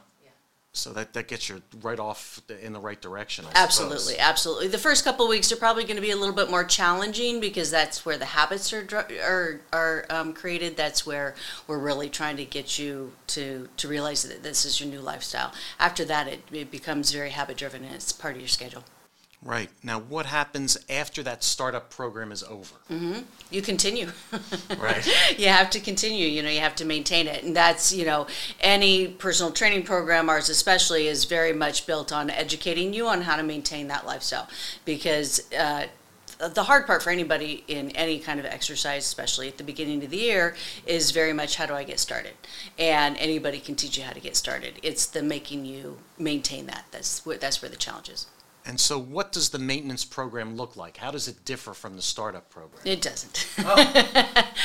So 0.77 0.93
that, 0.93 1.13
that 1.13 1.29
gets 1.29 1.49
you 1.49 1.63
right 1.83 2.01
off 2.01 2.41
the, 2.49 2.65
in 2.65 2.73
the 2.73 2.81
right 2.81 3.01
direction. 3.01 3.45
I 3.45 3.63
absolutely, 3.63 4.15
suppose. 4.15 4.19
absolutely. 4.19 4.69
The 4.69 4.79
first 4.79 5.05
couple 5.05 5.29
weeks 5.29 5.53
are 5.53 5.57
probably 5.57 5.85
going 5.85 5.97
to 5.97 6.03
be 6.03 6.11
a 6.11 6.17
little 6.17 6.35
bit 6.35 6.51
more 6.51 6.65
challenging 6.65 7.39
because 7.39 7.71
that's 7.71 8.05
where 8.05 8.19
the 8.19 8.25
habits 8.25 8.73
are 8.73 8.85
are, 9.23 9.61
are 9.73 10.07
um, 10.11 10.33
created. 10.33 10.77
That's 10.77 11.07
where 11.07 11.37
we're 11.69 11.79
really 11.79 12.11
trying 12.11 12.37
to 12.39 12.45
get 12.45 12.77
you 12.77 13.13
to 13.29 13.69
to 13.77 13.89
realize 13.89 14.25
that 14.25 14.43
this 14.43 14.67
is 14.67 14.81
your 14.81 14.91
new 14.91 15.01
lifestyle. 15.01 15.53
After 15.79 16.05
that, 16.07 16.27
it, 16.27 16.41
it 16.51 16.73
becomes 16.73 17.13
very 17.13 17.31
habit 17.31 17.57
driven 17.57 17.85
and 17.85 17.95
it's 17.95 18.11
part 18.11 18.35
of 18.35 18.41
your 18.41 18.49
schedule. 18.49 18.83
Right. 19.45 19.69
Now, 19.83 20.01
what 20.01 20.25
happens 20.25 20.79
after 20.89 21.23
that 21.25 21.45
startup 21.45 21.91
program 21.91 22.33
is 22.33 22.43
over? 22.45 22.75
Mm-hmm. 22.91 23.21
You 23.51 23.61
continue. 23.61 24.11
right. 24.79 25.07
You 25.37 25.49
have 25.49 25.69
to 25.71 25.81
continue. 25.81 26.27
You 26.27 26.43
know, 26.43 26.49
you 26.49 26.61
have 26.61 26.77
to 26.77 26.85
maintain 26.85 27.27
it. 27.27 27.45
And 27.45 27.55
that's, 27.55 27.93
you 27.93 28.07
know, 28.07 28.27
any 28.61 29.09
personal 29.09 29.53
training 29.53 29.83
program, 29.83 30.31
ours 30.31 30.49
especially, 30.49 31.09
is 31.09 31.25
very 31.27 31.53
much 31.53 31.87
built 31.87 32.11
on 32.11 32.31
educating 32.31 32.95
you 32.95 33.07
on 33.07 33.23
how 33.23 33.37
to 33.37 33.43
maintain 33.43 33.89
that 33.89 34.07
lifestyle. 34.07 34.49
Because, 34.87 35.53
uh, 35.53 35.87
the 36.39 36.65
hard 36.65 36.87
part 36.87 37.03
for 37.03 37.11
anybody 37.11 37.65
in 37.69 37.91
any 37.91 38.19
kind 38.19 38.41
of 38.41 38.47
exercise, 38.47 39.05
especially 39.05 39.49
at 39.49 39.59
the 39.59 39.65
beginning 39.65 40.03
of 40.05 40.11
the 40.11 40.17
year, 40.17 40.57
is 40.87 41.11
very 41.11 41.33
much 41.33 41.57
how 41.57 41.67
do 41.67 41.75
I 41.75 41.85
get 41.85 42.01
started? 42.01 42.33
And 42.79 43.17
anybody 43.19 43.61
can 43.61 43.75
teach 43.77 43.97
you 43.99 44.05
how 44.05 44.13
to 44.13 44.21
get 44.21 44.37
started. 44.37 44.79
It's 44.83 45.07
the 45.07 45.23
making 45.23 45.65
you 45.65 45.99
maintain 46.19 46.67
that. 46.67 46.87
That's 46.91 47.21
that's 47.21 47.63
where 47.63 47.71
the 47.71 47.77
challenge 47.77 48.09
is. 48.09 48.27
And 48.67 48.81
so, 48.81 48.99
what 48.99 49.31
does 49.31 49.51
the 49.51 49.59
maintenance 49.59 50.07
program 50.07 50.57
look 50.57 50.75
like? 50.75 50.97
How 50.97 51.11
does 51.11 51.29
it 51.29 51.45
differ 51.45 51.75
from 51.75 51.97
the 51.97 52.03
startup 52.03 52.49
program? 52.49 52.81
It 52.87 53.03
doesn't. 53.03 53.47
Oh. 53.59 53.93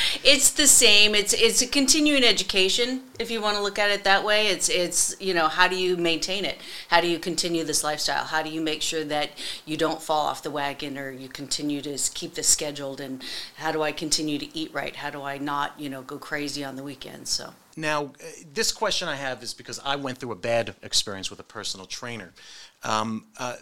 it's 0.24 0.52
the 0.52 0.66
same. 0.66 1.14
It's 1.14 1.34
it's 1.34 1.60
a 1.60 1.66
continuing 1.66 2.24
education, 2.24 3.02
if 3.18 3.30
you 3.30 3.42
want 3.42 3.58
to 3.58 3.62
look 3.62 3.78
at 3.78 3.90
it 3.90 4.04
that 4.04 4.24
way. 4.24 4.46
It's 4.46 4.70
it's 4.70 5.14
you 5.20 5.34
know 5.34 5.48
how 5.48 5.68
do 5.68 5.76
you 5.76 5.98
maintain 5.98 6.46
it? 6.46 6.58
How 6.88 7.02
do 7.02 7.08
you 7.08 7.18
continue 7.18 7.62
this 7.62 7.84
lifestyle? 7.84 8.24
How 8.24 8.42
do 8.42 8.48
you 8.48 8.62
make 8.62 8.80
sure 8.80 9.04
that 9.04 9.32
you 9.66 9.76
don't 9.76 10.00
fall 10.00 10.26
off 10.26 10.42
the 10.42 10.50
wagon 10.50 10.96
or 10.96 11.10
you 11.10 11.28
continue 11.28 11.82
to 11.82 11.98
keep 12.14 12.34
this 12.34 12.48
scheduled? 12.48 13.02
And 13.02 13.22
how 13.56 13.70
do 13.70 13.82
I 13.82 13.92
continue 13.92 14.38
to 14.38 14.56
eat 14.56 14.72
right? 14.72 14.96
How 14.96 15.10
do 15.10 15.22
I 15.22 15.36
not 15.36 15.78
you 15.78 15.90
know 15.90 16.00
go 16.00 16.16
crazy 16.16 16.64
on 16.64 16.76
the 16.76 16.82
weekends? 16.82 17.28
So. 17.28 17.52
Now, 17.76 18.06
uh, 18.06 18.26
this 18.52 18.72
question 18.72 19.08
I 19.08 19.16
have 19.16 19.42
is 19.42 19.54
because 19.54 19.78
I 19.84 19.96
went 19.96 20.18
through 20.18 20.32
a 20.32 20.36
bad 20.36 20.74
experience 20.82 21.30
with 21.30 21.38
a 21.38 21.44
personal 21.44 21.86
trainer. 21.86 22.32
Um, 22.82 23.26
uh, 23.38 23.56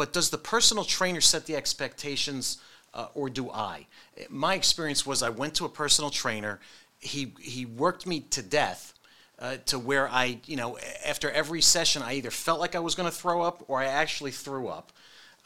but 0.00 0.14
does 0.14 0.30
the 0.30 0.38
personal 0.38 0.82
trainer 0.82 1.20
set 1.20 1.44
the 1.44 1.54
expectations 1.54 2.56
uh, 2.94 3.08
or 3.12 3.28
do 3.28 3.50
I? 3.50 3.86
My 4.30 4.54
experience 4.54 5.04
was 5.04 5.22
I 5.22 5.28
went 5.28 5.56
to 5.56 5.66
a 5.66 5.68
personal 5.68 6.08
trainer. 6.08 6.58
He, 7.00 7.34
he 7.38 7.66
worked 7.66 8.06
me 8.06 8.20
to 8.30 8.40
death 8.40 8.94
uh, 9.38 9.58
to 9.66 9.78
where 9.78 10.08
I, 10.08 10.38
you 10.46 10.56
know, 10.56 10.78
after 11.04 11.30
every 11.30 11.60
session, 11.60 12.00
I 12.00 12.14
either 12.14 12.30
felt 12.30 12.60
like 12.60 12.74
I 12.74 12.78
was 12.78 12.94
going 12.94 13.10
to 13.10 13.14
throw 13.14 13.42
up 13.42 13.62
or 13.68 13.78
I 13.78 13.88
actually 13.88 14.30
threw 14.30 14.68
up. 14.68 14.90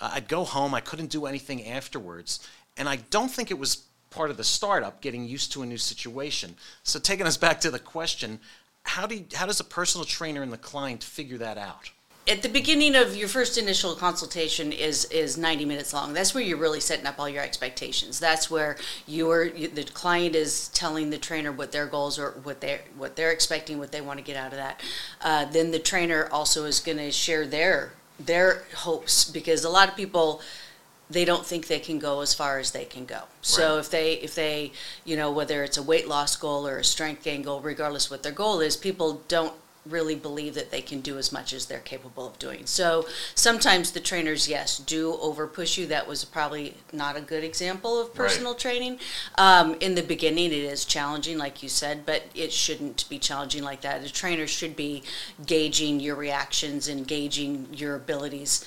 Uh, 0.00 0.12
I'd 0.14 0.28
go 0.28 0.44
home, 0.44 0.72
I 0.72 0.80
couldn't 0.80 1.10
do 1.10 1.26
anything 1.26 1.66
afterwards. 1.66 2.38
And 2.76 2.88
I 2.88 2.98
don't 3.10 3.32
think 3.32 3.50
it 3.50 3.58
was 3.58 3.82
part 4.10 4.30
of 4.30 4.36
the 4.36 4.44
startup, 4.44 5.00
getting 5.00 5.24
used 5.24 5.50
to 5.54 5.62
a 5.62 5.66
new 5.66 5.78
situation. 5.78 6.54
So, 6.84 7.00
taking 7.00 7.26
us 7.26 7.36
back 7.36 7.60
to 7.62 7.72
the 7.72 7.80
question, 7.80 8.38
how, 8.84 9.08
do 9.08 9.16
you, 9.16 9.24
how 9.34 9.46
does 9.46 9.58
a 9.58 9.64
personal 9.64 10.04
trainer 10.04 10.42
and 10.42 10.52
the 10.52 10.58
client 10.58 11.02
figure 11.02 11.38
that 11.38 11.58
out? 11.58 11.90
At 12.26 12.42
the 12.42 12.48
beginning 12.48 12.96
of 12.96 13.14
your 13.14 13.28
first 13.28 13.58
initial 13.58 13.94
consultation 13.94 14.72
is 14.72 15.04
is 15.06 15.36
90 15.36 15.64
minutes 15.64 15.92
long 15.92 16.12
that's 16.12 16.34
where 16.34 16.42
you're 16.42 16.58
really 16.58 16.80
setting 16.80 17.06
up 17.06 17.18
all 17.18 17.28
your 17.28 17.42
expectations 17.42 18.18
that's 18.18 18.50
where 18.50 18.76
your 19.06 19.50
the 19.50 19.84
client 19.92 20.34
is 20.34 20.68
telling 20.68 21.10
the 21.10 21.18
trainer 21.18 21.52
what 21.52 21.72
their 21.72 21.86
goals 21.86 22.18
are 22.18 22.30
what 22.42 22.60
they're 22.60 22.80
what 22.96 23.16
they're 23.16 23.32
expecting 23.32 23.78
what 23.78 23.92
they 23.92 24.00
want 24.00 24.18
to 24.18 24.24
get 24.24 24.36
out 24.36 24.52
of 24.52 24.58
that 24.58 24.82
uh, 25.22 25.44
then 25.46 25.70
the 25.70 25.78
trainer 25.78 26.28
also 26.32 26.64
is 26.64 26.80
going 26.80 26.98
to 26.98 27.10
share 27.10 27.46
their 27.46 27.92
their 28.18 28.64
hopes 28.76 29.24
because 29.24 29.64
a 29.64 29.70
lot 29.70 29.88
of 29.88 29.96
people 29.96 30.40
they 31.10 31.24
don't 31.26 31.44
think 31.44 31.66
they 31.66 31.78
can 31.78 31.98
go 31.98 32.22
as 32.22 32.32
far 32.32 32.58
as 32.58 32.70
they 32.70 32.86
can 32.86 33.04
go. 33.04 33.24
So 33.42 33.74
right. 33.74 33.80
if 33.80 33.90
they 33.90 34.12
if 34.14 34.34
they 34.34 34.72
you 35.04 35.16
know 35.16 35.30
whether 35.30 35.62
it's 35.62 35.76
a 35.76 35.82
weight 35.82 36.08
loss 36.08 36.34
goal 36.34 36.66
or 36.66 36.78
a 36.78 36.84
strength 36.84 37.22
gain 37.22 37.42
goal, 37.42 37.60
regardless 37.60 38.10
what 38.10 38.22
their 38.22 38.32
goal 38.32 38.60
is, 38.60 38.76
people 38.76 39.22
don't 39.28 39.52
really 39.86 40.14
believe 40.14 40.54
that 40.54 40.70
they 40.70 40.80
can 40.80 41.00
do 41.00 41.18
as 41.18 41.32
much 41.32 41.52
as 41.52 41.66
they're 41.66 41.80
capable 41.80 42.26
of 42.26 42.38
doing. 42.38 42.64
So 42.64 43.06
sometimes 43.34 43.92
the 43.92 44.00
trainers, 44.00 44.48
yes, 44.48 44.78
do 44.78 45.16
over 45.20 45.46
push 45.46 45.76
you. 45.76 45.86
That 45.86 46.08
was 46.08 46.24
probably 46.24 46.74
not 46.92 47.16
a 47.16 47.20
good 47.20 47.44
example 47.44 48.00
of 48.00 48.14
personal 48.14 48.52
right. 48.52 48.60
training. 48.60 48.98
Um, 49.36 49.76
in 49.80 49.94
the 49.94 50.02
beginning, 50.02 50.46
it 50.46 50.52
is 50.52 50.84
challenging, 50.84 51.38
like 51.38 51.62
you 51.62 51.68
said, 51.68 52.06
but 52.06 52.22
it 52.34 52.52
shouldn't 52.52 53.08
be 53.08 53.18
challenging 53.18 53.62
like 53.62 53.82
that. 53.82 54.04
A 54.04 54.12
trainer 54.12 54.46
should 54.46 54.76
be 54.76 55.02
gauging 55.46 56.00
your 56.00 56.14
reactions 56.14 56.88
and 56.88 57.06
gauging 57.06 57.68
your 57.72 57.94
abilities 57.96 58.64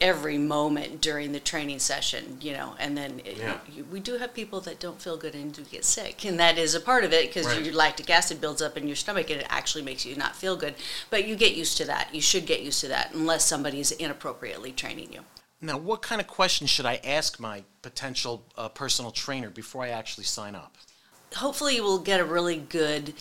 every 0.00 0.36
moment 0.36 1.00
during 1.00 1.32
the 1.32 1.40
training 1.40 1.78
session, 1.78 2.36
you 2.40 2.52
know, 2.52 2.74
and 2.78 2.96
then 2.96 3.20
it, 3.24 3.38
yeah. 3.38 3.58
you, 3.74 3.84
we 3.84 4.00
do 4.00 4.18
have 4.18 4.34
people 4.34 4.60
that 4.60 4.78
don't 4.78 5.00
feel 5.00 5.16
good 5.16 5.34
and 5.34 5.52
do 5.52 5.62
get 5.62 5.84
sick, 5.84 6.24
and 6.24 6.38
that 6.38 6.58
is 6.58 6.74
a 6.74 6.80
part 6.80 7.04
of 7.04 7.12
it 7.12 7.28
because 7.28 7.46
right. 7.46 7.64
your 7.64 7.74
lactic 7.74 8.10
acid 8.10 8.40
builds 8.40 8.60
up 8.60 8.76
in 8.76 8.86
your 8.86 8.96
stomach 8.96 9.30
and 9.30 9.40
it 9.40 9.46
actually 9.48 9.82
makes 9.82 10.04
you 10.04 10.14
not 10.14 10.36
feel 10.36 10.56
good. 10.56 10.74
But 11.08 11.26
you 11.26 11.36
get 11.36 11.54
used 11.54 11.76
to 11.78 11.84
that. 11.86 12.14
You 12.14 12.20
should 12.20 12.46
get 12.46 12.62
used 12.62 12.80
to 12.82 12.88
that 12.88 13.14
unless 13.14 13.46
somebody 13.46 13.80
is 13.80 13.92
inappropriately 13.92 14.72
training 14.72 15.12
you. 15.12 15.20
Now, 15.60 15.78
what 15.78 16.02
kind 16.02 16.20
of 16.20 16.26
questions 16.26 16.70
should 16.70 16.86
I 16.86 17.00
ask 17.04 17.38
my 17.38 17.64
potential 17.82 18.44
uh, 18.58 18.68
personal 18.68 19.10
trainer 19.10 19.48
before 19.48 19.84
I 19.84 19.90
actually 19.90 20.24
sign 20.24 20.54
up? 20.54 20.76
Hopefully, 21.36 21.76
you 21.76 21.82
will 21.82 22.00
get 22.00 22.20
a 22.20 22.24
really 22.24 22.56
good 22.56 23.14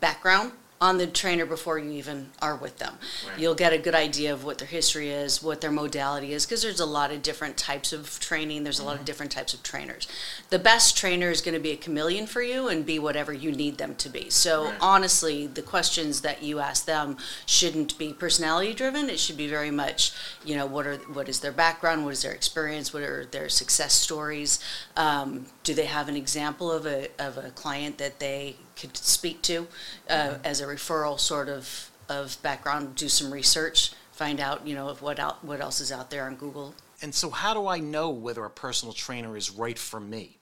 background 0.00 0.52
on 0.80 0.98
the 0.98 1.06
trainer 1.06 1.46
before 1.46 1.78
you 1.78 1.90
even 1.92 2.28
are 2.42 2.54
with 2.54 2.78
them. 2.78 2.98
Right. 3.26 3.38
You'll 3.38 3.54
get 3.54 3.72
a 3.72 3.78
good 3.78 3.94
idea 3.94 4.32
of 4.32 4.44
what 4.44 4.58
their 4.58 4.68
history 4.68 5.08
is, 5.08 5.42
what 5.42 5.62
their 5.62 5.70
modality 5.70 6.32
is, 6.32 6.44
because 6.44 6.62
there's 6.62 6.80
a 6.80 6.86
lot 6.86 7.10
of 7.10 7.22
different 7.22 7.56
types 7.56 7.94
of 7.94 8.18
training. 8.20 8.64
There's 8.64 8.78
a 8.78 8.80
mm-hmm. 8.80 8.88
lot 8.88 8.92
of 8.92 8.98
mm-hmm. 8.98 9.06
different 9.06 9.32
types 9.32 9.54
of 9.54 9.62
trainers. 9.62 10.06
The 10.50 10.58
best 10.58 10.96
trainer 10.96 11.30
is 11.30 11.40
going 11.40 11.54
to 11.54 11.60
be 11.60 11.70
a 11.70 11.76
chameleon 11.76 12.26
for 12.26 12.42
you 12.42 12.68
and 12.68 12.84
be 12.84 12.98
whatever 12.98 13.32
you 13.32 13.52
need 13.52 13.78
them 13.78 13.94
to 13.96 14.10
be. 14.10 14.28
So 14.28 14.66
right. 14.66 14.74
honestly, 14.80 15.46
the 15.46 15.62
questions 15.62 16.20
that 16.20 16.42
you 16.42 16.58
ask 16.58 16.84
them 16.84 17.16
shouldn't 17.46 17.96
be 17.96 18.12
personality 18.12 18.74
driven. 18.74 19.08
It 19.08 19.18
should 19.18 19.38
be 19.38 19.48
very 19.48 19.70
much, 19.70 20.12
you 20.44 20.56
know, 20.56 20.66
what 20.66 20.86
are 20.86 20.96
what 20.96 21.28
is 21.28 21.40
their 21.40 21.52
background, 21.52 22.04
what 22.04 22.12
is 22.12 22.22
their 22.22 22.32
experience, 22.32 22.92
what 22.92 23.02
are 23.02 23.24
their 23.24 23.48
success 23.48 23.94
stories. 23.94 24.60
Um, 24.96 25.46
do 25.64 25.72
they 25.72 25.86
have 25.86 26.08
an 26.08 26.16
example 26.16 26.70
of 26.70 26.86
a 26.86 27.08
of 27.18 27.38
a 27.38 27.50
client 27.50 27.96
that 27.98 28.20
they 28.20 28.56
could 28.76 28.96
speak 28.96 29.42
to 29.42 29.66
uh, 30.08 30.14
mm-hmm. 30.14 30.44
as 30.44 30.60
a 30.60 30.66
referral 30.66 31.18
sort 31.18 31.48
of, 31.48 31.90
of 32.08 32.40
background, 32.42 32.94
do 32.94 33.08
some 33.08 33.32
research, 33.32 33.92
find 34.12 34.40
out, 34.40 34.66
you 34.66 34.74
know, 34.74 34.88
of 34.88 35.02
what, 35.02 35.18
out, 35.18 35.44
what 35.44 35.60
else 35.60 35.80
is 35.80 35.90
out 35.90 36.10
there 36.10 36.26
on 36.26 36.36
Google. 36.36 36.74
And 37.02 37.14
so, 37.14 37.30
how 37.30 37.52
do 37.52 37.66
I 37.66 37.78
know 37.78 38.10
whether 38.10 38.44
a 38.44 38.50
personal 38.50 38.92
trainer 38.92 39.36
is 39.36 39.50
right 39.50 39.78
for 39.78 40.00
me? 40.00 40.38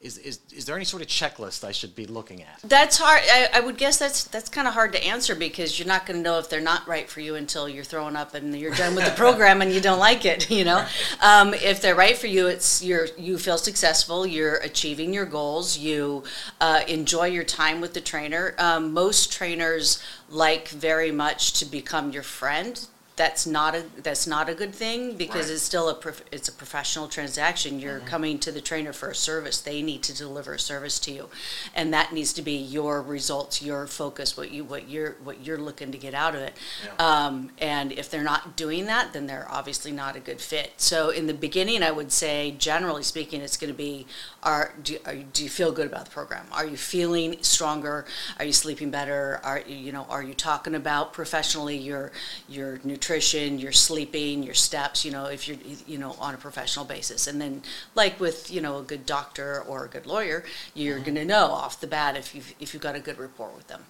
Is, 0.00 0.16
is, 0.16 0.40
is 0.50 0.64
there 0.64 0.76
any 0.76 0.86
sort 0.86 1.02
of 1.02 1.08
checklist 1.08 1.62
I 1.62 1.72
should 1.72 1.94
be 1.94 2.06
looking 2.06 2.42
at? 2.42 2.60
That's 2.64 2.96
hard. 2.96 3.20
I, 3.30 3.58
I 3.58 3.60
would 3.60 3.76
guess 3.76 3.98
that's 3.98 4.24
that's 4.24 4.48
kind 4.48 4.66
of 4.66 4.72
hard 4.72 4.92
to 4.94 5.04
answer 5.04 5.34
because 5.34 5.78
you're 5.78 5.88
not 5.88 6.06
going 6.06 6.18
to 6.18 6.22
know 6.22 6.38
if 6.38 6.48
they're 6.48 6.62
not 6.62 6.88
right 6.88 7.08
for 7.08 7.20
you 7.20 7.34
until 7.34 7.68
you're 7.68 7.84
throwing 7.84 8.16
up 8.16 8.34
and 8.34 8.58
you're 8.58 8.74
done 8.74 8.94
with 8.94 9.04
the 9.04 9.10
program 9.16 9.60
and 9.60 9.70
you 9.72 9.80
don't 9.80 9.98
like 9.98 10.24
it. 10.24 10.50
You 10.50 10.64
know, 10.64 10.86
um, 11.20 11.52
if 11.52 11.82
they're 11.82 11.94
right 11.94 12.16
for 12.16 12.28
you, 12.28 12.46
it's 12.46 12.82
you're 12.82 13.08
you 13.18 13.36
feel 13.36 13.58
successful. 13.58 14.26
You're 14.26 14.56
achieving 14.56 15.12
your 15.12 15.26
goals. 15.26 15.76
You 15.76 16.24
uh, 16.62 16.80
enjoy 16.88 17.26
your 17.26 17.44
time 17.44 17.82
with 17.82 17.92
the 17.92 18.00
trainer. 18.00 18.54
Um, 18.56 18.94
most 18.94 19.30
trainers 19.30 20.02
like 20.30 20.68
very 20.68 21.12
much 21.12 21.52
to 21.60 21.66
become 21.66 22.10
your 22.10 22.22
friend 22.22 22.86
that's 23.20 23.46
not 23.46 23.74
a 23.74 23.82
that's 24.02 24.26
not 24.26 24.48
a 24.48 24.54
good 24.54 24.74
thing 24.74 25.14
because 25.14 25.46
Right. 25.48 25.54
it's 25.56 25.62
still 25.62 25.90
a 25.90 25.94
prof- 25.94 26.24
it's 26.32 26.48
a 26.48 26.52
professional 26.52 27.06
transaction. 27.06 27.78
You're 27.78 27.98
Mm-hmm. 27.98 28.06
coming 28.14 28.38
to 28.38 28.50
the 28.50 28.62
trainer 28.62 28.94
for 28.94 29.10
a 29.10 29.14
service. 29.14 29.58
They 29.60 29.82
need 29.82 30.02
to 30.04 30.14
deliver 30.16 30.54
a 30.54 30.58
service 30.58 30.98
to 31.00 31.10
you, 31.12 31.28
and 31.74 31.92
that 31.92 32.14
needs 32.14 32.32
to 32.32 32.42
be 32.42 32.52
your 32.56 33.02
results, 33.02 33.60
your 33.60 33.86
focus, 33.86 34.38
what 34.38 34.50
you 34.52 34.64
what 34.64 34.88
you're 34.88 35.16
what 35.22 35.44
you're 35.44 35.58
looking 35.58 35.92
to 35.92 35.98
get 35.98 36.14
out 36.14 36.34
of 36.34 36.40
it. 36.40 36.54
Um, 36.98 37.50
and 37.58 37.92
if 37.92 38.08
they're 38.10 38.22
not 38.24 38.56
doing 38.56 38.86
that, 38.86 39.12
then 39.12 39.26
they're 39.26 39.48
obviously 39.50 39.92
not 39.92 40.16
a 40.16 40.20
good 40.20 40.40
fit. 40.40 40.72
So 40.78 41.10
in 41.10 41.26
the 41.26 41.34
beginning, 41.34 41.82
I 41.82 41.90
would 41.90 42.12
say, 42.12 42.52
generally 42.52 43.02
speaking, 43.02 43.42
it's 43.42 43.58
going 43.58 43.72
to 43.72 43.76
be: 43.76 44.06
Are 44.42 44.72
do 44.82 44.96
are 45.04 45.12
you, 45.12 45.24
do 45.32 45.44
you 45.44 45.50
feel 45.50 45.70
good 45.70 45.86
about 45.86 46.06
the 46.06 46.10
program? 46.10 46.46
Are 46.52 46.64
you 46.64 46.76
feeling 46.76 47.36
stronger? 47.42 48.06
Are 48.38 48.44
you 48.44 48.52
sleeping 48.52 48.90
better? 48.90 49.38
Are 49.44 49.60
you 49.66 49.76
you 49.76 49.92
know 49.92 50.06
Are 50.08 50.22
you 50.22 50.32
talking 50.32 50.74
about 50.74 51.12
professionally 51.12 51.76
your 51.76 52.12
your 52.48 52.80
nutrition, 52.82 53.58
your 53.58 53.72
sleeping, 53.72 54.42
your 54.42 54.54
steps? 54.54 55.04
You 55.04 55.10
know, 55.10 55.26
if 55.26 55.46
you're 55.46 55.58
you 55.86 55.98
know 55.98 56.16
on 56.18 56.34
a 56.34 56.38
professional 56.38 56.86
basis, 56.86 57.26
and 57.26 57.38
then 57.40 57.62
like 57.94 58.18
with 58.18 58.50
you 58.50 58.62
know 58.62 58.78
a 58.78 58.82
good 58.82 59.04
doctor 59.04 59.62
or 59.62 59.84
a 59.84 59.88
good 59.88 60.06
lawyer, 60.06 60.42
you're 60.74 61.00
going 61.00 61.16
to 61.16 61.24
know 61.24 61.46
off 61.46 61.80
the 61.80 61.86
bat 61.86 62.16
if 62.16 62.34
you 62.34 62.42
if 62.60 62.72
you've 62.72 62.82
got 62.82 62.94
a 62.94 63.00
good 63.00 63.18
rapport 63.18 63.50
with 63.54 63.68
them. 63.68 63.84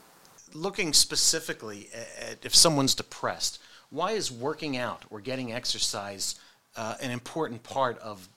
Looking 0.53 0.92
specifically 0.92 1.90
at 1.94 2.44
if 2.44 2.57
someone's 2.57 2.96
depressed, 2.96 3.61
why 3.90 4.12
is 4.12 4.32
working 4.32 4.76
out 4.76 5.05
or 5.11 5.20
getting 5.20 5.53
exercise 5.53 6.34
uh, 6.76 6.96
an 7.01 7.12
important 7.12 7.62
part 7.62 7.98
of 7.98 8.28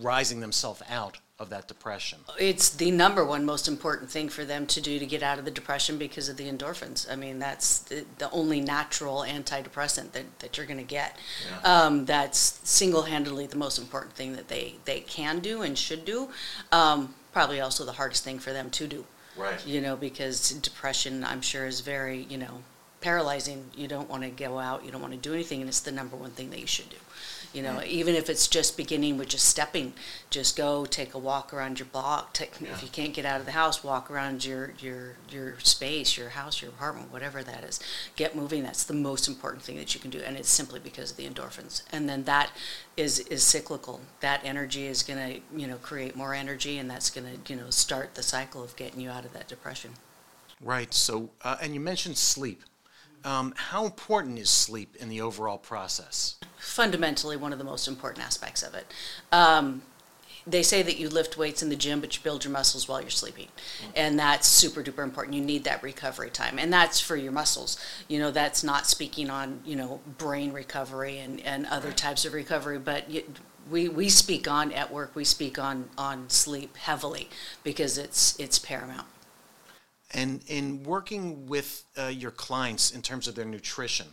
rising 0.00 0.40
themselves 0.40 0.82
out 0.88 1.18
of 1.38 1.50
that 1.50 1.68
depression? 1.68 2.18
It's 2.38 2.70
the 2.70 2.90
number 2.90 3.24
one 3.24 3.44
most 3.44 3.68
important 3.68 4.10
thing 4.10 4.28
for 4.28 4.44
them 4.44 4.66
to 4.68 4.80
do 4.80 4.98
to 4.98 5.06
get 5.06 5.22
out 5.22 5.38
of 5.38 5.44
the 5.44 5.50
depression 5.50 5.98
because 5.98 6.28
of 6.28 6.36
the 6.36 6.50
endorphins. 6.50 7.10
I 7.10 7.16
mean, 7.16 7.38
that's 7.38 7.80
the, 7.80 8.04
the 8.18 8.30
only 8.30 8.60
natural 8.60 9.24
antidepressant 9.28 10.12
that, 10.12 10.38
that 10.38 10.56
you're 10.56 10.66
going 10.66 10.78
to 10.78 10.84
get. 10.84 11.16
Um, 11.64 12.06
that's 12.06 12.60
single 12.64 13.02
handedly 13.02 13.46
the 13.46 13.56
most 13.56 13.78
important 13.78 14.14
thing 14.14 14.34
that 14.34 14.48
they, 14.48 14.76
they 14.86 15.00
can 15.00 15.40
do 15.40 15.62
and 15.62 15.76
should 15.76 16.04
do. 16.04 16.30
Um, 16.72 17.14
probably 17.32 17.60
also 17.60 17.84
the 17.84 17.92
hardest 17.92 18.24
thing 18.24 18.38
for 18.38 18.52
them 18.52 18.70
to 18.70 18.86
do. 18.86 19.04
Right. 19.36 19.64
You 19.66 19.82
know, 19.82 19.96
because 19.96 20.50
depression, 20.50 21.22
I'm 21.22 21.42
sure, 21.42 21.66
is 21.66 21.80
very, 21.80 22.26
you 22.30 22.38
know, 22.38 22.62
paralyzing. 23.02 23.66
You 23.76 23.88
don't 23.88 24.08
want 24.08 24.22
to 24.22 24.30
go 24.30 24.58
out, 24.58 24.84
you 24.84 24.90
don't 24.90 25.02
want 25.02 25.12
to 25.12 25.18
do 25.18 25.34
anything, 25.34 25.60
and 25.60 25.68
it's 25.68 25.80
the 25.80 25.92
number 25.92 26.16
one 26.16 26.30
thing 26.30 26.48
that 26.50 26.60
you 26.60 26.66
should 26.66 26.88
do. 26.88 26.96
You 27.56 27.62
know, 27.62 27.82
even 27.86 28.14
if 28.14 28.28
it's 28.28 28.48
just 28.48 28.76
beginning 28.76 29.16
with 29.16 29.28
just 29.28 29.46
stepping, 29.46 29.94
just 30.28 30.58
go 30.58 30.84
take 30.84 31.14
a 31.14 31.18
walk 31.18 31.54
around 31.54 31.78
your 31.78 31.86
block. 31.86 32.34
Take, 32.34 32.52
If 32.60 32.82
you 32.82 32.90
can't 32.90 33.14
get 33.14 33.24
out 33.24 33.40
of 33.40 33.46
the 33.46 33.52
house, 33.52 33.82
walk 33.82 34.10
around 34.10 34.44
your, 34.44 34.74
your 34.78 35.16
your 35.30 35.58
space, 35.60 36.18
your 36.18 36.28
house, 36.28 36.60
your 36.60 36.70
apartment, 36.70 37.10
whatever 37.10 37.42
that 37.42 37.64
is. 37.64 37.80
Get 38.14 38.36
moving. 38.36 38.62
That's 38.62 38.84
the 38.84 38.92
most 38.92 39.26
important 39.26 39.62
thing 39.62 39.78
that 39.78 39.94
you 39.94 40.00
can 40.00 40.10
do, 40.10 40.18
and 40.18 40.36
it's 40.36 40.50
simply 40.50 40.80
because 40.80 41.12
of 41.12 41.16
the 41.16 41.26
endorphins. 41.26 41.82
And 41.90 42.06
then 42.06 42.24
that 42.24 42.50
is 42.94 43.20
is 43.20 43.42
cyclical. 43.42 44.02
That 44.20 44.42
energy 44.44 44.84
is 44.84 45.02
going 45.02 45.18
to 45.18 45.40
you 45.58 45.66
know 45.66 45.76
create 45.76 46.14
more 46.14 46.34
energy, 46.34 46.76
and 46.76 46.90
that's 46.90 47.08
going 47.08 47.26
to 47.26 47.50
you 47.50 47.58
know 47.58 47.70
start 47.70 48.16
the 48.16 48.22
cycle 48.22 48.62
of 48.62 48.76
getting 48.76 49.00
you 49.00 49.08
out 49.08 49.24
of 49.24 49.32
that 49.32 49.48
depression. 49.48 49.92
Right. 50.60 50.92
So, 50.92 51.30
uh, 51.40 51.56
and 51.62 51.72
you 51.72 51.80
mentioned 51.80 52.18
sleep. 52.18 52.62
Um, 53.26 53.52
how 53.56 53.84
important 53.84 54.38
is 54.38 54.48
sleep 54.48 54.96
in 54.96 55.10
the 55.10 55.20
overall 55.20 55.58
process? 55.58 56.36
fundamentally 56.66 57.36
one 57.36 57.52
of 57.52 57.58
the 57.58 57.64
most 57.64 57.88
important 57.88 58.24
aspects 58.24 58.62
of 58.62 58.74
it. 58.74 58.92
Um, 59.32 59.82
they 60.46 60.62
say 60.62 60.82
that 60.82 60.96
you 60.96 61.08
lift 61.08 61.36
weights 61.36 61.62
in 61.62 61.70
the 61.70 61.76
gym, 61.76 62.00
but 62.00 62.14
you 62.16 62.22
build 62.22 62.44
your 62.44 62.52
muscles 62.52 62.86
while 62.86 63.00
you're 63.00 63.10
sleeping. 63.10 63.48
And 63.96 64.16
that's 64.16 64.46
super 64.46 64.82
duper 64.82 65.02
important. 65.02 65.34
You 65.34 65.42
need 65.42 65.64
that 65.64 65.82
recovery 65.82 66.30
time. 66.30 66.58
And 66.58 66.72
that's 66.72 67.00
for 67.00 67.16
your 67.16 67.32
muscles. 67.32 67.78
You 68.06 68.20
know, 68.20 68.30
that's 68.30 68.62
not 68.62 68.86
speaking 68.86 69.28
on, 69.28 69.60
you 69.64 69.74
know, 69.74 70.00
brain 70.18 70.52
recovery 70.52 71.18
and, 71.18 71.40
and 71.40 71.66
other 71.66 71.90
types 71.90 72.24
of 72.24 72.32
recovery, 72.32 72.78
but 72.78 73.10
you, 73.10 73.24
we, 73.68 73.88
we 73.88 74.08
speak 74.08 74.46
on 74.46 74.70
at 74.72 74.92
work, 74.92 75.16
we 75.16 75.24
speak 75.24 75.58
on, 75.58 75.88
on 75.98 76.30
sleep 76.30 76.76
heavily 76.76 77.28
because 77.64 77.98
it's, 77.98 78.38
it's 78.38 78.60
paramount. 78.60 79.08
And 80.12 80.42
in 80.46 80.84
working 80.84 81.46
with 81.46 81.84
uh, 81.98 82.06
your 82.06 82.30
clients 82.30 82.92
in 82.92 83.02
terms 83.02 83.26
of 83.26 83.34
their 83.34 83.44
nutrition, 83.44 84.06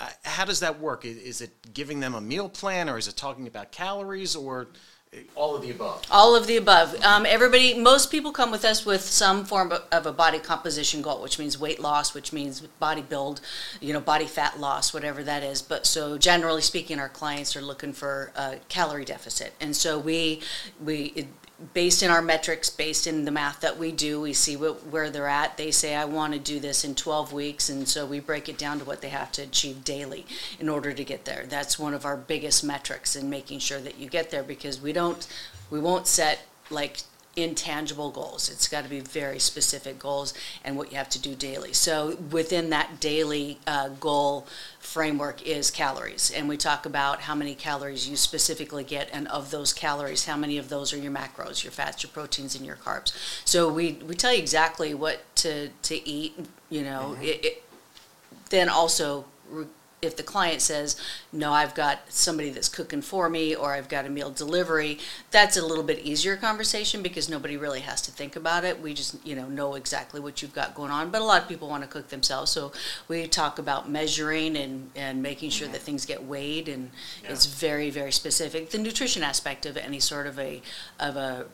uh, 0.00 0.08
how 0.24 0.44
does 0.44 0.60
that 0.60 0.80
work? 0.80 1.04
Is 1.04 1.40
it 1.40 1.74
giving 1.74 2.00
them 2.00 2.14
a 2.14 2.20
meal 2.20 2.48
plan, 2.48 2.88
or 2.88 2.98
is 2.98 3.06
it 3.06 3.16
talking 3.16 3.46
about 3.46 3.70
calories, 3.72 4.34
or 4.34 4.68
uh, 5.14 5.18
all 5.36 5.54
of 5.54 5.62
the 5.62 5.70
above? 5.70 6.02
All 6.10 6.34
of 6.34 6.46
the 6.46 6.56
above. 6.56 6.96
Um, 7.04 7.24
everybody, 7.24 7.78
most 7.78 8.10
people 8.10 8.32
come 8.32 8.50
with 8.50 8.64
us 8.64 8.84
with 8.84 9.02
some 9.02 9.44
form 9.44 9.70
of- 9.70 9.84
of 9.92 10.06
a 10.06 10.12
body 10.12 10.38
composition 10.38 11.02
goal, 11.02 11.22
which 11.22 11.38
means 11.38 11.58
weight 11.58 11.78
loss, 11.78 12.14
which 12.14 12.32
means 12.32 12.60
body 12.80 13.02
build, 13.02 13.40
you 13.80 13.92
know, 13.92 14.00
body 14.00 14.26
fat 14.26 14.58
loss, 14.58 14.92
whatever 14.92 15.22
that 15.22 15.42
is. 15.42 15.62
But 15.62 15.86
so 15.86 16.18
generally 16.18 16.62
speaking, 16.62 16.98
our 16.98 17.10
clients 17.10 17.54
are 17.54 17.62
looking 17.62 17.92
for 17.92 18.32
a 18.34 18.56
calorie 18.68 19.04
deficit, 19.04 19.52
and 19.60 19.76
so 19.76 19.98
we 19.98 20.40
we. 20.82 21.28
Based 21.74 22.02
in 22.02 22.10
our 22.10 22.22
metrics, 22.22 22.70
based 22.70 23.06
in 23.06 23.24
the 23.24 23.30
math 23.30 23.60
that 23.60 23.78
we 23.78 23.92
do, 23.92 24.20
we 24.20 24.32
see 24.32 24.56
what, 24.56 24.86
where 24.88 25.10
they're 25.10 25.28
at. 25.28 25.56
They 25.56 25.70
say, 25.70 25.94
I 25.94 26.04
want 26.04 26.32
to 26.32 26.38
do 26.38 26.58
this 26.58 26.84
in 26.84 26.94
12 26.94 27.32
weeks. 27.32 27.68
And 27.68 27.86
so 27.86 28.04
we 28.04 28.20
break 28.20 28.48
it 28.48 28.58
down 28.58 28.78
to 28.78 28.84
what 28.84 29.00
they 29.00 29.10
have 29.10 29.30
to 29.32 29.42
achieve 29.42 29.84
daily 29.84 30.26
in 30.58 30.68
order 30.68 30.92
to 30.92 31.04
get 31.04 31.24
there. 31.24 31.44
That's 31.48 31.78
one 31.78 31.94
of 31.94 32.04
our 32.04 32.16
biggest 32.16 32.64
metrics 32.64 33.14
in 33.14 33.30
making 33.30 33.60
sure 33.60 33.80
that 33.80 33.98
you 33.98 34.08
get 34.08 34.30
there 34.30 34.42
because 34.42 34.80
we 34.80 34.92
don't, 34.92 35.26
we 35.70 35.78
won't 35.78 36.06
set 36.06 36.40
like 36.70 37.02
intangible 37.34 38.10
goals. 38.10 38.50
It's 38.50 38.68
got 38.68 38.84
to 38.84 38.90
be 38.90 39.00
very 39.00 39.38
specific 39.38 39.98
goals 39.98 40.34
and 40.64 40.76
what 40.76 40.90
you 40.90 40.98
have 40.98 41.08
to 41.10 41.18
do 41.18 41.34
daily. 41.34 41.72
So 41.72 42.16
within 42.30 42.70
that 42.70 43.00
daily 43.00 43.58
uh, 43.66 43.88
goal 43.88 44.46
framework 44.78 45.46
is 45.46 45.70
calories, 45.70 46.30
and 46.30 46.48
we 46.48 46.56
talk 46.56 46.84
about 46.84 47.22
how 47.22 47.34
many 47.34 47.54
calories 47.54 48.08
you 48.08 48.16
specifically 48.16 48.84
get, 48.84 49.08
and 49.12 49.28
of 49.28 49.50
those 49.50 49.72
calories, 49.72 50.26
how 50.26 50.36
many 50.36 50.58
of 50.58 50.68
those 50.68 50.92
are 50.92 50.98
your 50.98 51.12
macros, 51.12 51.64
your 51.64 51.72
fats, 51.72 52.02
your 52.02 52.10
proteins, 52.10 52.54
and 52.54 52.66
your 52.66 52.76
carbs. 52.76 53.12
So 53.44 53.72
we 53.72 53.92
we 54.06 54.14
tell 54.14 54.32
you 54.32 54.38
exactly 54.38 54.92
what 54.92 55.20
to 55.36 55.68
to 55.68 56.08
eat. 56.08 56.34
You 56.68 56.82
know, 56.82 57.16
it, 57.20 57.44
it, 57.44 57.62
then 58.50 58.68
also 58.68 59.24
re- 59.48 59.66
if 60.02 60.16
the 60.16 60.22
client 60.22 60.60
says 60.60 60.96
no 61.32 61.52
i've 61.52 61.74
got 61.74 62.00
somebody 62.08 62.50
that's 62.50 62.68
cooking 62.68 63.00
for 63.00 63.28
me 63.28 63.54
or 63.54 63.72
i've 63.72 63.88
got 63.88 64.04
a 64.04 64.10
meal 64.10 64.30
delivery 64.30 64.98
that's 65.30 65.56
a 65.56 65.64
little 65.64 65.84
bit 65.84 66.00
easier 66.00 66.36
conversation 66.36 67.02
because 67.02 67.28
nobody 67.28 67.56
really 67.56 67.80
has 67.80 68.02
to 68.02 68.10
think 68.10 68.36
about 68.36 68.64
it. 68.64 68.80
We 68.80 68.94
just 68.94 69.16
you 69.26 69.34
know 69.34 69.48
know 69.48 69.74
exactly 69.74 70.20
what 70.20 70.42
you've 70.42 70.54
got 70.54 70.74
going 70.74 70.90
on. 70.90 71.10
But 71.10 71.22
a 71.22 71.24
lot 71.24 71.42
of 71.42 71.48
people 71.48 71.68
want 71.68 71.82
to 71.82 71.88
cook 71.88 72.08
themselves. 72.08 72.50
So 72.50 72.72
we 73.08 73.26
talk 73.26 73.58
about 73.58 73.88
measuring 73.88 74.56
and 74.56 74.90
and 74.94 75.22
making 75.22 75.50
sure 75.50 75.68
that 75.68 75.76
mm-hmm. 75.76 75.84
things 75.84 76.06
get 76.06 76.24
weighed 76.24 76.68
and 76.68 76.90
it's 77.24 77.46
very 77.46 77.90
very 77.90 78.12
specific. 78.12 78.70
The 78.70 78.78
nutrition 78.78 79.22
aspect 79.22 79.66
of 79.66 79.76
any 79.76 80.00
sort 80.00 80.26
of 80.26 80.38
a 80.38 80.62
of 80.98 81.16
a 81.16 81.46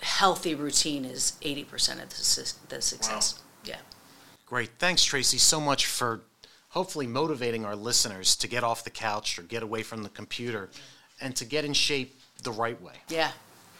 healthy 0.00 0.54
routine 0.54 1.04
is 1.04 1.32
80% 1.42 2.00
of 2.00 2.10
the, 2.10 2.74
the 2.76 2.80
success. 2.80 3.40
Yeah. 3.64 3.78
Great. 4.46 4.70
Thanks, 4.78 5.02
Tracy, 5.02 5.38
so 5.38 5.60
much 5.60 5.86
for 5.86 6.20
hopefully 6.70 7.06
motivating 7.06 7.64
our 7.64 7.76
listeners 7.76 8.36
to 8.36 8.48
get 8.48 8.62
off 8.64 8.84
the 8.84 8.90
couch 8.90 9.38
or 9.38 9.42
get 9.42 9.62
away 9.62 9.82
from 9.82 10.02
the 10.02 10.08
computer 10.08 10.68
and 11.20 11.34
to 11.36 11.44
get 11.44 11.64
in 11.64 11.72
shape 11.72 12.18
the 12.42 12.52
right 12.52 12.80
way. 12.82 12.92
Yeah, 13.08 13.30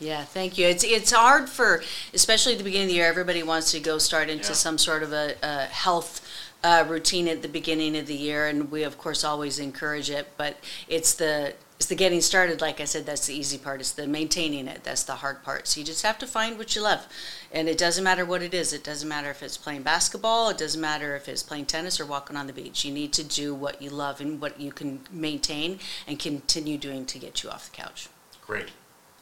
yeah. 0.01 0.25
Thank 0.25 0.59
you. 0.59 0.67
It's 0.67 0.85
it's 0.85 1.13
hard 1.13 1.49
for, 1.49 1.83
especially 2.15 2.53
at 2.53 2.59
the 2.59 2.65
beginning 2.65 2.87
of 2.87 2.91
the 2.91 2.97
year. 2.97 3.07
Everybody 3.09 3.43
wants 3.43 3.71
to 3.73 3.81
go 3.81 3.99
start 3.99 4.29
into 4.29 4.49
Yeah. 4.49 4.55
some 4.55 4.79
sort 4.79 5.03
of 5.03 5.13
a, 5.13 5.35
a 5.43 5.65
health 5.67 6.27
uh, 6.65 6.85
routine 6.89 7.29
at 7.29 7.43
the 7.43 7.49
beginning 7.49 7.97
of 7.97 8.07
the 8.07 8.15
year, 8.17 8.47
and 8.49 8.71
we 8.71 8.83
of 8.83 8.99
course 8.99 9.23
always 9.23 9.59
encourage 9.59 10.11
it. 10.11 10.27
But 10.37 10.57
it's 10.89 11.15
the 11.15 11.55
it's 11.79 11.87
the 11.87 11.95
getting 11.95 12.21
started. 12.21 12.61
Like 12.61 12.81
I 12.81 12.85
said, 12.85 13.07
that's 13.07 13.29
the 13.29 13.35
easy 13.35 13.57
part. 13.57 13.79
It's 13.79 13.93
the 13.93 14.09
maintaining 14.09 14.67
it. 14.67 14.83
That's 14.83 15.05
the 15.05 15.15
hard 15.15 15.45
part. 15.45 15.69
So 15.69 15.79
you 15.79 15.87
just 15.87 16.03
have 16.03 16.19
to 16.19 16.27
find 16.27 16.59
what 16.59 16.75
you 16.75 16.83
love, 16.83 17.07
and 17.53 17.69
it 17.69 17.79
doesn't 17.79 18.03
matter 18.03 18.25
what 18.25 18.43
it 18.43 18.53
is. 18.53 18.73
It 18.73 18.83
doesn't 18.83 19.09
matter 19.09 19.31
if 19.31 19.45
it's 19.45 19.57
playing 19.57 19.83
basketball. 19.83 20.51
It 20.51 20.59
doesn't 20.59 20.81
matter 20.81 21.15
if 21.15 21.29
it's 21.29 21.45
playing 21.45 21.67
tennis 21.67 22.01
or 22.01 22.07
walking 22.07 22.37
on 22.37 22.49
the 22.49 22.53
beach. 22.53 22.85
You 22.85 22.93
need 22.93 23.13
to 23.13 23.23
do 23.23 23.55
what 23.55 23.81
you 23.81 23.91
love 23.91 24.21
and 24.21 24.41
what 24.41 24.61
you 24.61 24.73
can 24.73 25.01
maintain 25.13 25.79
and 26.09 26.19
continue 26.19 26.79
doing 26.79 27.07
to 27.07 27.19
get 27.19 27.45
you 27.45 27.51
off 27.51 27.71
the 27.71 27.77
couch. 27.77 28.09
Great. 28.45 28.71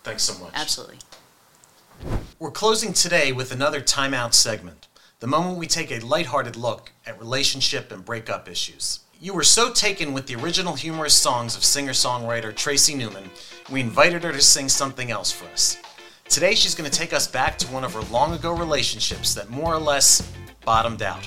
Thanks 0.03 0.23
so 0.23 0.43
much. 0.43 0.53
Absolutely. 0.55 0.99
We're 2.39 2.51
closing 2.51 2.95
today 2.95 3.33
with 3.33 3.53
another 3.53 3.81
timeout 3.81 4.33
segment, 4.33 4.89
the 5.21 5.27
moment 5.27 5.59
we 5.59 5.67
take 5.67 5.91
a 5.91 5.99
lighthearted 5.99 6.57
look 6.57 6.93
at 7.07 7.19
relationship 7.19 7.93
and 7.93 8.05
breakup 8.05 8.49
issues. 8.49 9.01
You 9.19 9.33
were 9.33 9.45
so 9.45 9.73
taken 9.73 10.13
with 10.13 10.27
the 10.27 10.37
original 10.37 10.75
humorous 10.75 11.15
songs 11.15 11.57
of 11.57 11.65
singer 11.65 11.93
songwriter 11.93 12.55
Tracy 12.55 12.95
Newman, 12.95 13.31
we 13.73 13.81
invited 13.81 14.23
her 14.25 14.33
to 14.33 14.43
sing 14.43 14.69
something 14.69 15.11
else 15.11 15.33
for 15.33 15.47
us. 15.47 15.79
Today, 16.29 16.55
she's 16.55 16.75
going 16.75 16.91
to 16.91 16.95
take 16.95 17.15
us 17.15 17.27
back 17.27 17.57
to 17.59 17.67
one 17.69 17.83
of 17.83 17.95
her 17.95 18.03
long 18.13 18.35
ago 18.35 18.53
relationships 18.53 19.33
that 19.35 19.49
more 19.49 19.73
or 19.73 19.79
less 19.79 20.31
bottomed 20.67 21.01
out. 21.01 21.27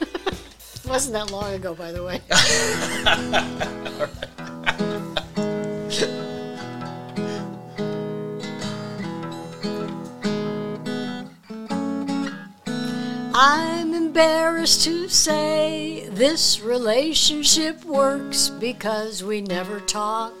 It 0.00 0.84
wasn't 0.86 1.14
that 1.14 1.32
long 1.32 1.52
ago, 1.54 1.74
by 1.74 1.90
the 1.90 2.04
way. 2.04 2.20
I'm 13.34 13.79
embarrassed 14.00 14.82
to 14.82 15.06
say 15.08 16.08
this 16.12 16.62
relationship 16.62 17.84
works 17.84 18.48
because 18.48 19.22
we 19.22 19.42
never 19.42 19.78
talk. 19.80 20.32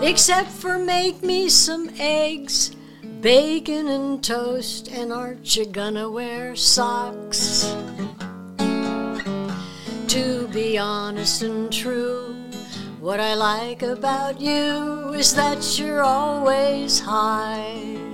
Except 0.00 0.48
for 0.48 0.78
make 0.78 1.20
me 1.24 1.48
some 1.48 1.90
eggs, 1.98 2.76
bacon 3.20 3.88
and 3.88 4.22
toast, 4.22 4.88
and 4.88 5.12
aren't 5.12 5.56
you 5.56 5.66
gonna 5.66 6.08
wear 6.08 6.54
socks? 6.54 7.74
To 10.14 10.48
be 10.52 10.78
honest 10.78 11.42
and 11.42 11.72
true, 11.72 12.36
what 13.00 13.18
I 13.18 13.34
like 13.34 13.82
about 13.82 14.40
you 14.40 15.12
is 15.12 15.34
that 15.34 15.76
you're 15.76 16.04
always 16.04 17.00
high. 17.00 18.05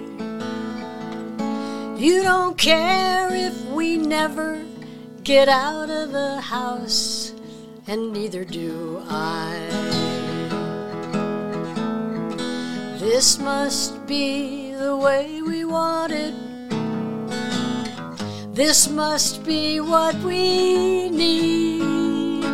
You 2.03 2.23
don't 2.25 2.59
care 2.59 3.33
if 3.33 3.55
we 3.67 3.97
never 3.97 4.61
get 5.23 5.49
out 5.49 5.89
of 5.89 6.11
the 6.11 6.41
house, 6.41 7.33
and 7.87 8.13
neither 8.13 8.45
do 8.45 9.01
I. 9.09 9.55
This 12.99 13.39
must 13.39 14.05
be 14.09 14.73
the 14.73 14.97
way 14.97 15.43
we 15.43 15.65
want 15.65 16.13
it. 16.13 16.35
This 18.53 18.89
must 18.89 19.45
be 19.45 19.79
what 19.79 20.17
we 20.25 21.09
need. 21.09 22.45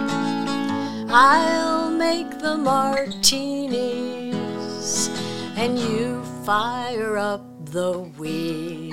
I'll 1.09 1.88
make 1.90 2.38
the 2.38 2.59
martinis, 2.59 3.88
and 5.57 5.78
you 5.78 6.22
fire 6.44 7.16
up 7.16 7.46
the 7.64 8.01
weed. 8.18 8.88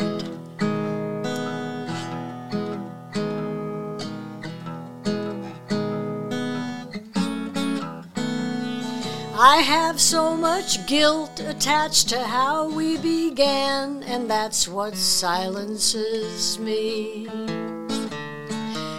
I 9.47 9.57
have 9.57 10.01
so 10.01 10.35
much 10.35 10.87
guilt 10.87 11.39
attached 11.39 12.09
to 12.09 12.19
how 12.19 12.67
we 12.67 12.97
began, 12.97 14.01
and 14.01 14.27
that's 14.27 14.67
what 14.67 14.95
silences 14.95 16.57
me. 16.57 17.27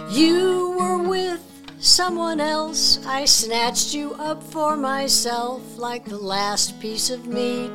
You 0.09 0.73
were 0.79 0.99
with 0.99 1.41
someone 1.79 2.39
else, 2.39 3.05
I 3.05 3.25
snatched 3.25 3.93
you 3.93 4.13
up 4.13 4.41
for 4.41 4.77
myself 4.77 5.77
like 5.77 6.05
the 6.05 6.17
last 6.17 6.79
piece 6.79 7.09
of 7.09 7.27
meat. 7.27 7.69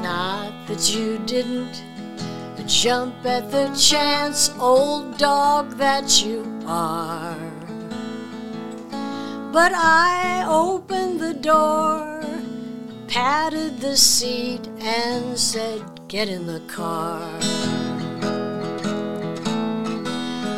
Not 0.00 0.54
that 0.68 0.90
you 0.96 1.18
didn't 1.26 1.84
jump 2.66 3.14
at 3.26 3.50
the 3.50 3.68
chance, 3.76 4.48
old 4.58 5.18
dog 5.18 5.72
that 5.72 6.24
you 6.24 6.46
are. 6.66 7.53
But 9.54 9.72
I 9.72 10.44
opened 10.48 11.20
the 11.20 11.32
door, 11.32 12.20
patted 13.06 13.78
the 13.78 13.96
seat, 13.96 14.66
and 14.80 15.38
said, 15.38 15.80
Get 16.08 16.28
in 16.28 16.44
the 16.48 16.58
car. 16.66 17.20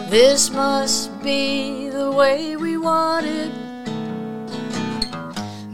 This 0.09 0.49
must 0.49 1.13
be 1.23 1.91
the 1.91 2.11
way 2.11 2.57
we 2.57 2.79
want 2.79 3.27
it. 3.27 3.53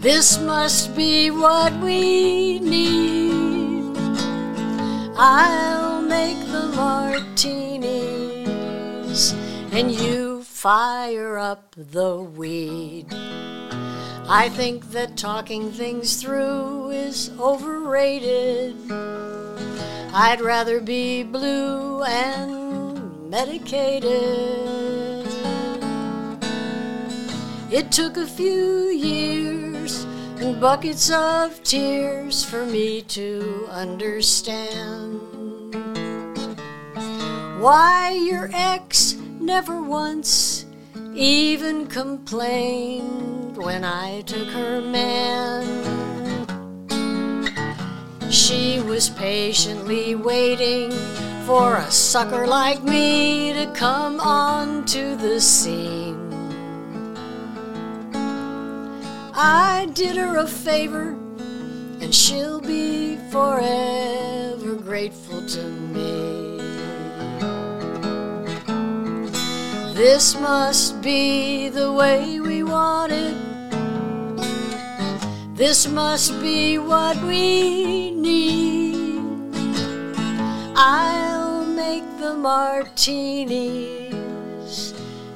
This 0.00 0.40
must 0.40 0.96
be 0.96 1.30
what 1.30 1.72
we 1.78 2.58
need. 2.58 3.96
I'll 5.16 6.02
make 6.02 6.40
the 6.48 6.72
martinis, 6.74 8.02
and 9.70 9.92
you 9.92 10.31
fire 10.62 11.38
up 11.38 11.74
the 11.76 12.16
weed. 12.16 13.06
I 14.28 14.48
think 14.48 14.92
that 14.92 15.16
talking 15.16 15.72
things 15.72 16.22
through 16.22 16.90
is 16.90 17.32
overrated. 17.40 18.76
I'd 20.14 20.40
rather 20.40 20.80
be 20.80 21.24
blue 21.24 22.04
and 22.04 23.28
medicated. 23.28 25.26
It 27.72 27.90
took 27.90 28.16
a 28.16 28.26
few 28.28 28.84
years 28.90 30.04
and 30.38 30.60
buckets 30.60 31.10
of 31.10 31.60
tears 31.64 32.44
for 32.44 32.64
me 32.66 33.02
to 33.18 33.66
understand 33.68 35.18
why 37.60 38.12
your 38.12 38.48
ex 38.54 39.16
never 39.42 39.82
once 39.82 40.66
even 41.14 41.86
complained 41.86 43.56
when 43.56 43.84
I 43.84 44.22
took 44.22 44.48
her 44.48 44.80
man. 44.80 45.66
She 48.30 48.80
was 48.80 49.10
patiently 49.10 50.14
waiting 50.14 50.92
for 51.44 51.76
a 51.76 51.90
sucker 51.90 52.46
like 52.46 52.82
me 52.84 53.52
to 53.52 53.66
come 53.74 54.20
onto 54.20 55.16
the 55.16 55.40
scene. 55.40 56.18
I 59.34 59.88
did 59.92 60.16
her 60.16 60.36
a 60.36 60.46
favor, 60.46 61.16
and 62.00 62.14
she'll 62.14 62.60
be 62.60 63.16
forever 63.30 64.76
grateful 64.76 65.44
to 65.46 65.62
me. 65.64 66.41
This 69.94 70.34
must 70.34 71.02
be 71.02 71.68
the 71.68 71.92
way 71.92 72.40
we 72.40 72.62
want 72.62 73.12
it. 73.12 73.36
This 75.54 75.86
must 75.86 76.40
be 76.40 76.78
what 76.78 77.22
we 77.22 78.10
need. 78.10 79.20
I'll 80.74 81.66
make 81.66 82.04
the 82.18 82.32
martinis, 82.34 83.74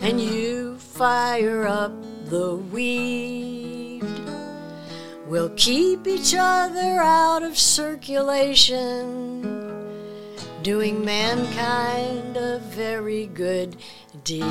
and 0.01 0.19
you 0.19 0.79
fire 0.79 1.67
up 1.67 1.93
the 2.25 2.57
weed. 2.57 4.03
We'll 5.27 5.51
keep 5.51 6.07
each 6.07 6.35
other 6.35 7.01
out 7.03 7.43
of 7.43 7.59
circulation, 7.59 9.43
doing 10.67 11.05
mankind 11.05 12.37
a 12.37 12.59
very 12.59 13.27
good 13.27 13.77
deed. 14.25 14.43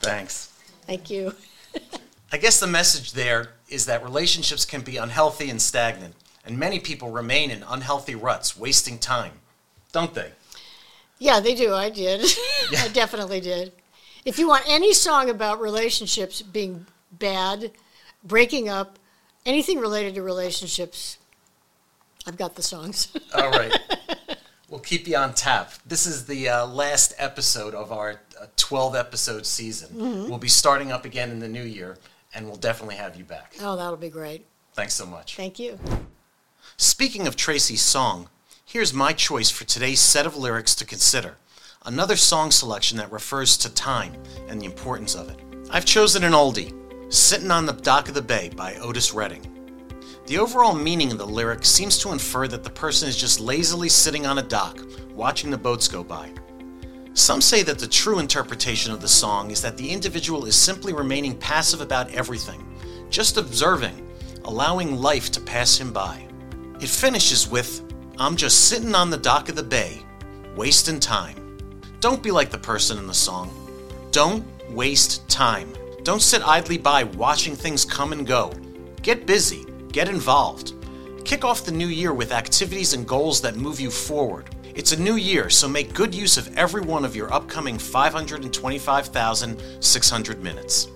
Thanks. 0.00 0.52
Thank 0.84 1.10
you. 1.10 1.32
I 2.32 2.38
guess 2.38 2.58
the 2.58 2.66
message 2.66 3.12
there 3.12 3.50
is 3.68 3.86
that 3.86 4.02
relationships 4.02 4.64
can 4.64 4.80
be 4.80 4.96
unhealthy 4.96 5.48
and 5.48 5.62
stagnant, 5.62 6.16
and 6.44 6.58
many 6.58 6.80
people 6.80 7.12
remain 7.12 7.52
in 7.52 7.62
unhealthy 7.62 8.16
ruts, 8.16 8.58
wasting 8.58 8.98
time, 8.98 9.34
don't 9.92 10.12
they? 10.12 10.32
Yeah, 11.20 11.38
they 11.38 11.54
do. 11.54 11.72
I 11.72 11.88
did. 11.88 12.28
Yeah. 12.72 12.82
I 12.82 12.88
definitely 12.88 13.40
did. 13.40 13.72
If 14.24 14.38
you 14.38 14.48
want 14.48 14.64
any 14.68 14.92
song 14.92 15.30
about 15.30 15.60
relationships 15.60 16.42
being 16.42 16.86
bad, 17.10 17.72
breaking 18.22 18.68
up, 18.68 18.98
anything 19.46 19.78
related 19.78 20.14
to 20.16 20.22
relationships, 20.22 21.18
I've 22.26 22.36
got 22.36 22.54
the 22.54 22.62
songs. 22.62 23.12
All 23.34 23.50
right. 23.50 23.76
we'll 24.68 24.80
keep 24.80 25.08
you 25.08 25.16
on 25.16 25.34
tap. 25.34 25.72
This 25.86 26.06
is 26.06 26.26
the 26.26 26.48
uh, 26.48 26.66
last 26.66 27.14
episode 27.18 27.74
of 27.74 27.92
our 27.92 28.20
uh, 28.40 28.46
12 28.56 28.94
episode 28.94 29.46
season. 29.46 30.28
We'll 30.28 30.38
be 30.38 30.48
starting 30.48 30.92
up 30.92 31.04
again 31.04 31.30
in 31.30 31.38
the 31.38 31.48
new 31.48 31.64
year, 31.64 31.96
and 32.34 32.46
we'll 32.46 32.56
definitely 32.56 32.96
have 32.96 33.16
you 33.16 33.24
back. 33.24 33.54
oh, 33.60 33.76
that'll 33.76 33.96
be 33.96 34.10
great. 34.10 34.46
Thanks 34.74 34.94
so 34.94 35.06
much. 35.06 35.34
Thank 35.36 35.58
you. 35.58 35.78
Speaking 36.76 37.26
of 37.26 37.36
Tracy's 37.36 37.82
song, 37.82 38.28
here's 38.64 38.92
my 38.92 39.12
choice 39.12 39.50
for 39.50 39.64
today's 39.64 40.00
set 40.00 40.26
of 40.26 40.36
lyrics 40.36 40.74
to 40.76 40.84
consider. 40.84 41.36
Another 41.86 42.16
song 42.16 42.50
selection 42.50 42.98
that 42.98 43.10
refers 43.10 43.56
to 43.56 43.72
time 43.72 44.12
and 44.48 44.60
the 44.60 44.66
importance 44.66 45.14
of 45.14 45.30
it. 45.30 45.40
I've 45.70 45.86
chosen 45.86 46.24
an 46.24 46.32
oldie, 46.32 46.74
Sitting 47.10 47.50
on 47.50 47.64
the 47.64 47.72
Dock 47.72 48.08
of 48.08 48.14
the 48.14 48.20
Bay 48.20 48.50
by 48.54 48.74
Otis 48.74 49.14
Redding. 49.14 49.46
The 50.26 50.36
overall 50.36 50.74
meaning 50.74 51.10
of 51.10 51.16
the 51.16 51.26
lyric 51.26 51.64
seems 51.64 51.96
to 52.00 52.12
infer 52.12 52.46
that 52.48 52.64
the 52.64 52.70
person 52.70 53.08
is 53.08 53.16
just 53.16 53.40
lazily 53.40 53.88
sitting 53.88 54.26
on 54.26 54.36
a 54.36 54.42
dock, 54.42 54.78
watching 55.14 55.50
the 55.50 55.56
boats 55.56 55.88
go 55.88 56.04
by. 56.04 56.30
Some 57.14 57.40
say 57.40 57.62
that 57.62 57.78
the 57.78 57.88
true 57.88 58.18
interpretation 58.18 58.92
of 58.92 59.00
the 59.00 59.08
song 59.08 59.50
is 59.50 59.62
that 59.62 59.78
the 59.78 59.90
individual 59.90 60.44
is 60.44 60.56
simply 60.56 60.92
remaining 60.92 61.38
passive 61.38 61.80
about 61.80 62.10
everything, 62.10 62.62
just 63.08 63.38
observing, 63.38 64.06
allowing 64.44 64.96
life 64.96 65.32
to 65.32 65.40
pass 65.40 65.78
him 65.78 65.94
by. 65.94 66.28
It 66.78 66.90
finishes 66.90 67.48
with, 67.48 67.82
I'm 68.18 68.36
just 68.36 68.68
sitting 68.68 68.94
on 68.94 69.08
the 69.08 69.16
dock 69.16 69.48
of 69.48 69.56
the 69.56 69.62
bay, 69.62 70.02
wasting 70.54 71.00
time. 71.00 71.49
Don't 72.00 72.22
be 72.22 72.30
like 72.30 72.50
the 72.50 72.56
person 72.56 72.96
in 72.96 73.06
the 73.06 73.12
song. 73.12 73.50
Don't 74.10 74.42
waste 74.70 75.28
time. 75.28 75.70
Don't 76.02 76.22
sit 76.22 76.40
idly 76.48 76.78
by 76.78 77.04
watching 77.04 77.54
things 77.54 77.84
come 77.84 78.14
and 78.14 78.26
go. 78.26 78.54
Get 79.02 79.26
busy, 79.26 79.66
get 79.92 80.08
involved. 80.08 80.72
Kick 81.26 81.44
off 81.44 81.66
the 81.66 81.72
new 81.72 81.88
year 81.88 82.14
with 82.14 82.32
activities 82.32 82.94
and 82.94 83.06
goals 83.06 83.42
that 83.42 83.56
move 83.56 83.80
you 83.80 83.90
forward. 83.90 84.48
It's 84.74 84.92
a 84.92 85.00
new 85.00 85.16
year, 85.16 85.50
so 85.50 85.68
make 85.68 85.92
good 85.92 86.14
use 86.14 86.38
of 86.38 86.56
every 86.56 86.80
one 86.80 87.04
of 87.04 87.14
your 87.14 87.30
upcoming 87.34 87.76
525,600 87.76 90.42
minutes. 90.42 90.88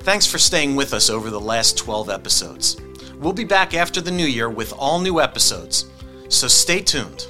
Thanks 0.00 0.26
for 0.26 0.38
staying 0.38 0.74
with 0.74 0.94
us 0.94 1.10
over 1.10 1.28
the 1.28 1.38
last 1.38 1.76
12 1.76 2.08
episodes. 2.08 2.80
We'll 3.18 3.34
be 3.34 3.44
back 3.44 3.74
after 3.74 4.00
the 4.00 4.10
new 4.10 4.24
year 4.24 4.48
with 4.48 4.72
all 4.72 5.00
new 5.00 5.20
episodes, 5.20 5.90
so 6.30 6.48
stay 6.48 6.80
tuned. 6.80 7.26